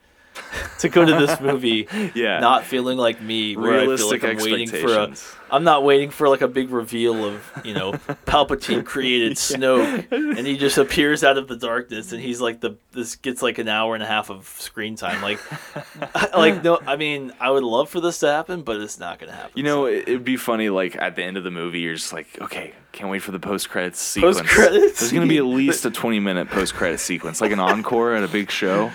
to 0.78 0.88
go 0.88 1.04
to 1.04 1.12
this 1.26 1.40
movie 1.40 1.86
Yeah. 2.14 2.40
not 2.40 2.64
feeling 2.64 2.96
like 2.98 3.20
me 3.20 3.56
where 3.56 3.80
Realistic 3.82 4.24
I 4.24 4.26
feel 4.26 4.28
like 4.30 4.38
I'm 4.38 4.50
waiting 4.50 4.68
for 4.68 4.94
a. 4.94 5.14
I'm 5.52 5.64
not 5.64 5.82
waiting 5.82 6.10
for 6.10 6.28
like 6.28 6.42
a 6.42 6.48
big 6.48 6.70
reveal 6.70 7.24
of, 7.24 7.42
you 7.64 7.74
know, 7.74 7.92
Palpatine 8.26 8.84
created 8.84 9.36
Snoke 9.36 10.06
and 10.12 10.46
he 10.46 10.56
just 10.56 10.78
appears 10.78 11.24
out 11.24 11.36
of 11.38 11.48
the 11.48 11.56
darkness 11.56 12.12
and 12.12 12.22
he's 12.22 12.40
like 12.40 12.60
the 12.60 12.76
this 12.92 13.16
gets 13.16 13.42
like 13.42 13.58
an 13.58 13.66
hour 13.68 13.94
and 13.94 14.02
a 14.02 14.06
half 14.06 14.30
of 14.30 14.46
screen 14.46 14.94
time. 14.96 15.20
Like 15.22 15.40
like 16.34 16.62
no 16.62 16.78
I 16.86 16.96
mean, 16.96 17.32
I 17.40 17.50
would 17.50 17.64
love 17.64 17.90
for 17.90 18.00
this 18.00 18.20
to 18.20 18.28
happen, 18.28 18.62
but 18.62 18.80
it's 18.80 18.98
not 19.00 19.18
gonna 19.18 19.32
happen. 19.32 19.52
You 19.56 19.64
know, 19.64 19.86
it- 19.86 20.04
it'd 20.08 20.24
be 20.24 20.36
funny. 20.36 20.70
Like 20.70 20.96
at 20.96 21.16
the 21.16 21.24
end 21.24 21.36
of 21.36 21.44
the 21.44 21.50
movie, 21.50 21.80
you're 21.80 21.94
just 21.96 22.12
like, 22.12 22.28
okay, 22.40 22.72
can't 22.92 23.10
wait 23.10 23.20
for 23.22 23.32
the 23.32 23.40
post 23.40 23.68
credits 23.68 24.00
sequence. 24.00 24.38
Post-credits 24.38 25.00
There's 25.00 25.12
gonna 25.12 25.26
be 25.26 25.38
at 25.38 25.44
least 25.44 25.84
a 25.84 25.90
20 25.90 26.20
minute 26.20 26.48
post 26.48 26.74
credit 26.74 26.98
sequence, 27.00 27.40
like 27.40 27.52
an 27.52 27.60
encore 27.60 28.14
at 28.14 28.22
a 28.24 28.28
big 28.28 28.50
show. 28.50 28.90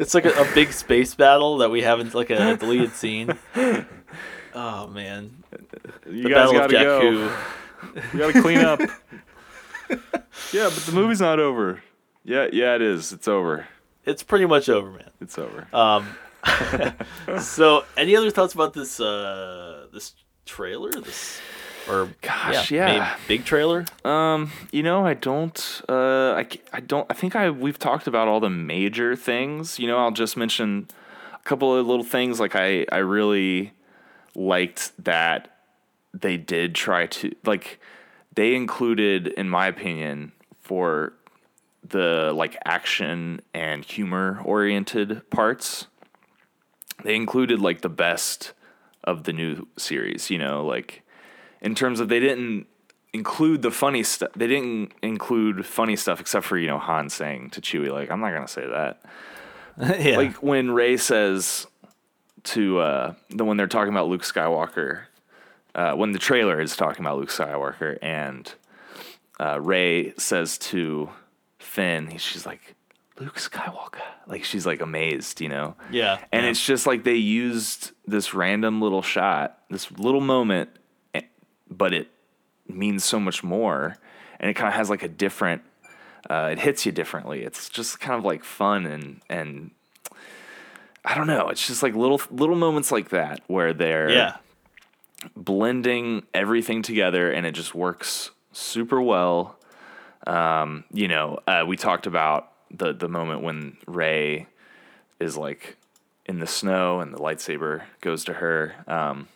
It's 0.00 0.14
like 0.14 0.24
a, 0.24 0.30
a 0.30 0.54
big 0.54 0.72
space 0.72 1.14
battle 1.14 1.58
that 1.58 1.70
we 1.70 1.82
haven't 1.82 2.14
like 2.14 2.30
a 2.30 2.56
deleted 2.56 2.92
scene. 2.92 3.38
Oh 4.52 4.88
man. 4.88 5.44
You 6.08 6.24
The 6.24 6.28
guys 6.28 6.50
Battle 6.50 6.64
of 6.64 6.70
gotta 6.70 6.84
go. 6.84 7.36
We 8.12 8.18
gotta 8.18 8.42
clean 8.42 8.58
up. 8.58 8.80
yeah, 10.52 10.64
but 10.64 10.82
the 10.86 10.92
movie's 10.92 11.20
not 11.20 11.38
over. 11.38 11.82
Yeah, 12.24 12.48
yeah, 12.52 12.74
it 12.74 12.82
is. 12.82 13.12
It's 13.12 13.28
over. 13.28 13.68
It's 14.04 14.22
pretty 14.22 14.46
much 14.46 14.68
over, 14.68 14.90
man. 14.90 15.10
It's 15.20 15.38
over. 15.38 15.68
Um, 15.72 16.08
so, 17.40 17.84
any 17.96 18.16
other 18.16 18.30
thoughts 18.30 18.54
about 18.54 18.72
this 18.72 18.98
uh, 18.98 19.86
this 19.92 20.14
trailer? 20.46 20.90
This 20.90 21.40
or 21.90 22.08
Gosh, 22.22 22.70
yeah. 22.70 22.86
maybe 22.86 23.06
big 23.28 23.44
trailer. 23.44 23.84
Um, 24.04 24.50
you 24.70 24.82
know, 24.82 25.04
I 25.04 25.14
don't. 25.14 25.82
Uh, 25.88 26.32
I, 26.32 26.46
I 26.72 26.80
don't. 26.80 27.06
I 27.10 27.14
think 27.14 27.34
I 27.34 27.50
we've 27.50 27.78
talked 27.78 28.06
about 28.06 28.28
all 28.28 28.40
the 28.40 28.50
major 28.50 29.16
things. 29.16 29.78
You 29.78 29.88
know, 29.88 29.98
I'll 29.98 30.12
just 30.12 30.36
mention 30.36 30.88
a 31.34 31.42
couple 31.44 31.76
of 31.76 31.86
little 31.86 32.04
things. 32.04 32.38
Like 32.40 32.54
I, 32.54 32.86
I 32.92 32.98
really 32.98 33.72
liked 34.34 34.92
that 35.04 35.56
they 36.14 36.36
did 36.36 36.74
try 36.74 37.06
to 37.06 37.34
like 37.44 37.80
they 38.34 38.54
included, 38.54 39.28
in 39.28 39.48
my 39.48 39.66
opinion, 39.66 40.32
for 40.60 41.14
the 41.86 42.32
like 42.34 42.56
action 42.64 43.40
and 43.52 43.84
humor 43.84 44.40
oriented 44.44 45.28
parts. 45.30 45.86
They 47.02 47.16
included 47.16 47.60
like 47.60 47.80
the 47.80 47.88
best 47.88 48.52
of 49.02 49.24
the 49.24 49.32
new 49.32 49.66
series. 49.76 50.30
You 50.30 50.38
know, 50.38 50.64
like 50.64 51.02
in 51.60 51.74
terms 51.74 52.00
of 52.00 52.08
they 52.08 52.20
didn't 52.20 52.66
include 53.12 53.62
the 53.62 53.70
funny 53.70 54.02
stuff. 54.02 54.30
They 54.34 54.46
didn't 54.46 54.92
include 55.02 55.66
funny 55.66 55.96
stuff 55.96 56.20
except 56.20 56.46
for 56.46 56.58
you 56.58 56.66
know 56.66 56.78
Han 56.78 57.08
saying 57.08 57.50
to 57.50 57.60
Chewie 57.60 57.90
like 57.90 58.10
I'm 58.10 58.20
not 58.20 58.32
gonna 58.32 58.48
say 58.48 58.66
that. 58.66 59.02
yeah. 60.00 60.16
Like 60.16 60.42
when 60.42 60.70
Rey 60.72 60.96
says 60.96 61.66
to 62.44 62.78
uh, 62.80 63.14
the 63.30 63.44
when 63.44 63.56
they're 63.56 63.66
talking 63.66 63.92
about 63.92 64.08
Luke 64.08 64.22
Skywalker, 64.22 65.02
uh, 65.74 65.94
when 65.94 66.12
the 66.12 66.18
trailer 66.18 66.60
is 66.60 66.76
talking 66.76 67.04
about 67.04 67.18
Luke 67.18 67.30
Skywalker 67.30 67.98
and 68.02 68.52
uh, 69.38 69.60
Rey 69.60 70.12
says 70.16 70.58
to 70.58 71.10
Finn, 71.58 72.08
he- 72.08 72.18
she's 72.18 72.46
like 72.46 72.74
Luke 73.18 73.36
Skywalker, 73.36 74.00
like 74.26 74.44
she's 74.44 74.66
like 74.66 74.80
amazed, 74.80 75.40
you 75.40 75.48
know. 75.48 75.76
yeah. 75.90 76.18
And 76.32 76.44
yeah. 76.44 76.50
it's 76.50 76.64
just 76.64 76.86
like 76.86 77.04
they 77.04 77.16
used 77.16 77.92
this 78.06 78.34
random 78.34 78.80
little 78.80 79.02
shot, 79.02 79.58
this 79.68 79.90
little 79.92 80.20
moment, 80.22 80.70
but 81.70 81.92
it 81.92 82.08
means 82.68 83.04
so 83.04 83.20
much 83.20 83.42
more. 83.42 83.96
And 84.38 84.50
it 84.50 84.54
kind 84.54 84.68
of 84.68 84.74
has 84.74 84.90
like 84.90 85.02
a 85.02 85.08
different, 85.08 85.62
uh, 86.28 86.50
it 86.52 86.58
hits 86.58 86.86
you 86.86 86.92
differently. 86.92 87.42
It's 87.42 87.68
just 87.68 88.00
kind 88.00 88.18
of 88.18 88.24
like 88.24 88.44
fun 88.44 88.86
and, 88.86 89.20
and 89.28 89.70
I 91.04 91.14
don't 91.14 91.26
know. 91.26 91.48
It's 91.48 91.66
just 91.66 91.82
like 91.82 91.94
little, 91.94 92.20
little 92.30 92.56
moments 92.56 92.90
like 92.90 93.10
that 93.10 93.40
where 93.46 93.72
they're 93.72 94.10
yeah. 94.10 94.36
blending 95.36 96.24
everything 96.34 96.82
together 96.82 97.30
and 97.30 97.46
it 97.46 97.52
just 97.52 97.74
works 97.74 98.30
super 98.52 99.00
well. 99.00 99.56
Um, 100.26 100.84
you 100.92 101.08
know, 101.08 101.38
uh, 101.46 101.64
we 101.66 101.76
talked 101.76 102.06
about 102.06 102.52
the 102.70 102.92
the 102.92 103.08
moment 103.08 103.42
when 103.42 103.76
Rey 103.86 104.46
is 105.18 105.36
like 105.36 105.76
in 106.26 106.38
the 106.38 106.46
snow 106.46 107.00
and 107.00 107.12
the 107.12 107.18
lightsaber 107.18 107.82
goes 108.00 108.24
to 108.24 108.34
her. 108.34 108.74
Um, 108.86 109.28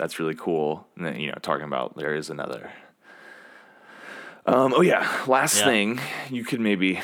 that's 0.00 0.18
really 0.18 0.34
cool. 0.34 0.86
And 0.96 1.04
then 1.04 1.20
you 1.20 1.28
know, 1.28 1.38
talking 1.42 1.64
about 1.66 1.94
there 1.96 2.14
is 2.14 2.30
another. 2.30 2.72
Um, 4.46 4.72
oh 4.74 4.80
yeah, 4.80 5.06
last 5.26 5.58
Yeah. 5.58 5.64
thing 5.66 6.00
you 6.30 6.44
could 6.44 6.60
maybe 6.60 7.00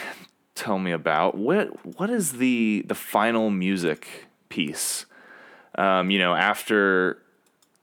tell 0.55 0.78
me 0.78 0.90
about 0.90 1.36
what 1.36 1.68
what 1.99 2.09
is 2.11 2.32
the 2.32 2.82
the 2.86 2.94
final 2.94 3.51
music 3.51 4.09
piece? 4.49 5.05
Um, 5.76 6.11
you 6.11 6.18
know, 6.18 6.34
after 6.34 7.18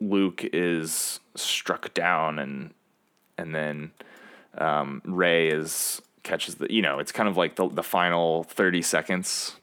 Luke 0.02 0.44
is 0.52 1.20
struck 1.36 1.94
down 1.94 2.40
and 2.40 2.74
and 3.38 3.54
then 3.54 3.92
um, 4.58 5.02
Rey 5.06 5.50
is 5.50 6.02
catches 6.24 6.56
the 6.56 6.72
you 6.74 6.82
know 6.82 6.98
it's 7.00 7.12
kind 7.12 7.30
of 7.30 7.38
like 7.38 7.56
the 7.56 7.68
the 7.70 7.84
final 7.84 8.44
thirty 8.46 8.82
seconds. 8.82 9.56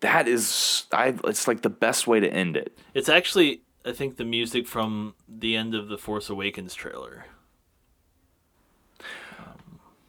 That 0.00 0.26
is 0.26 0.86
I 0.92 1.14
it's 1.24 1.46
like 1.46 1.62
the 1.62 1.70
best 1.70 2.08
way 2.08 2.18
to 2.18 2.28
end 2.28 2.56
it. 2.56 2.76
It's 2.94 3.08
actually 3.08 3.60
I 3.84 3.92
think 3.92 4.16
the 4.16 4.24
music 4.24 4.66
from 4.66 5.14
the 5.28 5.56
end 5.56 5.74
of 5.74 5.88
the 5.88 5.96
Force 5.98 6.28
Awakens 6.28 6.74
trailer. 6.74 7.26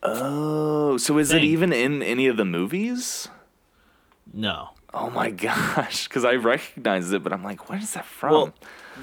Oh, 0.03 0.97
so 0.97 1.17
is 1.19 1.31
it 1.31 1.43
even 1.43 1.71
in 1.71 2.01
any 2.01 2.27
of 2.27 2.37
the 2.37 2.45
movies? 2.45 3.27
No. 4.33 4.69
Oh 4.93 5.09
my 5.09 5.29
gosh, 5.31 6.07
because 6.07 6.25
I 6.25 6.33
recognized 6.33 7.13
it, 7.13 7.23
but 7.23 7.31
I'm 7.31 7.43
like, 7.43 7.69
what 7.69 7.81
is 7.81 7.93
that 7.93 8.05
from? 8.05 8.31
Well, 8.31 8.53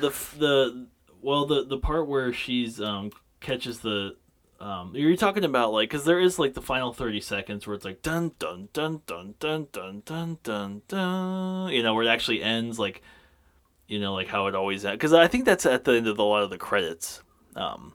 the 0.00 0.10
the 0.38 0.86
well 1.22 1.46
the 1.46 1.64
the 1.64 1.78
part 1.78 2.08
where 2.08 2.32
she's 2.32 2.80
um 2.80 3.10
catches 3.40 3.80
the 3.80 4.16
um 4.60 4.92
you're 4.94 5.16
talking 5.16 5.44
about 5.44 5.72
like 5.72 5.88
because 5.88 6.04
there 6.04 6.20
is 6.20 6.38
like 6.38 6.54
the 6.54 6.62
final 6.62 6.92
30 6.92 7.20
seconds 7.20 7.66
where 7.66 7.76
it's 7.76 7.84
like 7.84 8.02
dun 8.02 8.32
dun 8.38 8.68
dun 8.72 9.02
dun 9.06 9.34
dun 9.38 9.68
dun 9.72 10.02
dun 10.04 10.38
dun 10.42 10.82
dun 10.88 11.72
you 11.72 11.82
know 11.82 11.94
where 11.94 12.04
it 12.04 12.08
actually 12.08 12.42
ends 12.42 12.78
like 12.78 13.02
you 13.88 13.98
know 13.98 14.14
like 14.14 14.28
how 14.28 14.46
it 14.46 14.54
always 14.54 14.84
ends 14.84 14.94
because 14.96 15.12
i 15.12 15.26
think 15.26 15.44
that's 15.44 15.66
at 15.66 15.84
the 15.84 15.92
end 15.94 16.06
of 16.06 16.18
a 16.18 16.22
lot 16.22 16.42
of 16.42 16.50
the 16.50 16.58
credits 16.58 17.22
Um, 17.56 17.94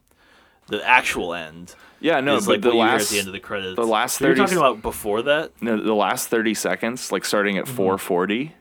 the 0.67 0.85
actual 0.85 1.33
end 1.33 1.75
Yeah, 2.01 2.19
no, 2.19 2.37
is 2.37 2.45
but 2.47 2.55
like 2.55 2.61
the 2.61 2.67
what 2.69 2.73
you 2.75 2.81
hear 2.81 2.89
last 2.89 3.03
at 3.03 3.09
the 3.09 3.19
end 3.19 3.27
of 3.27 3.33
the 3.33 3.39
credits. 3.39 3.75
the 3.77 3.85
last 3.87 4.17
So 4.17 4.25
you're 4.25 4.35
talking 4.35 4.57
about 4.57 4.81
before 4.81 5.21
that. 5.23 5.51
no, 5.61 5.81
the 5.81 5.93
last 5.93 6.27
30 6.27 6.53
seconds, 6.53 7.11
like 7.11 7.23
starting 7.25 7.55
Mm-hmm. 7.55 7.69
at 7.71 7.75
440. 7.75 8.55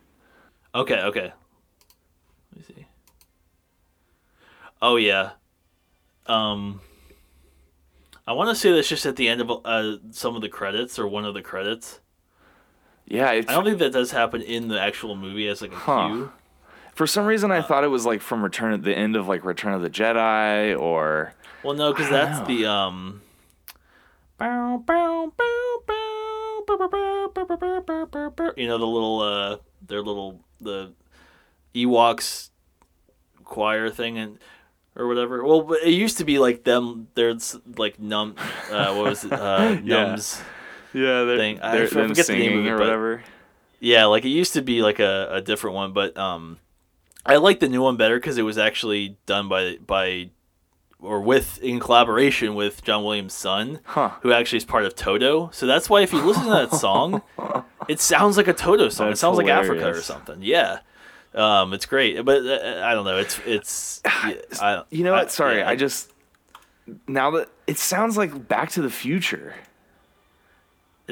Okay, 0.75 1.01
okay. 1.01 1.33
Let 2.57 2.69
me 2.69 2.75
see. 2.75 2.87
Oh 4.81 4.97
yeah. 4.97 5.33
Um 6.27 6.81
I 8.27 8.33
want 8.33 8.51
to 8.51 8.55
say 8.55 8.73
that's 8.73 8.89
just 8.89 9.05
at 9.07 9.17
the 9.17 9.29
end 9.29 9.41
of 9.41 9.51
uh, 9.65 9.97
some 10.13 10.37
of 10.37 10.43
the 10.43 10.49
credits 10.49 10.99
or 10.99 11.09
one 11.09 11.25
of 11.25 11.35
the 11.35 11.43
credits. 11.43 12.01
Yeah, 13.07 13.33
it's 13.33 13.51
I 13.51 13.55
don't 13.55 13.65
think 13.65 13.79
that 13.81 13.93
does 13.93 14.13
happen 14.13 14.41
in 14.43 14.69
the 14.69 14.81
actual 14.81 15.17
movie 15.17 15.49
as 15.49 15.61
like 15.61 15.73
a 15.73 15.77
Huh. 15.77 16.09
cue. 16.09 16.33
For 16.95 17.07
some 17.07 17.25
reason, 17.25 17.51
I 17.51 17.63
thought 17.63 17.85
it 17.85 17.89
was 17.89 18.05
like 18.07 18.21
from 18.21 18.43
Return 18.43 18.73
at 18.75 18.83
the 18.83 18.97
end 18.97 19.17
of 19.17 19.27
like 19.27 19.45
Return 19.45 19.73
of 19.75 19.83
the 19.83 19.91
Jedi, 19.91 20.79
or 20.79 21.35
Well, 21.63 21.75
no, 21.75 21.93
because 21.93 22.11
that's 22.11 22.41
know. 22.41 22.45
the 22.55 22.67
um. 22.67 23.23
bow, 24.39 24.83
bow, 24.87 25.33
bow, 25.37 25.83
bow, 25.87 26.65
bow, 26.67 26.77
bow, 26.77 26.89
bow, 26.89 27.29
bow, 27.35 27.45
bow, 27.47 27.57
bow, 27.57 27.81
bow, 27.81 28.07
bow, 28.07 28.31
bow. 28.31 28.51
You 28.57 28.67
know 28.69 28.79
the 28.79 28.87
little 28.87 29.21
uh, 29.21 29.57
their 29.87 30.03
little 30.03 30.41
the 30.61 30.93
Ewoks 31.75 32.51
choir 33.45 33.89
thing 33.91 34.19
and 34.19 34.39
or 34.95 35.09
whatever. 35.09 35.43
Well, 35.43 35.73
it 35.83 35.91
used 35.91 36.19
to 36.19 36.25
be 36.25 36.39
like 36.39 36.65
them. 36.65 37.09
There's 37.15 37.57
like 37.79 37.99
num. 37.99 38.37
Uh, 38.71 38.95
what 38.95 39.05
was 39.05 39.25
it? 39.25 39.33
Uh, 39.33 39.79
Yeah. 39.85 40.05
Nums. 40.15 40.41
yeah, 40.93 41.25
they're, 41.25 41.37
Thing. 41.39 41.61
I 41.63 41.73
they're 41.77 41.89
forget 41.89 42.27
the 42.27 42.33
name 42.35 42.59
of 42.59 42.67
it, 42.67 42.71
or 42.71 42.79
whatever. 42.79 43.23
Yeah, 43.81 44.05
like 44.05 44.25
it 44.27 44.29
used 44.29 44.53
to 44.53 44.63
be 44.63 44.83
like 44.83 45.01
a, 45.01 45.29
a 45.33 45.41
different 45.41 45.75
one, 45.75 45.93
but 45.95 46.17
um, 46.19 46.59
I 47.25 47.37
like 47.37 47.61
the 47.61 47.69
new 47.69 47.83
one 47.83 47.97
better 47.97 48.17
because 48.17 48.39
it 48.39 48.43
was 48.43 48.59
actually 48.59 49.17
done 49.27 49.49
by 49.49 49.77
by 49.87 50.31
or 50.99 51.21
with 51.21 51.61
in 51.63 51.81
collaboration 51.81 52.55
with 52.55 52.83
John 52.85 53.03
Williams' 53.05 53.35
son, 53.35 53.81
Huh. 53.85 54.11
who 54.23 54.33
actually 54.33 54.59
is 54.59 54.65
part 54.65 54.85
of 54.85 54.95
Toto. 54.95 55.51
So 55.53 55.67
that's 55.67 55.91
why 55.91 56.03
if 56.03 56.13
you 56.13 56.21
listen 56.23 56.45
to 56.45 56.51
that 56.51 56.73
song, 56.79 57.23
it 57.89 57.99
sounds 58.01 58.37
like 58.37 58.47
a 58.49 58.53
Toto 58.53 58.89
song. 58.89 59.09
That's 59.09 59.19
it 59.19 59.21
sounds 59.21 59.37
like 59.39 59.49
Africa 59.49 59.89
or 59.89 60.01
something. 60.01 60.39
Yeah. 60.43 60.79
Um, 61.35 61.73
it's 61.73 61.87
great, 61.87 62.23
but 62.25 62.45
uh, 62.45 62.83
I 62.85 62.93
don't 62.95 63.05
know. 63.05 63.17
It's 63.19 63.41
it's. 63.47 64.01
yeah, 64.07 64.35
I, 64.61 64.83
You 64.91 65.03
know 65.05 65.13
what? 65.13 65.31
Sorry, 65.33 65.59
yeah, 65.59 65.69
I 65.69 65.77
just 65.77 66.13
now 67.09 67.31
that 67.33 67.49
it 67.67 67.79
sounds 67.79 68.17
like 68.17 68.49
Back 68.49 68.71
to 68.73 68.83
the 68.83 68.91
Future, 68.91 69.55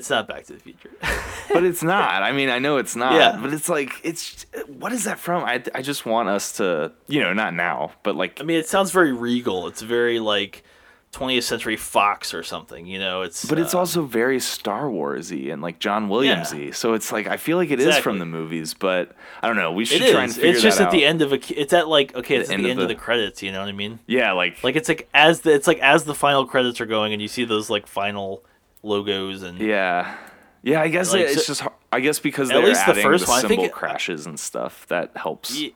It's 0.01 0.11
not 0.11 0.27
Back 0.27 0.45
to 0.47 0.55
the 0.55 0.59
Future. 0.61 0.91
but 1.53 1.63
it's 1.65 1.83
not. 1.83 2.23
I 2.23 2.33
mean, 2.33 2.49
I 2.49 2.59
know 2.59 2.79
it's 2.79 2.97
not. 2.97 3.13
Yeah. 3.15 3.39
But 3.41 3.53
it's 3.53 3.69
like 3.69 3.93
it's 4.03 4.47
what 4.67 4.93
is 4.93 5.05
that 5.05 5.19
from? 5.19 5.45
I 5.45 5.63
I 5.75 5.83
just 5.83 6.07
want 6.07 6.29
us 6.29 6.57
to 6.57 6.93
you 7.07 7.21
know 7.21 7.33
not 7.33 7.55
now, 7.55 7.93
but 8.03 8.17
like 8.17 8.41
I 8.41 8.45
mean, 8.45 8.59
it 8.59 8.67
sounds 8.69 8.91
very 8.91 9.13
regal. 9.13 9.67
It's 9.69 9.83
very 9.83 10.19
like 10.21 10.65
20th 11.13 11.43
Century 11.43 11.77
Fox 11.77 12.33
or 12.33 12.45
something. 12.45 12.87
You 12.87 13.01
know, 13.01 13.23
it's. 13.23 13.45
But 13.45 13.59
it's 13.59 13.75
uh, 13.75 13.81
also 13.81 14.03
very 14.05 14.39
Star 14.39 14.85
Warsy 14.85 15.53
and 15.53 15.61
like 15.61 15.81
John 15.81 16.09
Williamsy. 16.09 16.73
So 16.73 16.95
it's 16.95 17.11
like 17.11 17.27
I 17.27 17.37
feel 17.37 17.57
like 17.57 17.71
it 17.73 17.81
is 17.81 17.87
Exactly. 17.87 18.03
from 18.05 18.19
the 18.21 18.27
movies, 18.27 18.75
but 18.75 19.17
I 19.43 19.49
don't 19.49 19.57
know. 19.57 19.73
We 19.73 19.85
should 19.85 20.03
It 20.03 20.13
try 20.13 20.23
and 20.25 20.33
figure 20.33 20.51
It's 20.51 20.63
just 20.63 20.81
at 20.81 20.93
the 20.93 21.05
end 21.05 21.21
of 21.21 21.33
a. 21.33 21.41
It's 21.61 21.73
at 21.73 21.89
like 21.89 22.15
okay, 22.15 22.37
it's 22.37 22.49
at 22.51 22.59
the 22.59 22.71
end 22.71 22.81
of 22.81 22.89
the- 22.89 22.95
the 22.95 23.01
credits. 23.01 23.43
You 23.43 23.51
know 23.53 23.61
what 23.61 23.69
I 23.69 23.73
mean? 23.73 23.99
Yeah, 24.07 24.33
like 24.33 24.63
Like 24.63 24.77
it's 24.77 24.89
like 24.89 25.09
as 25.13 25.41
the 25.41 25.53
it's 25.53 25.67
like 25.67 25.81
as 25.81 26.05
the 26.05 26.15
final 26.15 26.47
credits 26.47 26.81
are 26.81 26.87
going, 26.87 27.13
and 27.13 27.21
you 27.21 27.29
see 27.29 27.45
those 27.45 27.69
like 27.69 27.87
final 27.89 28.45
logos 28.83 29.43
and 29.43 29.59
yeah, 29.59 30.17
yeah. 30.63 30.81
I 30.81 30.89
guess 30.89 31.13
Like, 31.13 31.23
it's 31.23 31.47
so- 31.47 31.55
just 31.55 31.63
I 31.93 32.01
guess 32.01 32.19
because 32.19 32.51
At 32.51 32.63
least 32.65 32.87
the 32.87 32.95
first 32.95 33.27
the 33.27 33.31
one, 33.31 33.45
I 33.45 33.49
think 33.49 33.73
crashes 33.73 34.27
and 34.27 34.39
stuff 34.39 34.87
that 34.89 35.11
helps 35.17 35.55
Ye- 35.57 35.75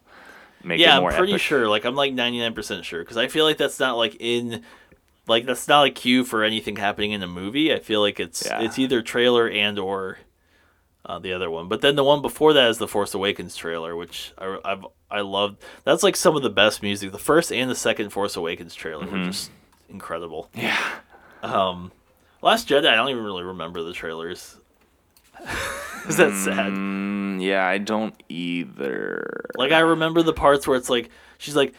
make 0.62 0.78
yeah, 0.80 0.96
it 0.98 1.02
I'm 1.02 1.12
pretty 1.14 1.32
epic. 1.34 1.42
sure. 1.42 1.68
Like 1.68 1.84
I'm 1.84 1.94
like 1.96 2.12
99 2.12 2.55
percent 2.55 2.84
sure 2.84 3.00
because 3.02 3.16
I 3.16 3.28
feel 3.28 3.44
like 3.44 3.57
that's 3.59 3.78
not 3.80 3.96
like 3.96 4.16
in. 4.20 4.62
Like 5.26 5.46
that's 5.46 5.66
not 5.68 5.86
a 5.86 5.90
cue 5.90 6.22
for 6.22 6.44
anything 6.44 6.76
happening 6.76 7.12
in 7.12 7.22
a 7.22 7.26
movie. 7.26 7.72
I 7.72 7.78
feel 7.78 8.00
like 8.02 8.20
it's 8.20 8.44
Yeah. 8.44 8.61
it's 8.61 8.78
either 8.78 9.00
trailer 9.00 9.48
and 9.48 9.78
or 9.78 10.18
uh, 11.07 11.18
the 11.18 11.32
other 11.32 11.50
one. 11.50 11.66
But 11.68 11.80
then 11.80 11.96
the 11.96 12.05
one 12.05 12.20
before 12.20 12.52
that 12.52 12.68
is 12.68 12.76
the 12.76 12.86
Force 12.86 13.14
Awakens 13.14 13.57
trailer, 13.57 13.96
which 13.96 14.32
I 14.36 14.59
I've, 14.64 14.86
I 15.11 15.20
loved. 15.22 15.62
That's 15.84 16.02
like 16.02 16.14
some 16.16 16.36
of 16.36 16.42
the 16.42 16.50
best 16.50 16.82
music. 16.82 17.11
The 17.11 17.18
first 17.18 17.50
and 17.52 17.70
the 17.70 17.74
second 17.74 18.11
Force 18.11 18.36
Awakens 18.36 18.74
trailer 18.74 19.07
were 19.07 19.24
just 19.24 19.50
incredible. 19.88 20.50
Mm-hmm. 20.55 20.66
Yeah, 20.66 20.78
Um, 21.42 21.90
Last 22.45 22.68
Jedi, 22.68 22.86
I 22.86 22.95
don't 22.95 23.09
even 23.09 23.24
really 23.24 23.42
remember 23.42 23.82
the 23.82 23.95
trailers. 23.95 24.57
Is 26.07 26.18
that 26.18 26.34
sad? 26.34 26.72
Mm, 26.72 27.42
yeah. 27.42 27.66
I 27.66 27.78
don't 27.78 28.14
either. 28.28 29.47
Like 29.57 29.72
I 29.72 29.78
remember 29.78 30.22
the 30.22 30.34
parts 30.34 30.66
where 30.66 30.76
it's 30.76 30.90
like 30.90 31.09
she's 31.38 31.57
like, 31.57 31.72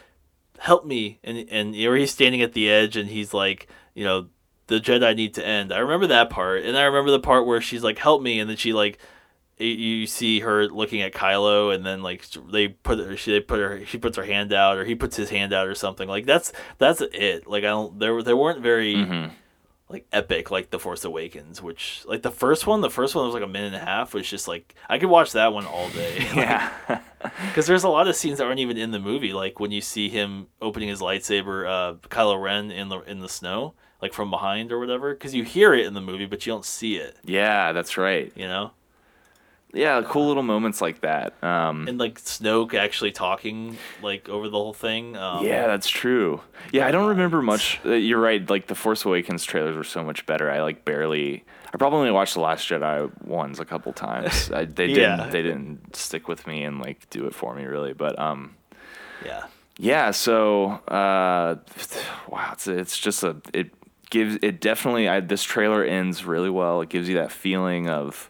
"Help 0.58 0.84
me," 0.84 1.20
and 1.24 1.48
and 1.52 1.76
you 1.76 1.88
know, 1.88 1.96
he's 1.96 2.10
standing 2.10 2.42
at 2.42 2.54
the 2.54 2.68
edge 2.68 2.98
and 2.98 3.08
he's 3.08 3.32
like, 3.32 3.68
you 3.94 4.04
know, 4.04 4.26
the 4.66 4.80
Jedi 4.80 5.16
need 5.16 5.36
to 5.36 5.46
end. 5.46 5.72
I 5.72 5.78
remember 5.78 6.08
that 6.08 6.32
part, 6.32 6.64
and 6.64 6.76
I 6.76 6.86
remember 6.86 7.12
the 7.12 7.20
part 7.20 7.46
where 7.46 7.62
she's 7.62 7.84
like, 7.84 8.00
"Help 8.00 8.24
me," 8.24 8.40
and 8.40 8.50
then 8.50 8.58
she 8.58 8.74
like. 8.74 8.98
You 9.58 10.06
see 10.06 10.42
her 10.42 10.68
looking 10.68 11.02
at 11.02 11.14
Kylo, 11.14 11.74
and 11.74 11.86
then 11.86 12.02
like 12.04 12.26
they 12.52 12.68
put 12.68 13.00
her, 13.00 13.16
she 13.16 13.32
they 13.32 13.40
put 13.40 13.60
her 13.60 13.86
she 13.86 13.98
puts 13.98 14.18
her 14.18 14.26
hand 14.26 14.52
out, 14.52 14.78
or 14.78 14.84
he 14.84 14.96
puts 14.96 15.16
his 15.16 15.30
hand 15.30 15.54
out, 15.54 15.68
or 15.68 15.76
something 15.76 16.10
like 16.10 16.26
that's 16.26 16.52
that's 16.78 17.00
it. 17.00 17.48
Like 17.48 17.64
I 17.64 17.68
don't 17.68 17.98
there 17.98 18.22
there 18.22 18.36
weren't 18.36 18.60
very 18.60 18.96
Mhm. 18.96 19.32
Like 19.88 20.08
epic 20.12 20.50
like 20.50 20.72
the 20.72 20.80
Force 20.80 21.06
Awakens, 21.06 21.62
which 21.62 22.04
like 22.08 22.22
the 22.24 22.32
first 22.32 22.66
one, 22.66 22.82
the 22.82 22.90
first 22.90 23.14
one 23.16 23.26
was 23.26 23.34
like 23.34 23.44
a 23.44 23.48
minute 23.48 23.74
and 23.74 23.76
a 23.76 23.86
half, 23.86 24.14
was 24.14 24.28
just 24.28 24.48
like 24.48 24.74
I 24.90 24.98
could 24.98 25.10
watch 25.10 25.34
that 25.34 25.54
one 25.54 25.66
all 25.66 25.90
day. 25.90 26.28
Yeah, 26.36 26.72
because 27.48 27.68
there's 27.68 27.84
a 27.84 27.90
lot 27.90 28.08
of 28.08 28.16
scenes 28.16 28.40
that 28.40 28.46
aren't 28.46 28.60
even 28.60 28.78
in 28.78 28.92
the 28.92 29.00
movie, 29.00 29.32
like 29.34 29.60
when 29.60 29.72
you 29.72 29.82
see 29.82 30.10
him 30.10 30.48
opening 30.62 30.90
his 30.90 31.02
lightsaber, 31.02 31.68
uh, 31.68 31.94
Kylo 32.10 32.42
Ren 32.42 32.72
in 32.72 32.90
the 32.90 33.00
in 33.02 33.20
the 33.20 33.30
snow, 33.30 33.76
like 34.02 34.14
from 34.14 34.30
behind 34.32 34.72
or 34.72 34.80
whatever, 34.80 35.14
because 35.14 35.36
you 35.36 35.44
hear 35.44 35.74
it 35.74 35.86
in 35.86 35.94
the 35.94 36.02
movie, 36.02 36.26
but 36.26 36.46
you 36.46 36.52
don't 36.54 36.66
see 36.66 36.96
it. 36.98 37.18
yeah. 37.24 37.72
That's 37.72 37.98
right. 37.98 38.32
You 38.36 38.48
know, 38.48 38.72
Yeah, 39.76 40.02
cool 40.08 40.28
little 40.28 40.42
moments 40.44 40.82
like 40.82 41.02
that. 41.02 41.34
Um, 41.44 41.88
and 41.88 41.98
like 41.98 42.20
Snoke 42.22 42.74
actually 42.74 43.12
talking 43.12 43.78
like 44.02 44.30
over 44.30 44.48
the 44.50 44.58
whole 44.58 44.74
thing. 44.74 45.16
Um, 45.18 45.46
yeah, 45.46 45.68
that's 45.68 45.90
true. 45.90 46.42
Yeah, 46.72 46.88
I 46.88 46.92
don't 46.92 47.10
remember 47.10 47.42
much. 47.42 47.80
Uh, 47.86 47.92
you're 47.92 48.20
right. 48.20 48.50
Like 48.50 48.68
the 48.68 48.76
Force 48.76 49.04
Awakens 49.06 49.44
trailers 49.44 49.76
were 49.76 49.84
so 49.84 50.04
much 50.04 50.26
better. 50.26 50.50
I 50.50 50.62
like 50.62 50.86
barely. 50.86 51.44
I 51.74 51.78
probably 51.78 52.00
only 52.00 52.12
watched 52.12 52.36
the 52.36 52.40
Last 52.40 52.68
Jedi 52.70 53.12
ones 53.26 53.60
a 53.60 53.66
couple 53.66 53.92
times. 53.92 54.50
I, 54.54 54.64
they 54.66 54.88
Yeah. 54.88 55.18
didn't. 55.18 55.32
They 55.32 55.42
didn't 55.44 55.96
stick 55.96 56.28
with 56.30 56.48
me 56.48 56.64
and 56.64 56.80
like 56.80 57.10
do 57.10 57.26
it 57.28 57.36
for 57.36 57.54
me 57.54 57.66
really. 57.66 57.92
But 57.94 58.18
um, 58.18 58.56
yeah, 59.26 59.44
yeah. 59.78 60.12
So 60.12 60.72
uh, 60.88 61.56
wow, 62.30 62.50
it's 62.54 62.68
it's 62.68 62.98
just 62.98 63.24
a 63.24 63.36
it 63.54 63.72
gives 64.10 64.38
it 64.42 64.62
definitely. 64.62 65.10
I, 65.10 65.20
this 65.20 65.44
trailer 65.44 65.84
ends 65.84 66.24
really 66.24 66.50
well. 66.50 66.80
It 66.82 66.88
gives 66.90 67.10
you 67.10 67.16
that 67.16 67.32
feeling 67.34 67.90
of 67.90 68.30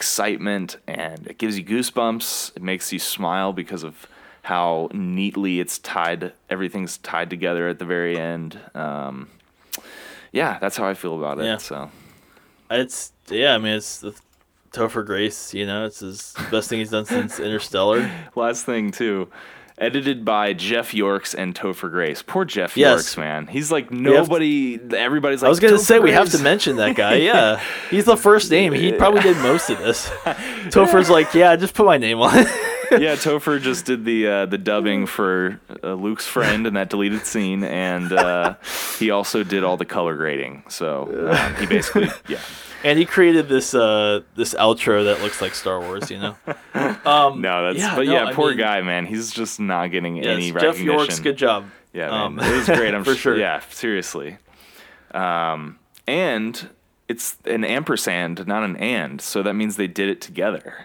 excitement 0.00 0.78
and 0.86 1.26
it 1.26 1.36
gives 1.36 1.58
you 1.58 1.62
goosebumps. 1.62 2.56
It 2.56 2.62
makes 2.62 2.90
you 2.90 2.98
smile 2.98 3.52
because 3.52 3.82
of 3.82 4.06
how 4.40 4.88
neatly 4.94 5.60
it's 5.60 5.78
tied. 5.78 6.32
Everything's 6.48 6.96
tied 6.96 7.28
together 7.28 7.68
at 7.68 7.78
the 7.78 7.84
very 7.84 8.18
end. 8.18 8.58
Um, 8.74 9.28
yeah, 10.32 10.58
that's 10.58 10.78
how 10.78 10.86
I 10.86 10.94
feel 10.94 11.18
about 11.18 11.38
it. 11.38 11.44
Yeah. 11.44 11.58
So 11.58 11.90
it's 12.70 13.12
yeah. 13.28 13.54
I 13.54 13.58
mean, 13.58 13.74
it's 13.74 13.98
the 13.98 14.18
Topher 14.72 15.04
Grace. 15.04 15.52
You 15.52 15.66
know, 15.66 15.84
it's 15.84 16.00
his 16.00 16.34
best 16.50 16.70
thing 16.70 16.78
he's 16.78 16.92
done 16.92 17.04
since 17.04 17.38
Interstellar. 17.38 18.10
last 18.34 18.64
thing 18.64 18.92
too. 18.92 19.28
Edited 19.80 20.26
by 20.26 20.52
Jeff 20.52 20.92
Yorkes 20.92 21.34
and 21.34 21.54
Topher 21.54 21.90
Grace. 21.90 22.20
Poor 22.22 22.44
Jeff 22.44 22.76
Yes. 22.76 22.98
Yorkes, 23.14 23.16
man. 23.18 23.46
He's 23.46 23.72
like 23.72 23.90
nobody. 23.90 24.78
Everybody's 24.94 25.40
like. 25.40 25.46
I 25.46 25.48
was 25.48 25.58
gonna 25.58 25.74
"Topher 25.76 25.78
say 25.80 25.98
we 25.98 26.12
have 26.12 26.28
to 26.32 26.38
mention 26.38 26.76
that 26.76 26.96
guy. 26.96 27.14
Yeah, 27.30 27.60
he's 27.90 28.04
the 28.04 28.16
first 28.16 28.50
name. 28.50 28.72
He 28.74 28.92
probably 28.92 29.22
did 29.22 29.36
most 29.38 29.70
of 29.70 29.78
this. 29.78 30.06
Topher's 30.68 31.08
like, 31.08 31.32
yeah, 31.34 31.56
just 31.56 31.74
put 31.74 31.86
my 31.86 31.96
name 31.96 32.20
on. 32.20 32.30
it. 32.40 32.46
yeah, 32.98 33.14
Topher 33.14 33.60
just 33.60 33.84
did 33.86 34.04
the 34.04 34.26
uh, 34.26 34.46
the 34.46 34.58
dubbing 34.58 35.06
for 35.06 35.60
uh, 35.82 35.94
Luke's 35.94 36.26
friend 36.26 36.66
in 36.66 36.74
that 36.74 36.90
deleted 36.90 37.24
scene, 37.26 37.62
and 37.64 38.12
uh, 38.12 38.54
he 38.98 39.10
also 39.10 39.42
did 39.44 39.64
all 39.64 39.76
the 39.76 39.84
color 39.84 40.16
grading. 40.16 40.64
So 40.68 41.30
um, 41.32 41.54
he 41.56 41.66
basically, 41.66 42.08
yeah, 42.28 42.40
and 42.84 42.98
he 42.98 43.04
created 43.06 43.48
this 43.48 43.74
uh 43.74 44.20
this 44.36 44.54
outro 44.54 45.04
that 45.04 45.22
looks 45.22 45.40
like 45.40 45.54
Star 45.54 45.80
Wars. 45.80 46.10
You 46.10 46.18
know. 46.18 46.36
Um, 47.04 47.40
no, 47.40 47.66
that's 47.72 47.78
Yeah, 47.78 47.94
but 47.96 48.06
no, 48.06 48.12
yeah, 48.12 48.24
I 48.26 48.32
poor 48.32 48.50
mean- 48.50 48.58
guy, 48.58 48.80
man. 48.82 49.06
He's 49.06 49.30
just 49.30 49.60
not 49.60 49.90
getting 49.90 50.16
yes, 50.16 50.26
any 50.26 50.46
Jeff 50.52 50.62
recognition. 50.62 50.86
Yorkes 50.86 51.20
good 51.22 51.36
job. 51.36 51.66
Yeah, 51.92 52.10
Um, 52.24 52.36
man. 52.36 52.52
it 52.52 52.56
was 52.56 52.66
great. 52.66 52.94
I'm 52.94 53.02
for 53.04 53.10
sure. 53.14 53.34
sure. 53.34 53.38
Yeah, 53.38 53.60
seriously. 53.70 54.38
Um, 55.12 55.78
and 56.06 56.68
it's 57.08 57.36
an 57.44 57.64
ampersand, 57.64 58.46
not 58.46 58.62
an 58.62 58.76
and. 58.76 59.20
So 59.20 59.42
that 59.42 59.54
means 59.54 59.76
they 59.76 59.88
did 59.88 60.08
it 60.08 60.20
together. 60.20 60.84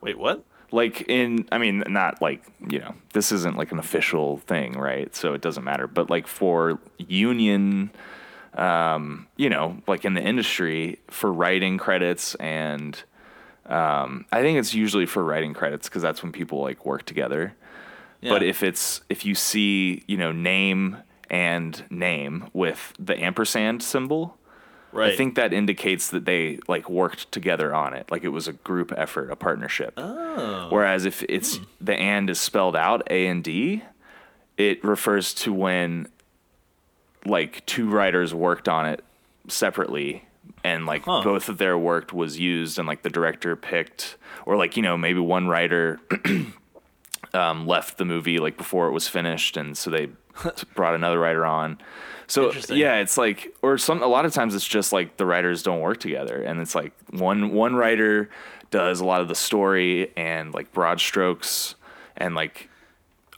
Wait, 0.00 0.18
what? 0.18 0.44
Like 0.74 1.08
in 1.08 1.46
i 1.52 1.58
mean 1.58 1.84
not 1.88 2.20
like 2.20 2.42
you 2.68 2.80
know 2.80 2.94
this 3.12 3.30
isn't 3.32 3.56
like 3.56 3.72
an 3.72 3.78
official 3.78 4.38
thing 4.38 4.72
right? 4.78 5.14
So 5.14 5.32
it 5.32 5.40
doesn't 5.40 5.64
matter. 5.64 5.86
But 5.86 6.10
like 6.10 6.26
for 6.26 6.78
union 6.98 7.90
um 8.54 9.26
you 9.36 9.48
know 9.48 9.78
like 9.86 10.04
in 10.04 10.14
the 10.14 10.22
industry 10.22 10.98
for 11.08 11.32
writing 11.32 11.76
credits 11.76 12.36
and 12.36 13.02
um 13.66 14.24
i 14.30 14.42
think 14.42 14.58
it's 14.58 14.72
usually 14.74 15.06
for 15.06 15.24
writing 15.24 15.52
credits 15.52 15.88
because 15.88 16.02
that's 16.02 16.22
when 16.22 16.32
people 16.32 16.60
like 16.60 16.84
work 16.84 17.04
together. 17.04 17.54
But 18.30 18.42
if 18.42 18.62
it's 18.62 19.02
if 19.08 19.24
you 19.24 19.34
see 19.34 20.02
you 20.06 20.16
know 20.16 20.32
name 20.32 20.98
and 21.30 21.84
name 21.90 22.48
with 22.52 22.92
the 22.98 23.18
ampersand 23.18 23.82
symbol. 23.82 24.36
Right. 24.94 25.12
I 25.12 25.16
think 25.16 25.34
that 25.34 25.52
indicates 25.52 26.08
that 26.10 26.24
they 26.24 26.60
like 26.68 26.88
worked 26.88 27.32
together 27.32 27.74
on 27.74 27.94
it. 27.94 28.10
Like 28.10 28.22
it 28.24 28.28
was 28.28 28.46
a 28.48 28.52
group 28.52 28.92
effort, 28.96 29.30
a 29.30 29.36
partnership. 29.36 29.94
Oh. 29.96 30.68
Whereas 30.70 31.04
if 31.04 31.22
it's 31.28 31.58
the 31.80 31.94
and 31.94 32.30
is 32.30 32.38
spelled 32.40 32.76
out 32.76 33.02
A 33.10 33.26
and 33.26 33.42
D, 33.42 33.82
it 34.56 34.84
refers 34.84 35.34
to 35.34 35.52
when 35.52 36.06
like 37.26 37.64
two 37.66 37.88
writers 37.90 38.32
worked 38.34 38.68
on 38.68 38.86
it 38.86 39.02
separately 39.48 40.24
and 40.62 40.86
like 40.86 41.04
Huh. 41.04 41.22
both 41.22 41.48
of 41.48 41.58
their 41.58 41.76
work 41.76 42.12
was 42.12 42.38
used 42.38 42.78
and 42.78 42.86
like 42.86 43.02
the 43.02 43.10
director 43.10 43.56
picked 43.56 44.16
or 44.46 44.56
like 44.56 44.76
you 44.76 44.82
know 44.82 44.96
maybe 44.96 45.18
one 45.20 45.48
writer 45.48 46.00
um, 47.34 47.66
left 47.66 47.98
the 47.98 48.04
movie 48.04 48.38
like 48.38 48.56
before 48.56 48.86
it 48.88 48.92
was 48.92 49.08
finished 49.08 49.56
and 49.56 49.76
so 49.76 49.90
they 49.90 50.08
brought 50.74 50.94
another 50.94 51.18
writer 51.18 51.44
on 51.44 51.78
so 52.26 52.52
yeah 52.70 52.96
it's 52.96 53.16
like 53.18 53.54
or 53.62 53.76
some 53.78 54.02
a 54.02 54.06
lot 54.06 54.24
of 54.24 54.32
times 54.32 54.54
it's 54.54 54.66
just 54.66 54.92
like 54.92 55.16
the 55.16 55.26
writers 55.26 55.62
don't 55.62 55.80
work 55.80 55.98
together 55.98 56.42
and 56.42 56.60
it's 56.60 56.74
like 56.74 56.92
one 57.10 57.52
one 57.52 57.74
writer 57.74 58.30
does 58.70 59.00
a 59.00 59.04
lot 59.04 59.20
of 59.20 59.28
the 59.28 59.34
story 59.34 60.10
and 60.16 60.52
like 60.54 60.72
broad 60.72 61.00
strokes 61.00 61.74
and 62.16 62.34
like 62.34 62.68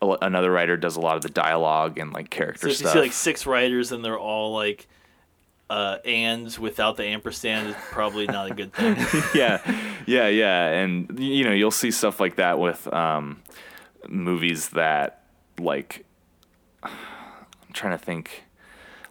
a- 0.03 0.19
another 0.23 0.51
writer 0.51 0.77
does 0.77 0.97
a 0.97 1.01
lot 1.01 1.17
of 1.17 1.23
the 1.23 1.29
dialogue 1.29 1.99
and 1.99 2.13
like 2.13 2.27
So 2.27 2.37
character 2.37 2.69
if 2.69 2.81
you 2.81 2.87
see 2.89 2.99
like 2.99 3.13
six 3.13 3.47
writers 3.47 3.93
and 3.93 4.05
they're 4.05 4.19
all 4.19 4.53
like 4.55 4.87
uh, 5.69 5.99
ands 6.05 6.59
without 6.59 6.97
the 6.97 7.05
ampersand 7.05 7.69
is 7.69 7.75
probably 7.91 8.27
not 8.27 8.51
a 8.51 8.55
good 8.55 8.73
thing. 8.73 8.97
yeah, 9.35 9.61
yeah, 10.07 10.29
yeah, 10.29 10.69
and 10.69 11.19
you 11.19 11.43
know 11.45 11.51
you'll 11.53 11.73
see 11.73 11.91
stuff 11.91 12.21
like 12.21 12.37
that 12.37 12.61
with 12.61 12.87
um, 12.93 13.43
movies 14.09 14.69
that 14.71 15.25
like 15.59 16.05
I'm 16.85 16.93
trying 17.73 17.99
to 17.99 18.05
think 18.05 18.45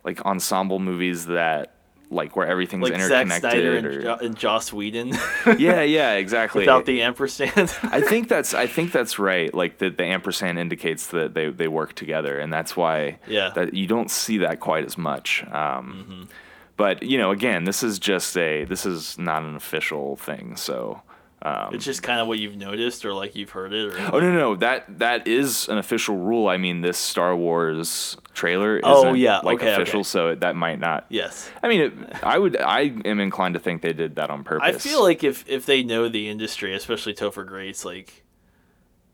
like 0.05 0.25
ensemble 0.25 0.79
movies 0.79 1.25
that 1.25 1.71
like 2.11 2.35
where 2.35 2.47
everything's 2.47 2.83
like 2.83 2.93
Zack 3.01 3.23
interconnected. 3.23 3.51
Snyder 3.51 3.77
and, 3.77 3.87
or, 3.87 4.01
jo- 4.03 4.17
and 4.21 4.37
Joss 4.37 4.71
Whedon 4.71 5.09
yeah, 5.57 5.81
yeah, 5.81 6.13
exactly. 6.13 6.59
without 6.61 6.85
the 6.85 7.01
ampersand. 7.01 7.75
I 7.83 7.99
think 7.99 8.29
that's 8.29 8.53
I 8.53 8.67
think 8.67 8.91
that's 8.91 9.17
right. 9.17 9.51
Like 9.53 9.79
the 9.79 9.89
the 9.89 10.03
ampersand 10.03 10.59
indicates 10.59 11.07
that 11.07 11.33
they 11.33 11.49
they 11.49 11.67
work 11.67 11.95
together, 11.95 12.37
and 12.39 12.53
that's 12.53 12.77
why 12.77 13.17
Yeah. 13.27 13.49
that 13.55 13.73
you 13.73 13.87
don't 13.87 14.11
see 14.11 14.37
that 14.37 14.59
quite 14.59 14.85
as 14.85 14.97
much. 14.97 15.43
Um, 15.51 16.29
But 16.77 17.03
you 17.03 17.17
know, 17.17 17.31
again, 17.31 17.63
this 17.63 17.81
is 17.83 17.97
just 17.99 18.37
a 18.37 18.65
this 18.65 18.85
is 18.85 19.17
not 19.17 19.43
an 19.43 19.55
official 19.55 20.15
thing, 20.17 20.55
so. 20.57 21.01
Um, 21.41 21.75
it's 21.75 21.85
just 21.85 22.01
kind 22.01 22.19
of 22.19 22.27
what 22.27 22.39
you've 22.39 22.55
noticed 22.55 23.05
or 23.05 23.13
like 23.13 23.35
you've 23.35 23.51
heard 23.51 23.71
it. 23.73 23.93
Or 23.93 23.99
Oh 24.15 24.19
no, 24.19 24.31
no, 24.31 24.55
that 24.55 24.99
that 24.99 25.27
is 25.27 25.67
an 25.69 25.77
official 25.77 26.17
rule. 26.17 26.47
I 26.47 26.57
mean, 26.57 26.81
this 26.81 26.97
Star 26.97 27.35
Wars 27.35 28.17
trailer 28.33 28.77
isn't 28.77 28.89
Oh, 28.89 29.13
yeah, 29.13 29.39
like 29.43 29.59
okay, 29.59 29.73
official, 29.73 29.99
okay. 29.99 30.03
so 30.07 30.29
it, 30.29 30.39
that 30.39 30.55
might 30.55 30.79
not. 30.79 31.05
yes. 31.09 31.49
I 31.61 31.67
mean, 31.67 31.81
it, 31.81 31.93
I 32.23 32.39
would, 32.39 32.57
I 32.59 32.81
am 33.05 33.19
inclined 33.19 33.53
to 33.53 33.59
think 33.59 33.81
they 33.83 33.93
did 33.93 34.15
that 34.15 34.29
on 34.31 34.43
purpose. 34.43 34.75
I 34.75 34.79
feel 34.79 35.03
like 35.03 35.23
if 35.23 35.47
if 35.47 35.65
they 35.67 35.83
know 35.83 36.09
the 36.09 36.29
industry, 36.29 36.73
especially 36.73 37.13
Topher 37.13 37.45
Grace, 37.45 37.85
like, 37.85 38.23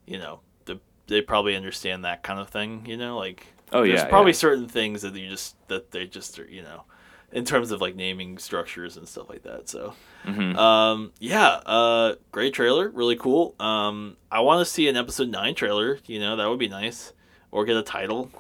you 0.06 0.18
know, 0.18 0.40
the, 0.66 0.80
they 1.08 1.22
probably 1.22 1.56
understand 1.56 2.06
that 2.06 2.24
kind 2.24 2.40
of 2.40 2.50
thing. 2.50 2.86
You 2.86 2.98
know, 2.98 3.18
like, 3.18 3.48
Oh, 3.74 3.86
there's 3.86 4.00
yeah, 4.02 4.08
probably 4.08 4.32
yeah. 4.32 4.38
certain 4.38 4.68
things 4.68 5.02
that 5.02 5.16
you 5.16 5.28
just 5.30 5.56
that 5.68 5.92
they 5.92 6.06
just 6.06 6.38
you 6.38 6.62
know, 6.62 6.84
in 7.32 7.46
terms 7.46 7.72
of 7.72 7.80
like 7.82 7.96
naming 7.96 8.38
structures 8.38 8.98
and 8.98 9.08
stuff 9.08 9.30
like 9.30 9.44
that. 9.44 9.70
So, 9.70 9.94
Mhm. 10.26 10.56
um, 10.58 11.12
yeah, 11.20 11.48
uh, 11.66 12.16
great 12.32 12.54
trailer, 12.54 12.90
really 12.90 13.16
cool. 13.16 13.56
Um, 13.60 14.18
I 14.32 14.42
want 14.42 14.60
to 14.60 14.66
see 14.72 14.88
an 14.88 14.98
episode 14.98 15.30
nine 15.30 15.56
trailer. 15.56 16.00
You 16.08 16.20
know, 16.20 16.36
that 16.36 16.50
would 16.50 16.60
be 16.60 16.68
nice, 16.68 17.14
or 17.52 17.64
get 17.66 17.78
a 17.78 17.82
title, 17.84 18.32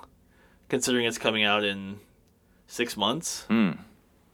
considering 0.70 1.06
it's 1.06 1.18
coming 1.18 1.44
out 1.44 1.64
in 1.64 2.00
six 2.68 2.96
months, 2.98 3.46
Hmm. 3.48 3.72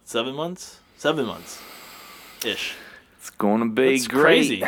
seven 0.03 0.33
months, 0.35 0.79
seven 0.97 1.25
months, 1.25 1.61
ish. 2.45 2.73
it's 3.19 3.29
going 3.29 3.59
to 3.61 3.69
be 3.69 3.95
It's 3.95 4.07
great. 4.07 4.21
crazy. 4.21 4.63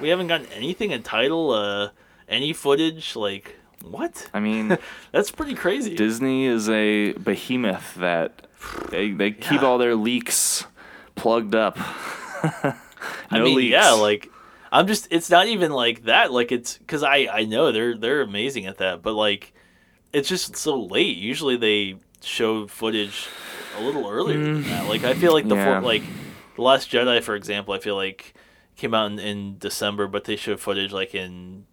We 0.00 0.08
haven't 0.08 0.28
gotten 0.28 0.46
anything 0.46 0.90
in 0.90 1.02
title, 1.02 1.50
uh, 1.52 1.90
any 2.28 2.52
footage. 2.52 3.14
Like 3.16 3.56
what? 3.84 4.28
I 4.34 4.40
mean, 4.40 4.76
That's 5.12 5.30
pretty 5.30 5.54
crazy. 5.54 5.94
Disney 5.94 6.46
is 6.46 6.68
a 6.68 7.12
behemoth 7.12 7.94
that 7.96 8.46
they 8.90 9.10
they 9.12 9.30
keep 9.32 9.62
all 9.62 9.78
their 9.78 9.94
leaks 9.94 10.64
plugged 11.14 11.54
up. 11.54 11.76
no 12.64 12.74
I 13.30 13.40
mean, 13.40 13.56
leaks. 13.56 13.72
yeah, 13.72 13.90
like 13.92 14.30
I'm 14.72 14.86
just. 14.86 15.08
It's 15.10 15.30
not 15.30 15.46
even 15.48 15.72
like 15.72 16.04
that. 16.04 16.32
Like 16.32 16.52
it's 16.52 16.78
because 16.78 17.02
I 17.02 17.28
I 17.32 17.44
know 17.44 17.72
they're 17.72 17.96
they're 17.96 18.22
amazing 18.22 18.66
at 18.66 18.78
that, 18.78 19.02
but 19.02 19.14
like 19.14 19.52
it's 20.12 20.28
just 20.28 20.56
so 20.56 20.80
late. 20.80 21.16
Usually 21.16 21.56
they 21.56 21.96
show 22.22 22.66
footage 22.66 23.26
a 23.78 23.82
little 23.82 24.08
earlier 24.08 24.42
than 24.42 24.62
that. 24.64 24.88
Like 24.88 25.04
I 25.04 25.14
feel 25.14 25.32
like 25.32 25.48
the 25.48 25.54
Mm. 25.54 25.58
yeah. 25.64 25.80
for, 25.80 25.86
like 25.86 26.02
the 26.56 26.62
Last 26.62 26.90
Jedi, 26.90 27.22
for 27.22 27.34
example, 27.34 27.72
I 27.74 27.78
feel 27.78 27.96
like 27.96 28.34
came 28.76 28.94
out 28.94 29.10
in, 29.12 29.18
in 29.18 29.58
December, 29.58 30.06
but 30.06 30.24
they 30.24 30.36
showed 30.36 30.58
footage 30.60 30.92
like 30.92 31.14
in 31.14 31.64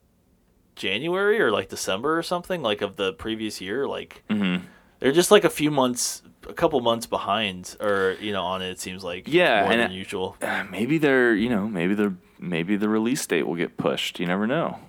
January 0.76 1.40
or 1.42 1.52
like 1.52 1.70
December 1.70 2.18
or 2.18 2.24
something, 2.24 2.62
like 2.62 2.82
of 2.82 2.96
the 2.96 3.14
previous 3.14 3.60
year. 3.62 3.88
Like 3.88 4.24
Mhm. 4.30 4.62
they're 5.00 5.12
just 5.12 5.32
like 5.32 5.44
a 5.44 5.50
few 5.50 5.72
months, 5.72 6.22
a 6.50 6.54
couple 6.54 6.80
months 6.82 7.06
behind, 7.06 7.76
or 7.80 8.16
you 8.20 8.32
know, 8.34 8.44
on 8.44 8.62
it. 8.62 8.70
It 8.72 8.80
seems 8.80 9.04
like 9.04 9.28
Yeah, 9.28 9.62
more 9.64 9.70
than 9.76 9.92
it- 9.92 9.96
usual. 9.96 10.36
Uh, 10.42 10.64
maybe 10.70 10.98
they're 10.98 11.34
you 11.36 11.50
know 11.50 11.68
maybe 11.68 11.94
they're 11.94 12.16
maybe 12.40 12.76
the 12.78 12.90
release 12.90 13.26
date 13.28 13.44
will 13.48 13.56
get 13.56 13.78
pushed. 13.78 14.20
You 14.20 14.26
never 14.28 14.48
know. 14.48 14.80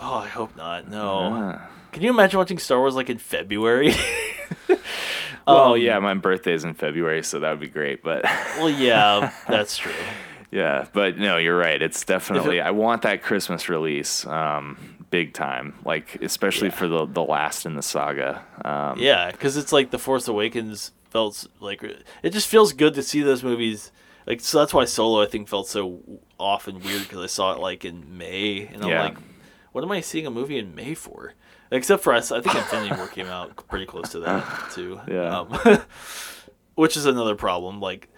Oh, 0.00 0.14
I 0.18 0.28
hope 0.28 0.56
not. 0.56 0.88
No. 0.88 1.58
Can 1.92 2.02
you 2.02 2.10
imagine 2.10 2.38
watching 2.38 2.58
Star 2.58 2.78
Wars 2.78 2.94
like 2.94 3.10
in 3.10 3.18
February? 3.18 3.94
Well, 5.46 5.72
Um, 5.74 5.80
yeah, 5.80 5.98
my 5.98 6.12
birthday's 6.12 6.64
in 6.64 6.74
February, 6.74 7.22
so 7.22 7.40
that 7.40 7.50
would 7.50 7.60
be 7.60 7.68
great. 7.68 8.02
But 8.02 8.24
Well, 8.58 8.68
yeah, 8.68 9.32
that's 9.48 9.78
true. 9.78 9.94
yeah, 10.50 10.86
but 10.92 11.16
no, 11.16 11.38
you're 11.38 11.56
right. 11.56 11.80
It's 11.80 12.04
definitely 12.04 12.60
I 12.60 12.70
want 12.72 13.00
that 13.02 13.22
Christmas 13.22 13.70
release, 13.70 14.26
um, 14.26 14.76
big 15.10 15.32
time. 15.32 15.72
Like 15.86 16.18
especially 16.20 16.68
Yeah. 16.68 16.74
for 16.74 16.88
the 16.88 17.06
the 17.06 17.22
last 17.22 17.64
in 17.64 17.76
the 17.76 17.82
saga. 17.82 18.42
Um, 18.62 18.98
Yeah, 18.98 19.30
because 19.30 19.56
it's 19.56 19.72
like 19.72 19.90
The 19.90 19.98
Force 19.98 20.28
Awakens 20.28 20.92
felt 21.10 21.46
like 21.60 21.82
it 21.82 22.30
just 22.30 22.48
feels 22.48 22.72
good 22.72 22.94
to 22.94 23.02
see 23.02 23.22
those 23.22 23.42
movies. 23.42 23.90
Like 24.26 24.40
so 24.40 24.58
that's 24.58 24.74
why 24.74 24.84
Solo 24.84 25.22
I 25.22 25.26
think 25.26 25.48
felt 25.48 25.68
so 25.68 26.00
off 26.38 26.68
and 26.68 26.82
weird 26.84 27.02
because 27.02 27.18
I 27.18 27.26
saw 27.26 27.52
it 27.52 27.60
like 27.60 27.84
in 27.84 28.16
May 28.18 28.66
and 28.66 28.82
I'm 28.82 28.90
Yeah. 28.90 29.02
like, 29.04 29.16
what 29.72 29.82
am 29.84 29.90
I 29.92 30.00
seeing 30.00 30.26
a 30.26 30.30
movie 30.30 30.58
in 30.58 30.74
May 30.74 30.94
for? 30.94 31.34
Except 31.70 32.02
for 32.02 32.12
us, 32.14 32.32
I 32.32 32.40
think 32.40 32.54
Infinity 32.54 32.94
War 32.96 33.06
came 33.08 33.26
out 33.26 33.68
pretty 33.68 33.86
close 33.86 34.10
to 34.10 34.20
that 34.20 34.70
too. 34.74 35.00
Yeah. 35.08 35.40
Um, 35.40 35.80
which 36.74 36.96
is 36.96 37.06
another 37.06 37.34
problem. 37.34 37.80
Like, 37.80 38.08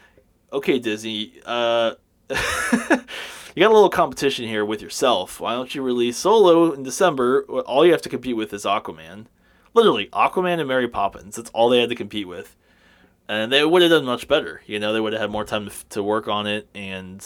okay, 0.53 0.79
Disney, 0.79 1.35
uh, 1.47 1.95
you 2.31 2.37
got 2.77 3.71
a 3.71 3.75
little 3.75 3.89
competition 3.89 4.47
here 4.47 4.65
with 4.65 4.81
yourself. 4.83 5.41
Why 5.41 5.55
don't 5.55 5.75
you 5.75 5.83
release 5.83 6.17
Solo 6.19 6.73
in 6.73 6.83
December? 6.83 7.43
All 7.45 7.85
you 7.85 7.93
have 7.93 8.03
to 8.03 8.09
compete 8.09 8.37
with 8.37 8.53
is 8.53 8.65
Aquaman. 8.65 9.27
Literally, 9.75 10.07
Aquaman 10.13 10.59
and 10.59 10.69
Mary 10.69 10.89
Poppins. 10.89 11.37
That's 11.37 11.51
all 11.51 11.69
they 11.69 11.81
had 11.81 11.89
to 11.91 11.95
compete 11.95 12.29
with. 12.29 12.57
And 13.33 13.53
they 13.53 13.65
would 13.65 13.81
have 13.83 13.93
done 13.93 14.05
much 14.05 14.27
better. 14.27 14.61
You 14.67 14.81
know, 14.81 14.93
they 14.93 14.99
would 15.01 15.13
have 15.13 15.23
had 15.23 15.31
more 15.31 15.45
time 15.45 15.71
to, 15.71 15.89
to 15.91 16.03
work 16.03 16.27
on 16.27 16.47
it. 16.49 16.67
And 16.75 17.25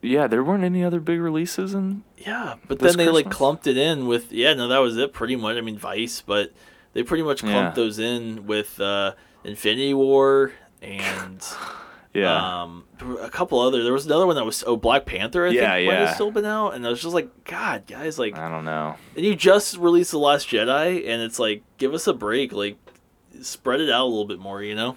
yeah, 0.00 0.26
there 0.26 0.42
weren't 0.42 0.64
any 0.64 0.82
other 0.82 1.00
big 1.00 1.20
releases, 1.20 1.74
and 1.74 2.02
yeah, 2.16 2.54
but 2.66 2.78
then 2.78 2.96
they 2.96 3.08
like 3.10 3.30
clumped 3.30 3.66
it 3.66 3.76
in 3.76 4.06
with, 4.06 4.32
yeah, 4.32 4.54
no, 4.54 4.68
that 4.68 4.78
was 4.78 4.96
it 4.96 5.12
pretty 5.12 5.36
much. 5.36 5.56
I 5.58 5.60
mean, 5.60 5.76
Vice, 5.76 6.22
but 6.22 6.52
they 6.94 7.02
pretty 7.02 7.22
much 7.24 7.40
clumped 7.40 7.76
Yeah. 7.76 7.82
those 7.84 7.98
in 7.98 8.46
with 8.46 8.80
uh, 8.80 9.12
Infinity 9.44 9.92
War 9.94 10.52
and. 10.80 11.44
yeah, 12.14 12.62
Um, 12.62 12.84
a 13.20 13.28
couple 13.28 13.60
other. 13.60 13.84
There 13.84 13.92
was 13.92 14.06
another 14.06 14.26
one 14.26 14.36
that 14.36 14.46
was 14.46 14.64
oh 14.66 14.78
Black 14.78 15.04
Panther. 15.04 15.44
I 15.46 15.50
Yeah, 15.50 15.74
think 15.74 15.88
might 15.88 15.94
have 15.98 16.08
yeah. 16.08 16.14
still 16.14 16.30
been 16.30 16.46
out, 16.46 16.70
and 16.72 16.86
I 16.86 16.88
was 16.88 17.02
just 17.02 17.12
like, 17.14 17.44
God, 17.44 17.86
guys, 17.86 18.18
like, 18.18 18.38
I 18.38 18.48
don't 18.48 18.64
know. 18.64 18.94
and 19.14 19.26
you 19.26 19.36
just 19.36 19.76
released 19.76 20.12
the 20.12 20.18
Last 20.18 20.48
Jedi, 20.48 21.06
and 21.06 21.20
it's 21.20 21.38
like, 21.38 21.62
give 21.76 21.92
us 21.92 22.06
a 22.06 22.14
break, 22.14 22.54
like, 22.54 22.78
spread 23.42 23.80
it 23.80 23.90
out 23.90 24.04
a 24.04 24.08
little 24.08 24.24
bit 24.24 24.38
more, 24.38 24.62
you 24.62 24.74
know? 24.74 24.96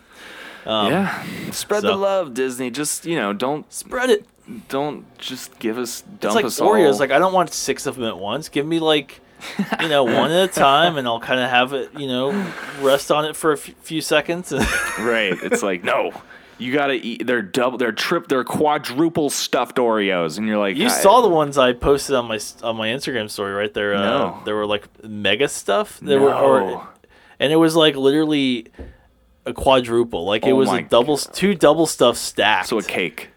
Um, 0.65 0.91
yeah, 0.91 1.23
spread 1.51 1.83
the 1.83 1.95
love, 1.95 2.33
Disney. 2.33 2.69
Just 2.69 3.05
you 3.05 3.15
know, 3.15 3.31
don't 3.33 3.71
spread 3.71 4.09
it. 4.09 4.25
don't 4.67 5.05
just 5.17 5.57
give 5.59 5.77
us 5.77 6.01
It's 6.01 6.19
dump 6.19 6.35
like 6.35 6.45
us 6.45 6.59
Oreos. 6.59 6.93
all. 6.93 6.99
Like, 6.99 7.11
I 7.11 7.19
don't 7.19 7.33
want 7.33 7.53
six 7.53 7.85
of 7.85 7.95
them 7.95 8.05
at 8.05 8.17
once. 8.19 8.49
Give 8.49 8.65
me 8.65 8.79
like, 8.79 9.21
you 9.81 9.87
know, 9.87 10.03
one 10.19 10.31
at 10.31 10.49
a 10.49 10.51
time, 10.53 10.97
and 10.97 11.07
I'll 11.07 11.19
kind 11.21 11.39
of 11.39 11.49
have 11.49 11.71
it, 11.73 11.97
you 11.97 12.07
know, 12.07 12.31
rest 12.81 13.09
on 13.09 13.23
it 13.25 13.35
for 13.37 13.51
a 13.51 13.57
f- 13.57 13.71
few 13.81 14.01
seconds. 14.01 14.51
right. 14.99 15.33
It's 15.43 15.63
like 15.63 15.83
no. 15.83 16.11
You 16.57 16.73
gotta 16.73 16.95
eat. 16.95 17.25
They're 17.25 17.41
double. 17.41 17.77
They're 17.77 17.93
trip. 17.93 18.27
They're 18.27 18.43
quadruple 18.43 19.29
stuffed 19.29 19.77
Oreos, 19.77 20.37
and 20.37 20.45
you're 20.45 20.57
like, 20.57 20.75
You 20.75 20.87
I- 20.87 20.89
saw 20.89 21.21
the 21.21 21.29
ones 21.29 21.57
I 21.57 21.71
posted 21.71 22.15
on 22.17 22.25
my 22.27 22.37
on 22.63 22.75
my 22.75 22.89
Instagram 22.89 23.29
story, 23.29 23.53
right 23.53 23.73
there. 23.73 23.95
Uh, 23.95 24.01
No. 24.01 24.41
There 24.43 24.55
were 24.55 24.65
like 24.65 24.85
mega 25.01 25.47
stuff. 25.47 26.01
There 26.01 26.19
were, 26.19 26.33
or, 26.35 26.59
No. 26.59 26.87
And 27.39 27.51
it 27.51 27.55
was 27.57 27.75
like 27.75 27.95
literally 27.95 28.67
a 29.45 29.53
quadruple. 29.53 30.25
Like 30.25 30.45
it 30.45 30.51
Oh 30.51 30.55
was 30.55 30.67
my 30.69 30.79
a 30.79 30.83
double, 30.83 31.17
two 31.17 31.55
double 31.55 31.85
stuff 31.87 32.17
stacked. 32.17 32.67
So 32.69 32.77
a 32.77 32.83
cake. 32.83 33.29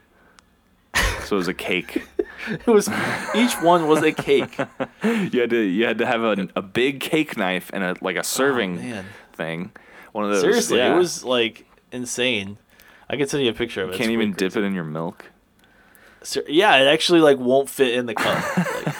So 1.24 1.36
it 1.36 1.38
was 1.38 1.48
a 1.48 1.55
cake. 1.55 2.03
it 2.48 2.66
was 2.66 2.88
each 3.34 3.55
one 3.62 3.86
was 3.88 4.03
a 4.03 4.12
cake. 4.12 4.59
You 5.05 5.40
had 5.40 5.50
to 5.50 5.61
you 5.61 5.84
had 5.84 5.98
to 5.98 6.07
have 6.07 6.22
a, 6.22 6.48
a 6.57 6.62
big 6.62 7.00
cake 7.00 7.36
knife 7.36 7.70
and 7.72 7.82
a 7.82 7.96
like 8.00 8.16
a 8.16 8.22
serving 8.24 8.78
Oh, 8.78 8.82
man. 8.82 9.05
thing. 9.32 9.72
One 10.12 10.24
of 10.24 10.30
those. 10.30 10.40
Seriously, 10.42 10.78
yeah. 10.78 10.94
it 10.94 10.98
was 10.98 11.24
like 11.24 11.66
insane. 11.90 12.59
I 13.09 13.16
can 13.16 13.26
send 13.28 13.42
you 13.44 13.50
a 13.50 13.55
picture 13.55 13.82
of 13.82 13.90
it. 13.90 13.92
You 13.92 13.98
can't 13.98 14.11
It's 14.11 14.12
even 14.14 14.32
pretty 14.32 14.48
dip 14.55 14.62
it 14.62 14.66
in 14.66 14.74
your 14.74 14.84
milk. 14.84 15.26
Ser- 16.22 16.44
Yeah, 16.48 16.76
it 16.76 16.86
actually 16.86 17.20
like 17.20 17.38
won't 17.38 17.68
fit 17.70 17.94
in 17.94 18.07
the 18.07 18.14
cup. 18.14 18.57
Like, 18.57 18.94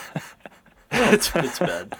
it's 1.15 1.31
it's 1.37 1.59
bad. 1.59 1.95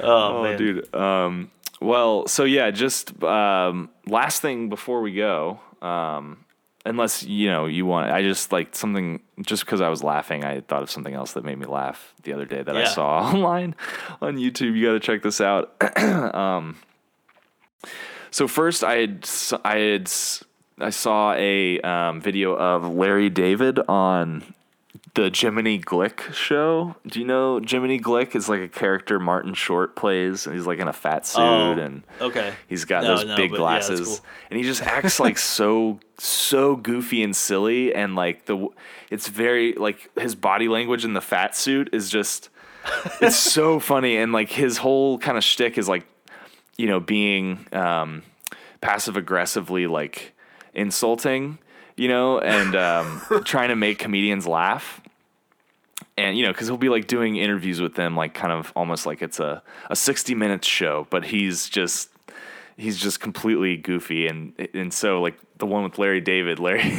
Oh, 0.00 0.38
Oh, 0.38 0.42
man. 0.44 0.58
dude. 0.58 0.94
Um, 0.94 1.50
well, 1.80 2.26
so 2.26 2.44
yeah, 2.44 2.70
just 2.70 3.22
um, 3.22 3.90
last 4.06 4.42
thing 4.42 4.68
before 4.68 5.00
we 5.00 5.14
go. 5.14 5.60
Um, 5.82 6.44
unless 6.84 7.22
you 7.22 7.50
know 7.50 7.66
you 7.66 7.84
want, 7.84 8.10
I 8.10 8.22
just 8.22 8.52
like 8.52 8.74
something. 8.74 9.20
Just 9.42 9.66
because 9.66 9.80
I 9.80 9.88
was 9.88 10.02
laughing, 10.02 10.44
I 10.44 10.60
thought 10.60 10.82
of 10.82 10.90
something 10.90 11.14
else 11.14 11.32
that 11.34 11.44
made 11.44 11.58
me 11.58 11.66
laugh 11.66 12.14
the 12.22 12.32
other 12.32 12.46
day 12.46 12.62
that 12.62 12.76
I 12.76 12.84
saw 12.84 13.18
online 13.32 13.74
on 14.22 14.36
YouTube. 14.36 14.76
You 14.76 14.86
got 14.86 14.92
to 14.92 15.00
check 15.00 15.22
this 15.22 15.40
out. 15.40 15.74
um, 16.34 16.76
so 18.30 18.48
first, 18.48 18.82
I 18.82 18.96
had 18.96 19.28
I 19.64 19.76
had 19.78 20.10
I 20.78 20.90
saw 20.90 21.34
a 21.34 21.80
um, 21.80 22.20
video 22.20 22.54
of 22.54 22.94
Larry 22.94 23.30
David 23.30 23.78
on 23.88 24.54
the 25.16 25.30
Jiminy 25.34 25.80
Glick 25.80 26.32
show. 26.32 26.94
Do 27.06 27.18
you 27.18 27.26
know 27.26 27.58
Jiminy 27.58 27.98
Glick 27.98 28.36
is 28.36 28.48
like 28.48 28.60
a 28.60 28.68
character 28.68 29.18
Martin 29.18 29.54
Short 29.54 29.96
plays, 29.96 30.46
and 30.46 30.54
he's 30.54 30.66
like 30.66 30.78
in 30.78 30.86
a 30.86 30.92
fat 30.92 31.26
suit 31.26 31.40
Oh, 31.42 31.72
and 31.72 32.04
okay. 32.20 32.54
he's 32.68 32.84
got 32.84 33.02
No, 33.02 33.16
those 33.16 33.24
no, 33.26 33.36
big 33.36 33.50
but 33.50 33.56
yeah, 33.56 33.60
glasses, 33.62 34.06
cool. 34.06 34.26
and 34.50 34.58
he 34.58 34.64
just 34.64 34.82
acts 34.82 35.18
like 35.18 35.36
so 35.56 35.98
so 36.18 36.76
goofy 36.76 37.22
and 37.24 37.34
silly, 37.34 37.92
and 37.94 38.14
like 38.14 38.44
the 38.46 38.68
it's 39.10 39.26
very 39.28 39.72
like 39.72 40.10
his 40.16 40.34
body 40.36 40.68
language 40.68 41.04
in 41.04 41.14
the 41.14 41.20
fat 41.20 41.56
suit 41.56 41.88
is 41.92 42.08
just 42.08 42.50
it's 43.20 43.36
so 43.36 43.80
funny, 43.90 44.16
and 44.16 44.32
like 44.32 44.50
his 44.50 44.78
whole 44.78 45.18
kind 45.18 45.36
of 45.36 45.42
shtick 45.42 45.76
is 45.78 45.88
like 45.88 46.06
you 46.76 46.86
know 46.86 47.00
being 47.00 47.66
um, 47.72 48.22
passive 48.80 49.16
aggressively 49.16 49.86
like 49.86 50.34
insulting, 50.74 51.58
you 51.96 52.06
know, 52.08 52.38
and 52.38 52.76
um, 52.76 53.22
trying 53.44 53.70
to 53.70 53.76
make 53.76 53.98
comedians 53.98 54.46
laugh 54.46 55.00
and 56.18 56.36
you 56.36 56.44
know 56.44 56.52
because 56.52 56.66
he'll 56.68 56.76
be 56.76 56.88
like 56.88 57.06
doing 57.06 57.36
interviews 57.36 57.80
with 57.80 57.94
them 57.94 58.16
like 58.16 58.34
kind 58.34 58.52
of 58.52 58.72
almost 58.76 59.06
like 59.06 59.22
it's 59.22 59.38
a, 59.40 59.62
a 59.90 59.96
60 59.96 60.34
minutes 60.34 60.66
show 60.66 61.06
but 61.10 61.24
he's 61.26 61.68
just 61.68 62.10
he's 62.76 62.98
just 62.98 63.20
completely 63.20 63.76
goofy 63.76 64.26
and 64.26 64.52
and 64.74 64.92
so 64.92 65.20
like 65.22 65.38
the 65.58 65.66
one 65.66 65.82
with 65.84 65.98
larry 65.98 66.20
david 66.20 66.58
larry 66.58 66.98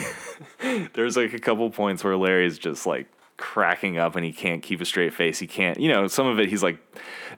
there's 0.93 1.15
like 1.17 1.33
a 1.33 1.39
couple 1.39 1.69
points 1.69 2.03
where 2.03 2.15
larry's 2.17 2.57
just 2.57 2.85
like 2.85 3.07
cracking 3.37 3.99
up 3.99 4.15
and 4.15 4.25
he 4.25 4.33
can't 4.33 4.63
keep 4.63 4.81
a 4.81 4.85
straight 4.85 5.13
face. 5.13 5.37
He 5.37 5.45
can't 5.45 5.79
you 5.79 5.89
know 5.93 6.07
some 6.07 6.25
of 6.25 6.39
it 6.39 6.49
he's 6.49 6.63
like 6.63 6.79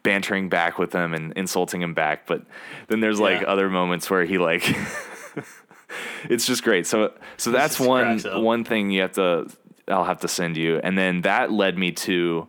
bantering 0.02 0.48
back 0.48 0.80
with 0.80 0.92
them 0.92 1.14
and 1.14 1.34
insulting 1.34 1.82
him 1.82 1.94
back 1.94 2.26
but 2.26 2.42
then 2.88 3.02
there's 3.02 3.20
like 3.20 3.42
Yeah. 3.42 3.48
other 3.48 3.70
moments 3.70 4.10
where 4.10 4.24
he 4.24 4.38
like 4.38 4.64
it's 6.30 6.46
just 6.46 6.64
great. 6.64 6.88
So 6.88 7.14
so 7.36 7.52
that's 7.52 7.80
one 7.80 8.20
one 8.42 8.64
thing 8.64 8.92
you 8.92 9.02
have 9.02 9.12
to 9.14 9.48
I'll 9.90 10.04
have 10.06 10.20
to 10.22 10.28
send 10.28 10.58
you. 10.58 10.80
And 10.84 10.98
then 10.98 11.22
that 11.22 11.52
led 11.52 11.78
me 11.78 11.92
to 11.94 12.48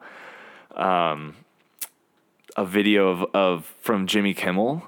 um, 0.74 1.36
a 2.57 2.64
video 2.64 3.09
of, 3.09 3.24
of 3.34 3.74
from 3.80 4.07
Jimmy 4.07 4.34
Kimmel 4.34 4.86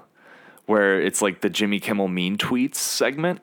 where 0.65 1.01
it's 1.01 1.21
like 1.21 1.41
the 1.41 1.49
Jimmy 1.49 1.79
Kimmel 1.79 2.07
mean 2.07 2.37
tweets 2.37 2.75
segment. 2.75 3.41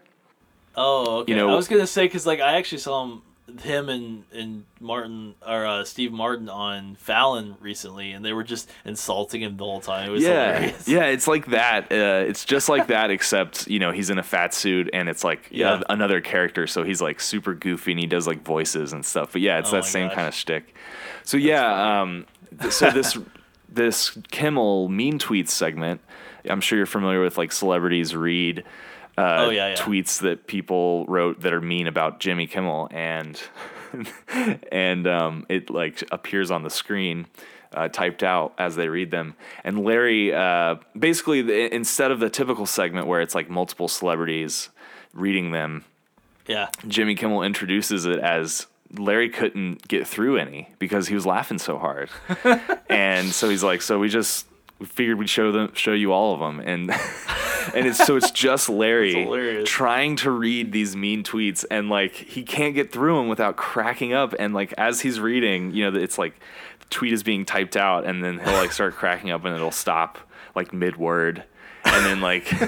Oh, 0.76 1.18
okay. 1.18 1.32
You 1.32 1.38
know- 1.38 1.50
I 1.50 1.54
was 1.56 1.68
gonna 1.68 1.86
say 1.86 2.06
because 2.06 2.26
like 2.26 2.40
I 2.40 2.54
actually 2.54 2.78
saw 2.78 3.04
him, 3.04 3.22
him 3.58 3.88
and 3.88 4.24
and 4.32 4.64
Martin 4.80 5.34
or 5.46 5.66
uh, 5.66 5.84
Steve 5.84 6.12
Martin 6.12 6.48
on 6.48 6.94
Fallon 6.96 7.56
recently, 7.60 8.12
and 8.12 8.24
they 8.24 8.32
were 8.32 8.44
just 8.44 8.70
insulting 8.84 9.42
him 9.42 9.56
the 9.56 9.64
whole 9.64 9.80
time. 9.80 10.08
It 10.08 10.12
was 10.12 10.22
yeah, 10.22 10.52
hilarious. 10.54 10.88
yeah, 10.88 11.04
it's 11.06 11.26
like 11.26 11.46
that. 11.46 11.84
Uh, 11.90 12.24
it's 12.28 12.44
just 12.44 12.68
like 12.68 12.86
that, 12.88 13.10
except 13.10 13.66
you 13.68 13.78
know 13.78 13.90
he's 13.92 14.10
in 14.10 14.18
a 14.18 14.22
fat 14.22 14.54
suit 14.54 14.90
and 14.92 15.08
it's 15.08 15.24
like 15.24 15.48
Yeah. 15.50 15.76
yeah. 15.78 15.82
another 15.88 16.20
character, 16.20 16.66
so 16.66 16.84
he's 16.84 17.00
like 17.02 17.20
super 17.20 17.54
goofy 17.54 17.92
and 17.92 18.00
he 18.00 18.06
does 18.06 18.26
like 18.26 18.42
voices 18.44 18.92
and 18.92 19.04
stuff. 19.04 19.32
But 19.32 19.40
yeah, 19.40 19.58
it's 19.58 19.70
Oh 19.70 19.76
that 19.76 19.84
same 19.84 20.08
gosh. 20.08 20.14
kind 20.14 20.28
of 20.28 20.34
shtick. 20.34 20.74
So 21.24 21.36
yeah, 21.36 22.00
um, 22.02 22.26
so 22.70 22.90
this 22.90 23.18
this 23.68 24.16
Kimmel 24.30 24.88
mean 24.88 25.18
tweets 25.18 25.50
segment, 25.50 26.00
I'm 26.48 26.60
sure 26.60 26.76
you're 26.76 26.86
familiar 26.86 27.20
with 27.22 27.38
like 27.38 27.52
celebrities 27.52 28.14
read. 28.14 28.64
Uh, 29.18 29.36
Oh, 29.46 29.50
yeah, 29.50 29.68
yeah. 29.68 29.74
tweets 29.76 30.20
that 30.20 30.46
people 30.46 31.04
wrote 31.06 31.40
that 31.40 31.52
are 31.52 31.60
mean 31.60 31.86
about 31.86 32.20
Jimmy 32.20 32.46
Kimmel, 32.46 32.88
and 32.90 33.40
and 34.72 35.06
um, 35.06 35.46
it 35.48 35.70
like 35.70 36.02
appears 36.12 36.50
on 36.50 36.62
the 36.62 36.70
screen 36.70 37.26
uh, 37.74 37.88
typed 37.88 38.22
out 38.22 38.54
as 38.58 38.76
they 38.76 38.88
read 38.88 39.10
them. 39.10 39.34
And 39.64 39.84
Larry, 39.84 40.32
uh, 40.34 40.76
basically, 40.98 41.42
the, 41.42 41.74
instead 41.74 42.10
of 42.10 42.20
the 42.20 42.30
typical 42.30 42.66
segment 42.66 43.06
where 43.06 43.20
it's 43.20 43.34
like 43.34 43.48
multiple 43.50 43.88
celebrities 43.88 44.68
reading 45.12 45.50
them, 45.52 45.84
yeah. 46.46 46.68
Jimmy 46.88 47.14
Kimmel 47.14 47.42
introduces 47.42 48.06
it 48.06 48.18
as 48.18 48.66
Larry 48.96 49.28
couldn't 49.28 49.86
get 49.86 50.06
through 50.06 50.36
any 50.38 50.68
because 50.78 51.06
he 51.08 51.14
was 51.14 51.26
laughing 51.26 51.58
so 51.58 51.78
hard, 51.78 52.10
and 52.88 53.28
so 53.32 53.48
he's 53.48 53.62
like, 53.62 53.82
so 53.82 53.98
we 53.98 54.08
just 54.08 54.46
we 54.80 54.86
figured 54.86 55.18
we'd 55.18 55.28
show 55.28 55.52
them, 55.52 55.72
show 55.74 55.92
you 55.92 56.12
all 56.12 56.34
of 56.34 56.40
them, 56.40 56.58
and 56.60 56.90
and 57.74 57.86
it's 57.86 58.04
so 58.04 58.16
it's 58.16 58.30
just 58.30 58.68
Larry 59.28 59.62
trying 59.64 60.16
to 60.16 60.30
read 60.30 60.72
these 60.72 60.96
mean 60.96 61.22
tweets, 61.22 61.64
and 61.70 61.88
like 61.88 62.14
he 62.14 62.42
can't 62.42 62.74
get 62.74 62.90
through 62.90 63.16
them 63.16 63.28
without 63.28 63.56
cracking 63.56 64.12
up, 64.12 64.34
and 64.38 64.54
like 64.54 64.72
as 64.78 65.02
he's 65.02 65.20
reading, 65.20 65.72
you 65.72 65.88
know, 65.88 65.96
it's 65.96 66.18
like 66.18 66.40
the 66.80 66.86
tweet 66.86 67.12
is 67.12 67.22
being 67.22 67.44
typed 67.44 67.76
out, 67.76 68.04
and 68.06 68.24
then 68.24 68.38
he'll 68.38 68.54
like 68.54 68.72
start 68.72 68.94
cracking 68.94 69.30
up, 69.30 69.44
and 69.44 69.54
it'll 69.54 69.70
stop 69.70 70.18
like 70.56 70.72
mid 70.72 70.96
word, 70.96 71.44
and 71.84 72.06
then 72.06 72.20
like. 72.20 72.50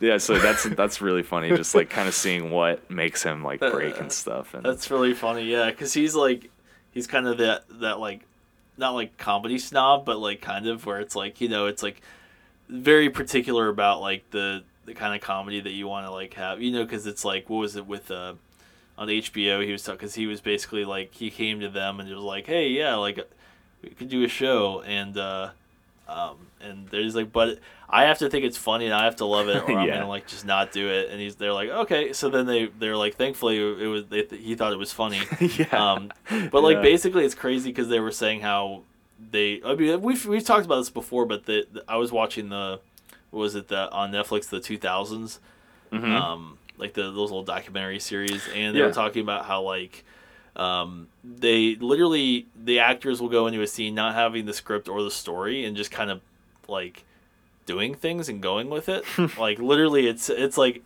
Yeah, 0.00 0.18
so 0.18 0.38
that's 0.38 0.64
that's 0.64 1.00
really 1.00 1.22
funny. 1.22 1.48
Just 1.50 1.74
like 1.74 1.88
kind 1.88 2.08
of 2.08 2.14
seeing 2.14 2.50
what 2.50 2.90
makes 2.90 3.22
him 3.22 3.42
like 3.42 3.60
break 3.60 3.96
uh, 3.96 4.00
and 4.00 4.12
stuff. 4.12 4.52
And 4.52 4.62
That's 4.62 4.90
really 4.90 5.14
funny, 5.14 5.44
yeah, 5.44 5.70
because 5.70 5.94
he's 5.94 6.14
like, 6.14 6.50
he's 6.90 7.06
kind 7.06 7.26
of 7.26 7.38
that 7.38 7.64
that 7.80 8.00
like, 8.00 8.26
not 8.76 8.94
like 8.94 9.16
comedy 9.16 9.58
snob, 9.58 10.04
but 10.04 10.18
like 10.18 10.40
kind 10.40 10.66
of 10.66 10.86
where 10.86 11.00
it's 11.00 11.16
like 11.16 11.40
you 11.40 11.48
know 11.48 11.66
it's 11.66 11.82
like 11.82 12.00
very 12.68 13.10
particular 13.10 13.68
about 13.68 14.00
like 14.00 14.30
the 14.30 14.64
the 14.86 14.94
kind 14.94 15.14
of 15.14 15.20
comedy 15.20 15.60
that 15.60 15.70
you 15.70 15.88
want 15.88 16.06
to 16.06 16.12
like 16.12 16.34
have, 16.34 16.60
you 16.60 16.70
know, 16.70 16.84
because 16.84 17.06
it's 17.06 17.24
like 17.24 17.48
what 17.48 17.58
was 17.58 17.76
it 17.76 17.86
with 17.86 18.10
uh 18.10 18.34
on 18.96 19.08
HBO 19.08 19.64
he 19.64 19.72
was 19.72 19.82
talking 19.82 19.98
because 19.98 20.14
he 20.14 20.26
was 20.26 20.40
basically 20.40 20.84
like 20.84 21.14
he 21.14 21.30
came 21.30 21.60
to 21.60 21.68
them 21.68 21.98
and 21.98 22.08
it 22.08 22.14
was 22.14 22.22
like 22.22 22.46
hey 22.46 22.68
yeah 22.68 22.94
like 22.94 23.18
we 23.82 23.90
could 23.90 24.08
do 24.08 24.22
a 24.22 24.28
show 24.28 24.82
and 24.82 25.18
uh 25.18 25.50
um 26.08 26.36
and 26.64 26.88
there's 26.88 27.14
like 27.14 27.32
but 27.32 27.58
I 27.88 28.04
have 28.04 28.18
to 28.18 28.28
think 28.30 28.44
it's 28.44 28.56
funny 28.56 28.86
and 28.86 28.94
I 28.94 29.04
have 29.04 29.16
to 29.16 29.24
love 29.24 29.48
it 29.48 29.62
or 29.68 29.78
I'm 29.78 29.86
gonna 29.88 30.08
like 30.08 30.26
just 30.26 30.44
not 30.44 30.72
do 30.72 30.88
it 30.88 31.10
and 31.10 31.20
he's 31.20 31.36
they're 31.36 31.52
like 31.52 31.68
okay 31.68 32.12
so 32.12 32.28
then 32.30 32.46
they 32.46 32.66
they're 32.66 32.96
like 32.96 33.16
thankfully 33.16 33.58
it 33.58 33.86
was 33.86 34.06
they 34.06 34.22
th- 34.22 34.42
he 34.42 34.54
thought 34.54 34.72
it 34.72 34.78
was 34.78 34.92
funny 34.92 35.20
yeah, 35.40 35.66
um 35.72 36.10
but 36.50 36.62
like 36.62 36.76
Yeah. 36.76 36.82
basically 36.82 37.24
it's 37.24 37.34
crazy 37.34 37.70
because 37.70 37.88
they 37.88 38.00
were 38.00 38.10
saying 38.10 38.40
how 38.40 38.82
they 39.30 39.60
I 39.64 39.74
mean 39.74 40.00
we've 40.02 40.24
we've 40.26 40.44
talked 40.44 40.64
about 40.66 40.76
this 40.76 40.90
before 40.90 41.26
but 41.26 41.46
the, 41.46 41.66
the 41.72 41.84
I 41.88 41.96
was 41.96 42.10
watching 42.10 42.48
the 42.48 42.80
what 43.30 43.40
was 43.40 43.54
it 43.54 43.68
the 43.68 43.90
on 43.92 44.10
Netflix 44.12 44.48
the 44.48 44.58
2000s 44.60 45.38
Mhm. 45.92 46.10
um 46.12 46.58
like 46.76 46.94
the 46.94 47.02
those 47.02 47.30
little 47.30 47.44
documentary 47.44 48.00
series 48.00 48.48
and 48.48 48.74
they 48.74 48.80
Yeah. 48.80 48.86
were 48.86 48.92
talking 48.92 49.22
about 49.22 49.44
how 49.46 49.62
like 49.62 50.04
um 50.56 51.08
they 51.22 51.74
literally 51.76 52.46
the 52.56 52.78
actors 52.80 53.20
will 53.20 53.28
go 53.28 53.46
into 53.48 53.60
a 53.60 53.66
scene 53.66 53.94
not 53.94 54.14
having 54.14 54.46
the 54.46 54.52
script 54.52 54.88
or 54.88 55.02
the 55.02 55.10
story 55.10 55.64
and 55.64 55.76
just 55.76 55.90
kind 55.90 56.10
of 56.10 56.20
like 56.68 57.04
doing 57.66 57.94
things 57.94 58.28
and 58.28 58.42
going 58.42 58.68
with 58.68 58.88
it 58.88 59.04
like 59.38 59.58
literally 59.58 60.06
it's 60.06 60.28
it's 60.28 60.58
like 60.58 60.82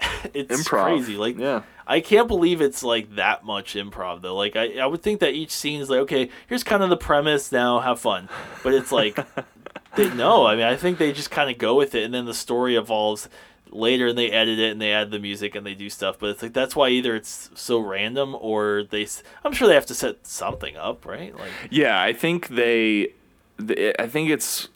it's 0.34 0.62
improv. 0.62 0.84
crazy 0.84 1.16
like 1.16 1.38
yeah, 1.38 1.62
I 1.88 2.00
can't 2.00 2.28
believe 2.28 2.60
it's 2.60 2.84
like 2.84 3.14
that 3.14 3.44
much 3.44 3.74
improv 3.74 4.20
though. 4.20 4.36
Like 4.36 4.56
I, 4.56 4.78
I 4.78 4.86
would 4.86 5.02
think 5.02 5.20
that 5.20 5.32
each 5.32 5.50
scene 5.50 5.80
is 5.80 5.88
like, 5.88 6.00
okay, 6.00 6.28
here's 6.46 6.62
kind 6.62 6.82
of 6.82 6.90
the 6.90 6.98
premise. 6.98 7.50
Now 7.50 7.80
have 7.80 7.98
fun. 7.98 8.28
But 8.62 8.74
it's 8.74 8.92
like, 8.92 9.18
they, 9.96 10.12
no. 10.14 10.44
I 10.44 10.54
mean, 10.54 10.66
I 10.66 10.76
think 10.76 10.98
they 10.98 11.12
just 11.12 11.30
kind 11.30 11.50
of 11.50 11.56
go 11.56 11.74
with 11.74 11.94
it, 11.94 12.04
and 12.04 12.12
then 12.12 12.26
the 12.26 12.34
story 12.34 12.76
evolves 12.76 13.30
later, 13.70 14.08
and 14.08 14.18
they 14.18 14.30
edit 14.30 14.58
it, 14.58 14.70
and 14.70 14.82
they 14.82 14.92
add 14.92 15.10
the 15.10 15.18
music, 15.18 15.54
and 15.54 15.64
they 15.66 15.72
do 15.72 15.88
stuff. 15.88 16.18
But 16.18 16.30
it's 16.30 16.42
like 16.42 16.52
that's 16.52 16.76
why 16.76 16.90
either 16.90 17.16
it's 17.16 17.50
so 17.54 17.78
random, 17.78 18.36
or 18.38 18.84
they. 18.84 19.08
I'm 19.42 19.54
sure 19.54 19.66
they 19.66 19.74
have 19.74 19.86
to 19.86 19.94
set 19.94 20.26
something 20.26 20.76
up, 20.76 21.06
right? 21.06 21.34
Like, 21.34 21.52
yeah. 21.70 22.00
I 22.00 22.12
think 22.12 22.48
they, 22.48 23.14
they. 23.56 23.94
I 23.98 24.06
think 24.08 24.28
it's. 24.28 24.68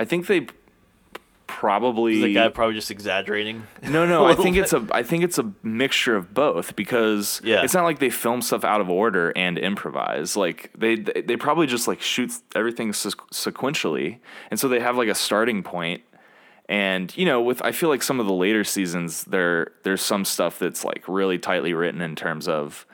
I 0.00 0.04
think 0.06 0.26
they 0.26 0.46
probably 1.46 2.14
is 2.16 2.22
the 2.22 2.34
guy 2.34 2.48
probably 2.48 2.74
just 2.74 2.90
exaggerating? 2.90 3.66
No, 3.82 4.06
no. 4.06 4.24
I 4.24 4.34
think 4.42 4.56
it's 4.56 4.72
a. 4.72 4.86
I 4.92 5.02
think 5.02 5.24
it's 5.24 5.38
a 5.38 5.52
mixture 5.62 6.16
of 6.16 6.32
both 6.32 6.76
because 6.76 7.40
Yeah. 7.44 7.62
it's 7.62 7.74
not 7.74 7.84
like 7.84 7.98
they 7.98 8.10
film 8.10 8.40
stuff 8.42 8.64
out 8.64 8.80
of 8.80 8.88
order 8.88 9.32
and 9.36 9.58
improvise. 9.58 10.36
Like 10.36 10.70
they 10.76 10.94
they 10.96 11.36
probably 11.36 11.66
just 11.66 11.86
like 11.88 12.00
shoot 12.00 12.32
everything 12.54 12.92
se- 12.92 13.10
sequentially, 13.32 14.18
and 14.50 14.58
so 14.58 14.68
they 14.68 14.80
have 14.80 14.96
like 14.96 15.08
a 15.08 15.14
starting 15.14 15.62
point. 15.62 16.02
And 16.68 17.14
you 17.16 17.24
know, 17.26 17.42
with 17.42 17.60
I 17.62 17.72
feel 17.72 17.88
like 17.88 18.02
some 18.02 18.20
of 18.20 18.26
the 18.26 18.32
later 18.32 18.62
seasons, 18.64 19.24
there 19.24 19.72
there's 19.82 20.02
some 20.02 20.24
stuff 20.24 20.58
that's 20.58 20.84
like 20.84 21.02
really 21.08 21.38
tightly 21.38 21.74
written 21.74 22.00
in 22.00 22.14
terms 22.14 22.46
of 22.46 22.86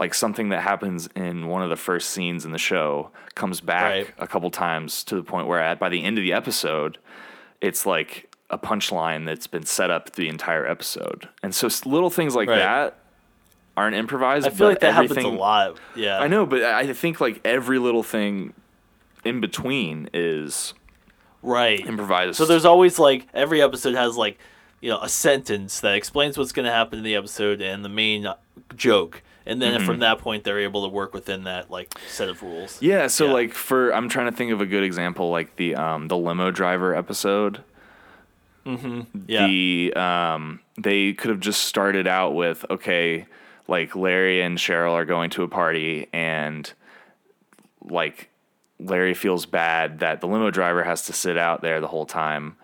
like 0.00 0.14
something 0.14 0.48
that 0.48 0.62
happens 0.62 1.08
in 1.14 1.46
one 1.46 1.62
of 1.62 1.68
the 1.70 1.76
first 1.76 2.10
scenes 2.10 2.44
in 2.44 2.50
the 2.50 2.58
show 2.58 3.10
comes 3.36 3.60
back 3.60 3.82
Right. 3.92 4.14
a 4.18 4.26
couple 4.26 4.50
times 4.50 5.04
to 5.04 5.14
the 5.14 5.22
point 5.22 5.46
where 5.46 5.60
at 5.60 5.78
by 5.78 5.88
the 5.90 6.02
end 6.02 6.18
of 6.18 6.22
the 6.22 6.32
episode, 6.32 6.98
it's 7.60 7.86
like 7.86 8.34
a 8.48 8.58
punchline 8.58 9.26
that's 9.26 9.46
been 9.46 9.64
set 9.64 9.90
up 9.90 10.12
the 10.14 10.26
entire 10.28 10.66
episode. 10.66 11.28
And 11.42 11.54
so 11.54 11.68
little 11.88 12.10
things 12.10 12.34
like 12.34 12.48
Right. 12.48 12.58
that 12.58 12.96
aren't 13.76 13.94
improvised. 13.94 14.46
I 14.46 14.50
feel 14.50 14.66
like 14.68 14.80
that 14.80 14.94
happens 14.94 15.24
a 15.24 15.28
lot. 15.28 15.76
Yeah. 15.94 16.18
I 16.18 16.26
know, 16.26 16.44
but 16.46 16.62
I 16.64 16.92
think 16.92 17.20
like 17.20 17.40
every 17.44 17.78
little 17.78 18.02
thing 18.02 18.52
in 19.24 19.40
between 19.40 20.08
is 20.12 20.74
Right. 21.42 21.86
improvised. 21.86 22.36
So 22.36 22.44
there's 22.46 22.64
always 22.64 22.98
like 22.98 23.26
every 23.34 23.62
episode 23.62 23.94
has 23.94 24.16
like 24.16 24.38
you 24.80 24.88
know 24.90 24.98
a 25.00 25.08
sentence 25.10 25.80
that 25.80 25.94
explains 25.94 26.38
what's 26.38 26.52
going 26.52 26.64
to 26.66 26.72
happen 26.72 26.98
in 26.98 27.04
the 27.04 27.14
episode 27.14 27.60
and 27.60 27.84
the 27.84 27.88
main 27.90 28.24
uh, 28.26 28.34
joke, 28.76 29.22
and 29.46 29.60
then 29.60 29.74
Mm-hmm. 29.74 29.86
from 29.86 29.98
that 30.00 30.18
point 30.18 30.44
they're 30.44 30.60
able 30.60 30.82
to 30.82 30.88
work 30.88 31.12
within 31.14 31.44
that 31.44 31.70
like 31.70 31.94
set 32.08 32.28
of 32.28 32.42
rules. 32.42 32.80
Yeah, 32.82 33.06
so 33.06 33.26
Yeah. 33.26 33.32
like 33.32 33.52
for 33.54 33.92
I'm 33.94 34.08
trying 34.08 34.30
to 34.30 34.36
think 34.36 34.52
of 34.52 34.60
a 34.60 34.66
good 34.66 34.82
example, 34.84 35.30
like 35.30 35.56
the 35.56 35.74
um 35.76 36.08
the 36.08 36.16
limo 36.16 36.50
driver 36.50 36.94
episode. 36.94 37.62
Yeah. 39.26 39.46
The 39.46 39.92
um 39.96 40.60
they 40.78 41.12
could 41.14 41.30
have 41.30 41.40
just 41.40 41.64
started 41.64 42.06
out 42.06 42.34
with 42.34 42.64
okay, 42.70 43.26
like 43.66 43.96
Larry 43.96 44.42
and 44.42 44.58
Cheryl 44.58 44.92
are 44.92 45.04
going 45.04 45.30
to 45.30 45.42
a 45.42 45.48
party 45.48 46.06
and 46.12 46.72
like 47.82 48.28
Larry 48.78 49.14
feels 49.14 49.46
bad 49.46 49.98
that 50.00 50.20
the 50.20 50.26
limo 50.28 50.50
driver 50.50 50.84
has 50.84 51.06
to 51.06 51.12
sit 51.12 51.36
out 51.36 51.62
there 51.62 51.80
the 51.80 51.88
whole 51.88 52.06
time. 52.06 52.56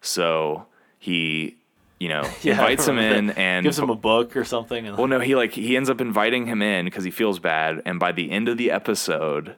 So 0.00 0.66
he, 0.98 1.56
you 2.02 2.08
know, 2.08 2.28
Yeah, 2.42 2.54
invites 2.54 2.88
him 2.88 2.98
in 2.98 3.26
that. 3.28 3.38
and 3.38 3.62
gives 3.64 3.78
him 3.78 3.88
a 3.88 3.94
book 3.94 4.36
or 4.36 4.42
something. 4.44 4.88
And 4.88 4.98
well, 4.98 5.06
no, 5.06 5.20
he 5.20 5.36
like 5.36 5.52
he 5.52 5.76
ends 5.76 5.88
up 5.88 6.00
inviting 6.00 6.46
him 6.46 6.60
in 6.60 6.84
because 6.84 7.04
he 7.04 7.12
feels 7.12 7.38
bad, 7.38 7.80
and 7.86 8.00
by 8.00 8.10
the 8.10 8.32
end 8.32 8.48
of 8.48 8.56
the 8.58 8.72
episode, 8.72 9.54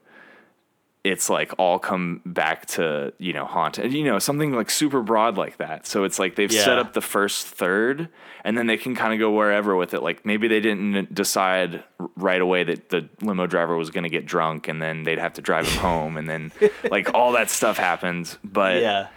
it's 1.05 1.31
like 1.31 1.53
all 1.59 1.79
come 1.79 2.21
back 2.27 2.67
to 2.67 3.15
you 3.19 3.33
know 3.33 3.47
haunt, 3.47 3.79
and 3.79 3.93
you 3.95 4.05
know 4.05 4.19
something 4.19 4.53
like 4.53 4.69
super 4.69 5.01
broad 5.01 5.39
like 5.39 5.57
that. 5.57 5.87
So 5.87 6.05
it's 6.05 6.19
like 6.19 6.37
they've 6.37 6.53
set 6.53 6.79
up 6.79 6.93
the 6.93 7.01
first 7.01 7.47
third, 7.47 8.11
and 8.45 8.59
then 8.59 8.67
they 8.67 8.77
can 8.77 8.95
kind 8.95 9.15
of 9.15 9.19
go 9.19 9.31
wherever 9.31 9.75
with 9.75 9.95
it. 9.95 10.03
Like 10.03 10.27
maybe 10.27 10.47
they 10.47 10.61
didn't 10.61 11.15
decide 11.15 11.83
right 12.17 12.43
away 12.43 12.63
that 12.65 12.91
the 12.91 13.09
limo 13.23 13.47
driver 13.47 13.75
was 13.75 13.89
going 13.89 14.05
to 14.05 14.11
get 14.11 14.27
drunk, 14.27 14.69
and 14.69 14.83
then 14.83 15.05
they'd 15.05 15.19
have 15.19 15.33
to 15.35 15.41
drive 15.43 15.67
him 15.67 15.79
home, 15.81 16.17
and 16.19 16.29
then 16.29 16.53
like 16.91 17.15
all 17.15 17.33
that 17.33 17.49
stuff 17.49 17.79
happened. 17.79 18.37
But 18.45 18.83
yeah. 18.83 19.09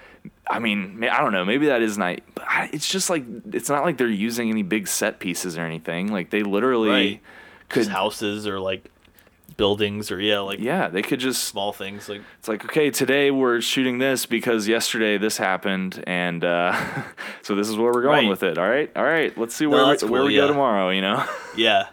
I 0.50 0.60
mean, 0.60 1.04
I 1.04 1.20
don't 1.22 1.32
know. 1.34 1.46
Maybe 1.46 1.68
that 1.68 1.82
is 1.82 1.98
not. 1.98 2.20
But 2.36 2.46
it's 2.74 2.88
just 2.88 3.10
like 3.10 3.24
it's 3.54 3.70
not 3.70 3.84
like 3.84 3.98
they're 3.98 4.08
using 4.08 4.50
any 4.50 4.64
big 4.64 4.88
set 4.88 5.20
pieces 5.20 5.58
or 5.58 5.62
anything. 5.62 6.12
Like 6.12 6.30
they 6.30 6.44
literally 6.44 6.90
Right. 6.90 7.22
could. 7.70 7.82
Just 7.84 7.90
houses 7.92 8.48
or 8.48 8.60
like 8.60 8.90
buildings 9.58 10.12
or 10.12 10.22
yeah, 10.22 10.40
like 10.40 10.60
Yeah, 10.60 10.88
they 10.88 11.02
could 11.02 11.20
just. 11.20 11.44
small 11.46 11.74
things 11.74 12.08
like 12.08 12.22
It's 12.40 12.48
like 12.48 12.64
okay, 12.66 12.92
today 12.92 13.32
we're 13.32 13.60
shooting 13.62 13.98
this 13.98 14.26
because 14.26 14.68
yesterday 14.68 15.18
this 15.18 15.38
happened, 15.38 16.04
and 16.08 16.44
uh, 16.46 16.76
so 17.42 17.56
this 17.56 17.68
is 17.68 17.76
where 17.76 17.92
we're 17.92 18.04
going 18.04 18.26
Right. 18.26 18.30
with 18.30 18.44
it. 18.44 18.58
All 18.58 18.70
right, 18.70 18.92
all 18.96 19.04
right. 19.04 19.36
Let's 19.38 19.56
see 19.56 19.66
where 19.66 19.86
that's 19.86 20.04
we, 20.04 20.10
where 20.10 20.24
we 20.24 20.36
yeah. 20.36 20.42
go 20.42 20.48
tomorrow. 20.50 20.90
You 20.92 21.02
know, 21.02 21.26
yeah. 21.58 21.88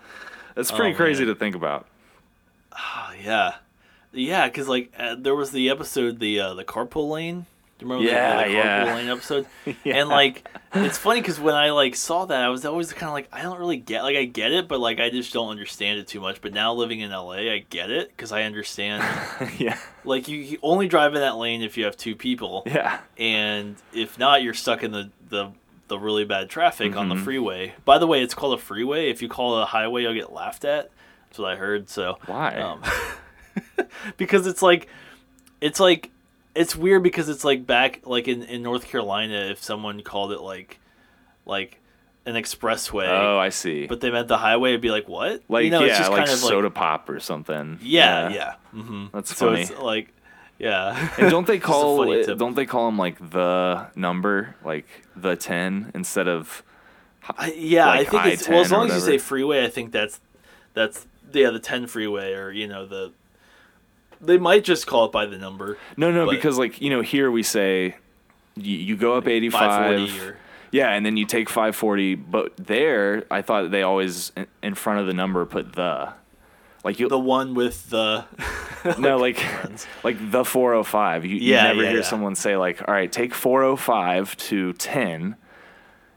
that's 0.54 0.70
pretty 0.70 0.92
Oh, 0.92 0.96
crazy 0.96 1.24
man. 1.24 1.34
to 1.34 1.38
think 1.38 1.54
about. 1.56 1.86
Oh, 2.72 3.10
yeah. 3.24 3.54
Yeah, 4.12 4.46
because 4.46 4.68
like 4.68 4.92
uh, 4.98 5.16
there 5.18 5.34
was 5.34 5.50
the 5.50 5.70
episode 5.70 6.18
the 6.20 6.38
uh, 6.40 6.54
the 6.54 6.64
carpool 6.64 7.10
lane. 7.10 7.46
Do 7.78 7.86
you 7.86 7.92
remember 7.92 8.08
the- 8.08 8.12
Yeah, 8.16 8.36
the, 8.36 8.54
carpool 8.54 9.04
yeah. 9.04 9.12
episode? 9.12 9.46
Yeah. 9.84 9.96
And 9.96 10.08
like 10.08 10.48
it's 10.74 10.96
funny 10.98 11.20
because 11.20 11.38
when 11.40 11.54
I 11.54 11.70
like 11.70 11.94
saw 11.96 12.24
that, 12.26 12.40
I 12.42 12.48
was 12.48 12.64
always 12.64 12.92
kind 12.92 13.08
of 13.08 13.12
like 13.14 13.28
I 13.32 13.42
don't 13.42 13.58
really 13.58 13.76
get 13.76 14.02
like 14.02 14.16
I 14.16 14.24
get 14.24 14.52
it, 14.52 14.68
but 14.68 14.80
like 14.80 15.00
I 15.00 15.10
just 15.10 15.32
don't 15.32 15.50
understand 15.50 15.98
it 15.98 16.06
too 16.06 16.20
much. 16.20 16.40
But 16.40 16.52
now 16.52 16.72
living 16.74 17.00
in 17.00 17.10
LA, 17.10 17.32
I 17.52 17.64
get 17.70 17.90
it 17.90 18.08
because 18.08 18.30
I 18.32 18.42
understand. 18.44 19.02
yeah, 19.58 19.76
like 20.04 20.28
you, 20.28 20.38
you 20.38 20.58
only 20.62 20.86
drive 20.88 21.14
in 21.14 21.20
that 21.20 21.36
lane 21.36 21.62
if 21.62 21.76
you 21.76 21.84
have 21.84 21.96
two 21.96 22.14
people, 22.16 22.62
yeah, 22.66 23.00
and 23.18 23.76
if 23.92 24.18
not, 24.18 24.42
you're 24.42 24.54
stuck 24.54 24.82
in 24.82 24.92
the 24.92 25.10
the 25.28 25.50
the 25.88 25.98
really 25.98 26.24
bad 26.24 26.48
traffic 26.48 26.96
on 26.96 27.08
the 27.08 27.14
Mm-hmm. 27.14 27.24
freeway. 27.24 27.74
By 27.84 27.98
the 27.98 28.06
way, 28.06 28.22
it's 28.22 28.34
called 28.34 28.54
a 28.58 28.62
freeway. 28.62 29.10
If 29.10 29.20
you 29.20 29.28
call 29.28 29.58
it 29.58 29.62
a 29.62 29.66
highway, 29.66 30.02
you'll 30.02 30.14
get 30.14 30.32
laughed 30.32 30.64
at. 30.64 30.90
That's 31.28 31.38
what 31.38 31.50
I 31.52 31.56
heard. 31.56 31.90
So 31.90 32.18
Why? 32.26 32.56
Um, 32.56 32.82
because 34.16 34.46
it's 34.46 34.62
like, 34.62 34.88
it's 35.60 35.80
like, 35.80 36.10
it's 36.54 36.76
weird 36.76 37.02
because 37.02 37.28
it's 37.28 37.44
like 37.44 37.66
back 37.66 38.00
like 38.04 38.28
in, 38.28 38.42
in 38.44 38.62
North 38.62 38.86
Carolina, 38.86 39.46
if 39.50 39.62
someone 39.62 40.02
called 40.02 40.32
it 40.32 40.40
like, 40.40 40.78
like, 41.46 41.80
an 42.26 42.34
expressway, 42.36 43.06
Oh, 43.08 43.38
I 43.38 43.50
see. 43.50 43.86
but 43.86 44.00
they 44.00 44.10
meant 44.10 44.28
the 44.28 44.38
highway, 44.38 44.70
it'd 44.70 44.80
be 44.80 44.90
like 44.90 45.08
what? 45.08 45.42
like 45.48 45.64
you 45.64 45.70
know, 45.70 45.80
yeah, 45.80 45.88
it's 45.88 45.98
just 45.98 46.10
like 46.10 46.20
kind 46.20 46.30
of 46.30 46.38
soda 46.38 46.68
like 46.68 46.74
pop 46.74 47.08
or 47.10 47.20
something. 47.20 47.78
yeah, 47.82 48.30
yeah. 48.30 48.54
hmm 48.70 49.06
That's 49.12 49.36
so 49.36 49.48
funny. 49.50 49.62
it's 49.62 49.70
like, 49.72 50.08
yeah. 50.58 51.10
And 51.18 51.30
don't 51.30 51.46
they 51.46 51.58
call 51.70 52.10
it, 52.12 52.38
don't 52.38 52.54
they 52.56 52.64
call 52.66 52.86
them 52.86 52.96
like 52.96 53.18
the 53.30 53.88
number, 53.94 54.54
like 54.64 54.86
the 55.16 55.36
ten 55.36 55.90
instead 55.94 56.28
of 56.28 56.62
I, 57.36 57.52
yeah, 57.56 57.86
like 57.86 58.08
I 58.14 58.22
think 58.22 58.34
it's 58.34 58.48
well 58.48 58.60
as 58.60 58.70
long 58.72 58.86
as 58.90 58.94
you 58.94 59.00
say 59.00 59.18
freeway, 59.18 59.64
I 59.64 59.68
think 59.68 59.92
that's 59.92 60.20
that's 60.72 61.06
yeah 61.32 61.50
the 61.50 61.58
ten 61.58 61.86
freeway 61.86 62.32
or 62.34 62.50
you 62.50 62.68
know 62.68 62.86
the 62.86 63.12
they 64.26 64.38
might 64.38 64.64
just 64.64 64.86
call 64.86 65.04
it 65.06 65.12
by 65.12 65.26
the 65.26 65.38
number 65.38 65.78
No, 65.96 66.10
no, 66.10 66.28
because 66.28 66.58
like 66.58 66.80
you 66.80 66.90
know 66.90 67.00
here 67.02 67.30
we 67.30 67.42
say 67.42 67.96
you, 68.56 68.76
you 68.76 68.96
go 68.96 69.14
up 69.16 69.26
eighty 69.28 69.50
five 69.50 69.70
five. 69.70 70.08
forty 70.10 70.20
or 70.20 70.36
Yeah, 70.70 70.90
and 70.90 71.06
then 71.06 71.16
you 71.16 71.24
take 71.24 71.48
540, 71.48 72.16
but 72.16 72.56
there 72.56 73.24
I 73.30 73.42
thought 73.42 73.70
they 73.70 73.82
always 73.82 74.32
in- 74.62 74.74
front 74.74 74.98
of 75.00 75.06
the 75.06 75.12
number 75.14 75.44
put 75.46 75.72
the. 75.74 76.12
Like 76.82 76.98
you 77.00 77.08
the 77.08 77.18
one 77.18 77.54
with 77.54 77.88
the 77.90 78.24
no 78.98 79.16
like 79.26 79.40
like 80.04 80.16
the 80.30 80.44
405. 80.44 81.24
You, 81.24 81.36
Yeah, 81.36 81.62
you 81.62 81.68
never 81.68 81.82
yeah, 81.82 81.88
hear 81.90 81.98
yeah. 82.00 82.04
someone 82.04 82.34
say 82.34 82.56
like, 82.56 82.82
"All 82.86 82.92
right, 82.92 83.10
take 83.10 83.34
405 83.34 84.36
to 84.36 84.72
10." 84.74 85.36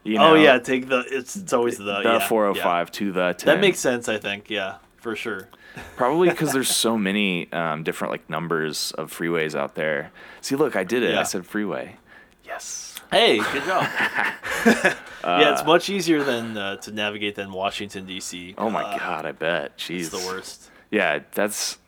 You 0.04 0.16
oh, 0.16 0.18
know, 0.18 0.30
oh 0.30 0.34
yeah, 0.34 0.58
take 0.58 0.88
the 0.88 1.04
it's 1.10 1.36
it's 1.36 1.52
always 1.52 1.78
the 1.78 1.84
the 1.84 2.00
yeah, 2.04 2.12
yeah. 2.18 2.28
405 2.28 2.90
to 2.92 3.12
the 3.12 3.34
10. 3.38 3.46
That 3.54 3.60
makes 3.60 3.78
sense, 3.78 4.08
I 4.08 4.18
think. 4.18 4.50
Yeah, 4.50 4.76
for 4.96 5.14
sure. 5.16 5.48
Probably 5.96 6.28
because 6.28 6.52
there's 6.52 6.74
so 6.74 6.98
many 6.98 7.52
um, 7.52 7.82
different 7.84 8.10
like 8.10 8.28
numbers 8.28 8.92
of 8.92 9.12
freeways 9.16 9.54
out 9.54 9.74
there. 9.74 10.10
See, 10.40 10.56
look, 10.56 10.74
I 10.76 10.84
did 10.84 11.02
it. 11.02 11.12
Yeah. 11.12 11.20
I 11.20 11.22
said 11.24 11.46
freeway. 11.46 11.96
Yes. 12.44 12.94
Hey, 13.10 13.38
good 13.38 13.64
job. 13.64 13.82
yeah, 14.66 15.52
it's 15.52 15.64
much 15.64 15.88
easier 15.88 16.22
than 16.22 16.56
uh, 16.56 16.76
to 16.76 16.90
navigate 16.92 17.36
than 17.36 17.52
Washington 17.52 18.04
D.C. 18.06 18.54
Oh 18.58 18.68
my 18.70 18.82
Uh, 18.82 18.98
god, 18.98 19.26
I 19.26 19.32
bet. 19.32 19.78
Jeez. 19.78 20.00
it's 20.00 20.08
the 20.10 20.26
worst. 20.26 20.70
Yeah, 20.90 21.20
that's. 21.32 21.78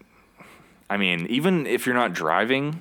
I 0.88 0.96
mean, 0.96 1.26
even 1.28 1.66
if 1.66 1.86
you're 1.86 1.94
not 1.94 2.12
driving, 2.14 2.80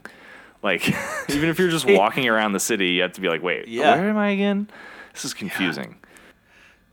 like, 0.63 0.87
even 1.29 1.49
if 1.49 1.59
you're 1.59 1.69
just 1.69 1.85
walking 1.87 2.27
around 2.27 2.53
the 2.53 2.59
city, 2.59 2.89
you 2.91 3.01
have 3.03 3.13
to 3.13 3.21
be 3.21 3.29
like, 3.29 3.43
wait, 3.43 3.67
Yeah. 3.67 3.95
where 3.95 4.09
am 4.09 4.17
I 4.17 4.29
again? 4.31 4.69
This 5.13 5.25
is 5.25 5.33
confusing. 5.33 5.97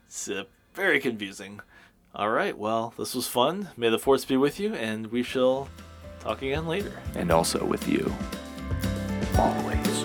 It's 0.07 0.29
uh, 0.29 0.43
very 0.73 0.99
confusing. 0.99 1.59
All 2.17 2.31
right, 2.31 2.57
well, 2.57 2.95
this 2.97 3.13
was 3.13 3.27
fun. 3.27 3.69
May 3.77 3.89
the 3.89 3.99
force 3.99 4.25
be 4.25 4.37
with 4.37 4.59
you, 4.59 4.73
and 4.73 5.05
we 5.11 5.21
shall 5.21 5.69
talk 6.19 6.41
again 6.41 6.65
later. 6.65 6.99
And 7.13 7.29
also 7.29 7.63
with 7.63 7.87
you. 7.87 8.11
Always. 9.37 9.96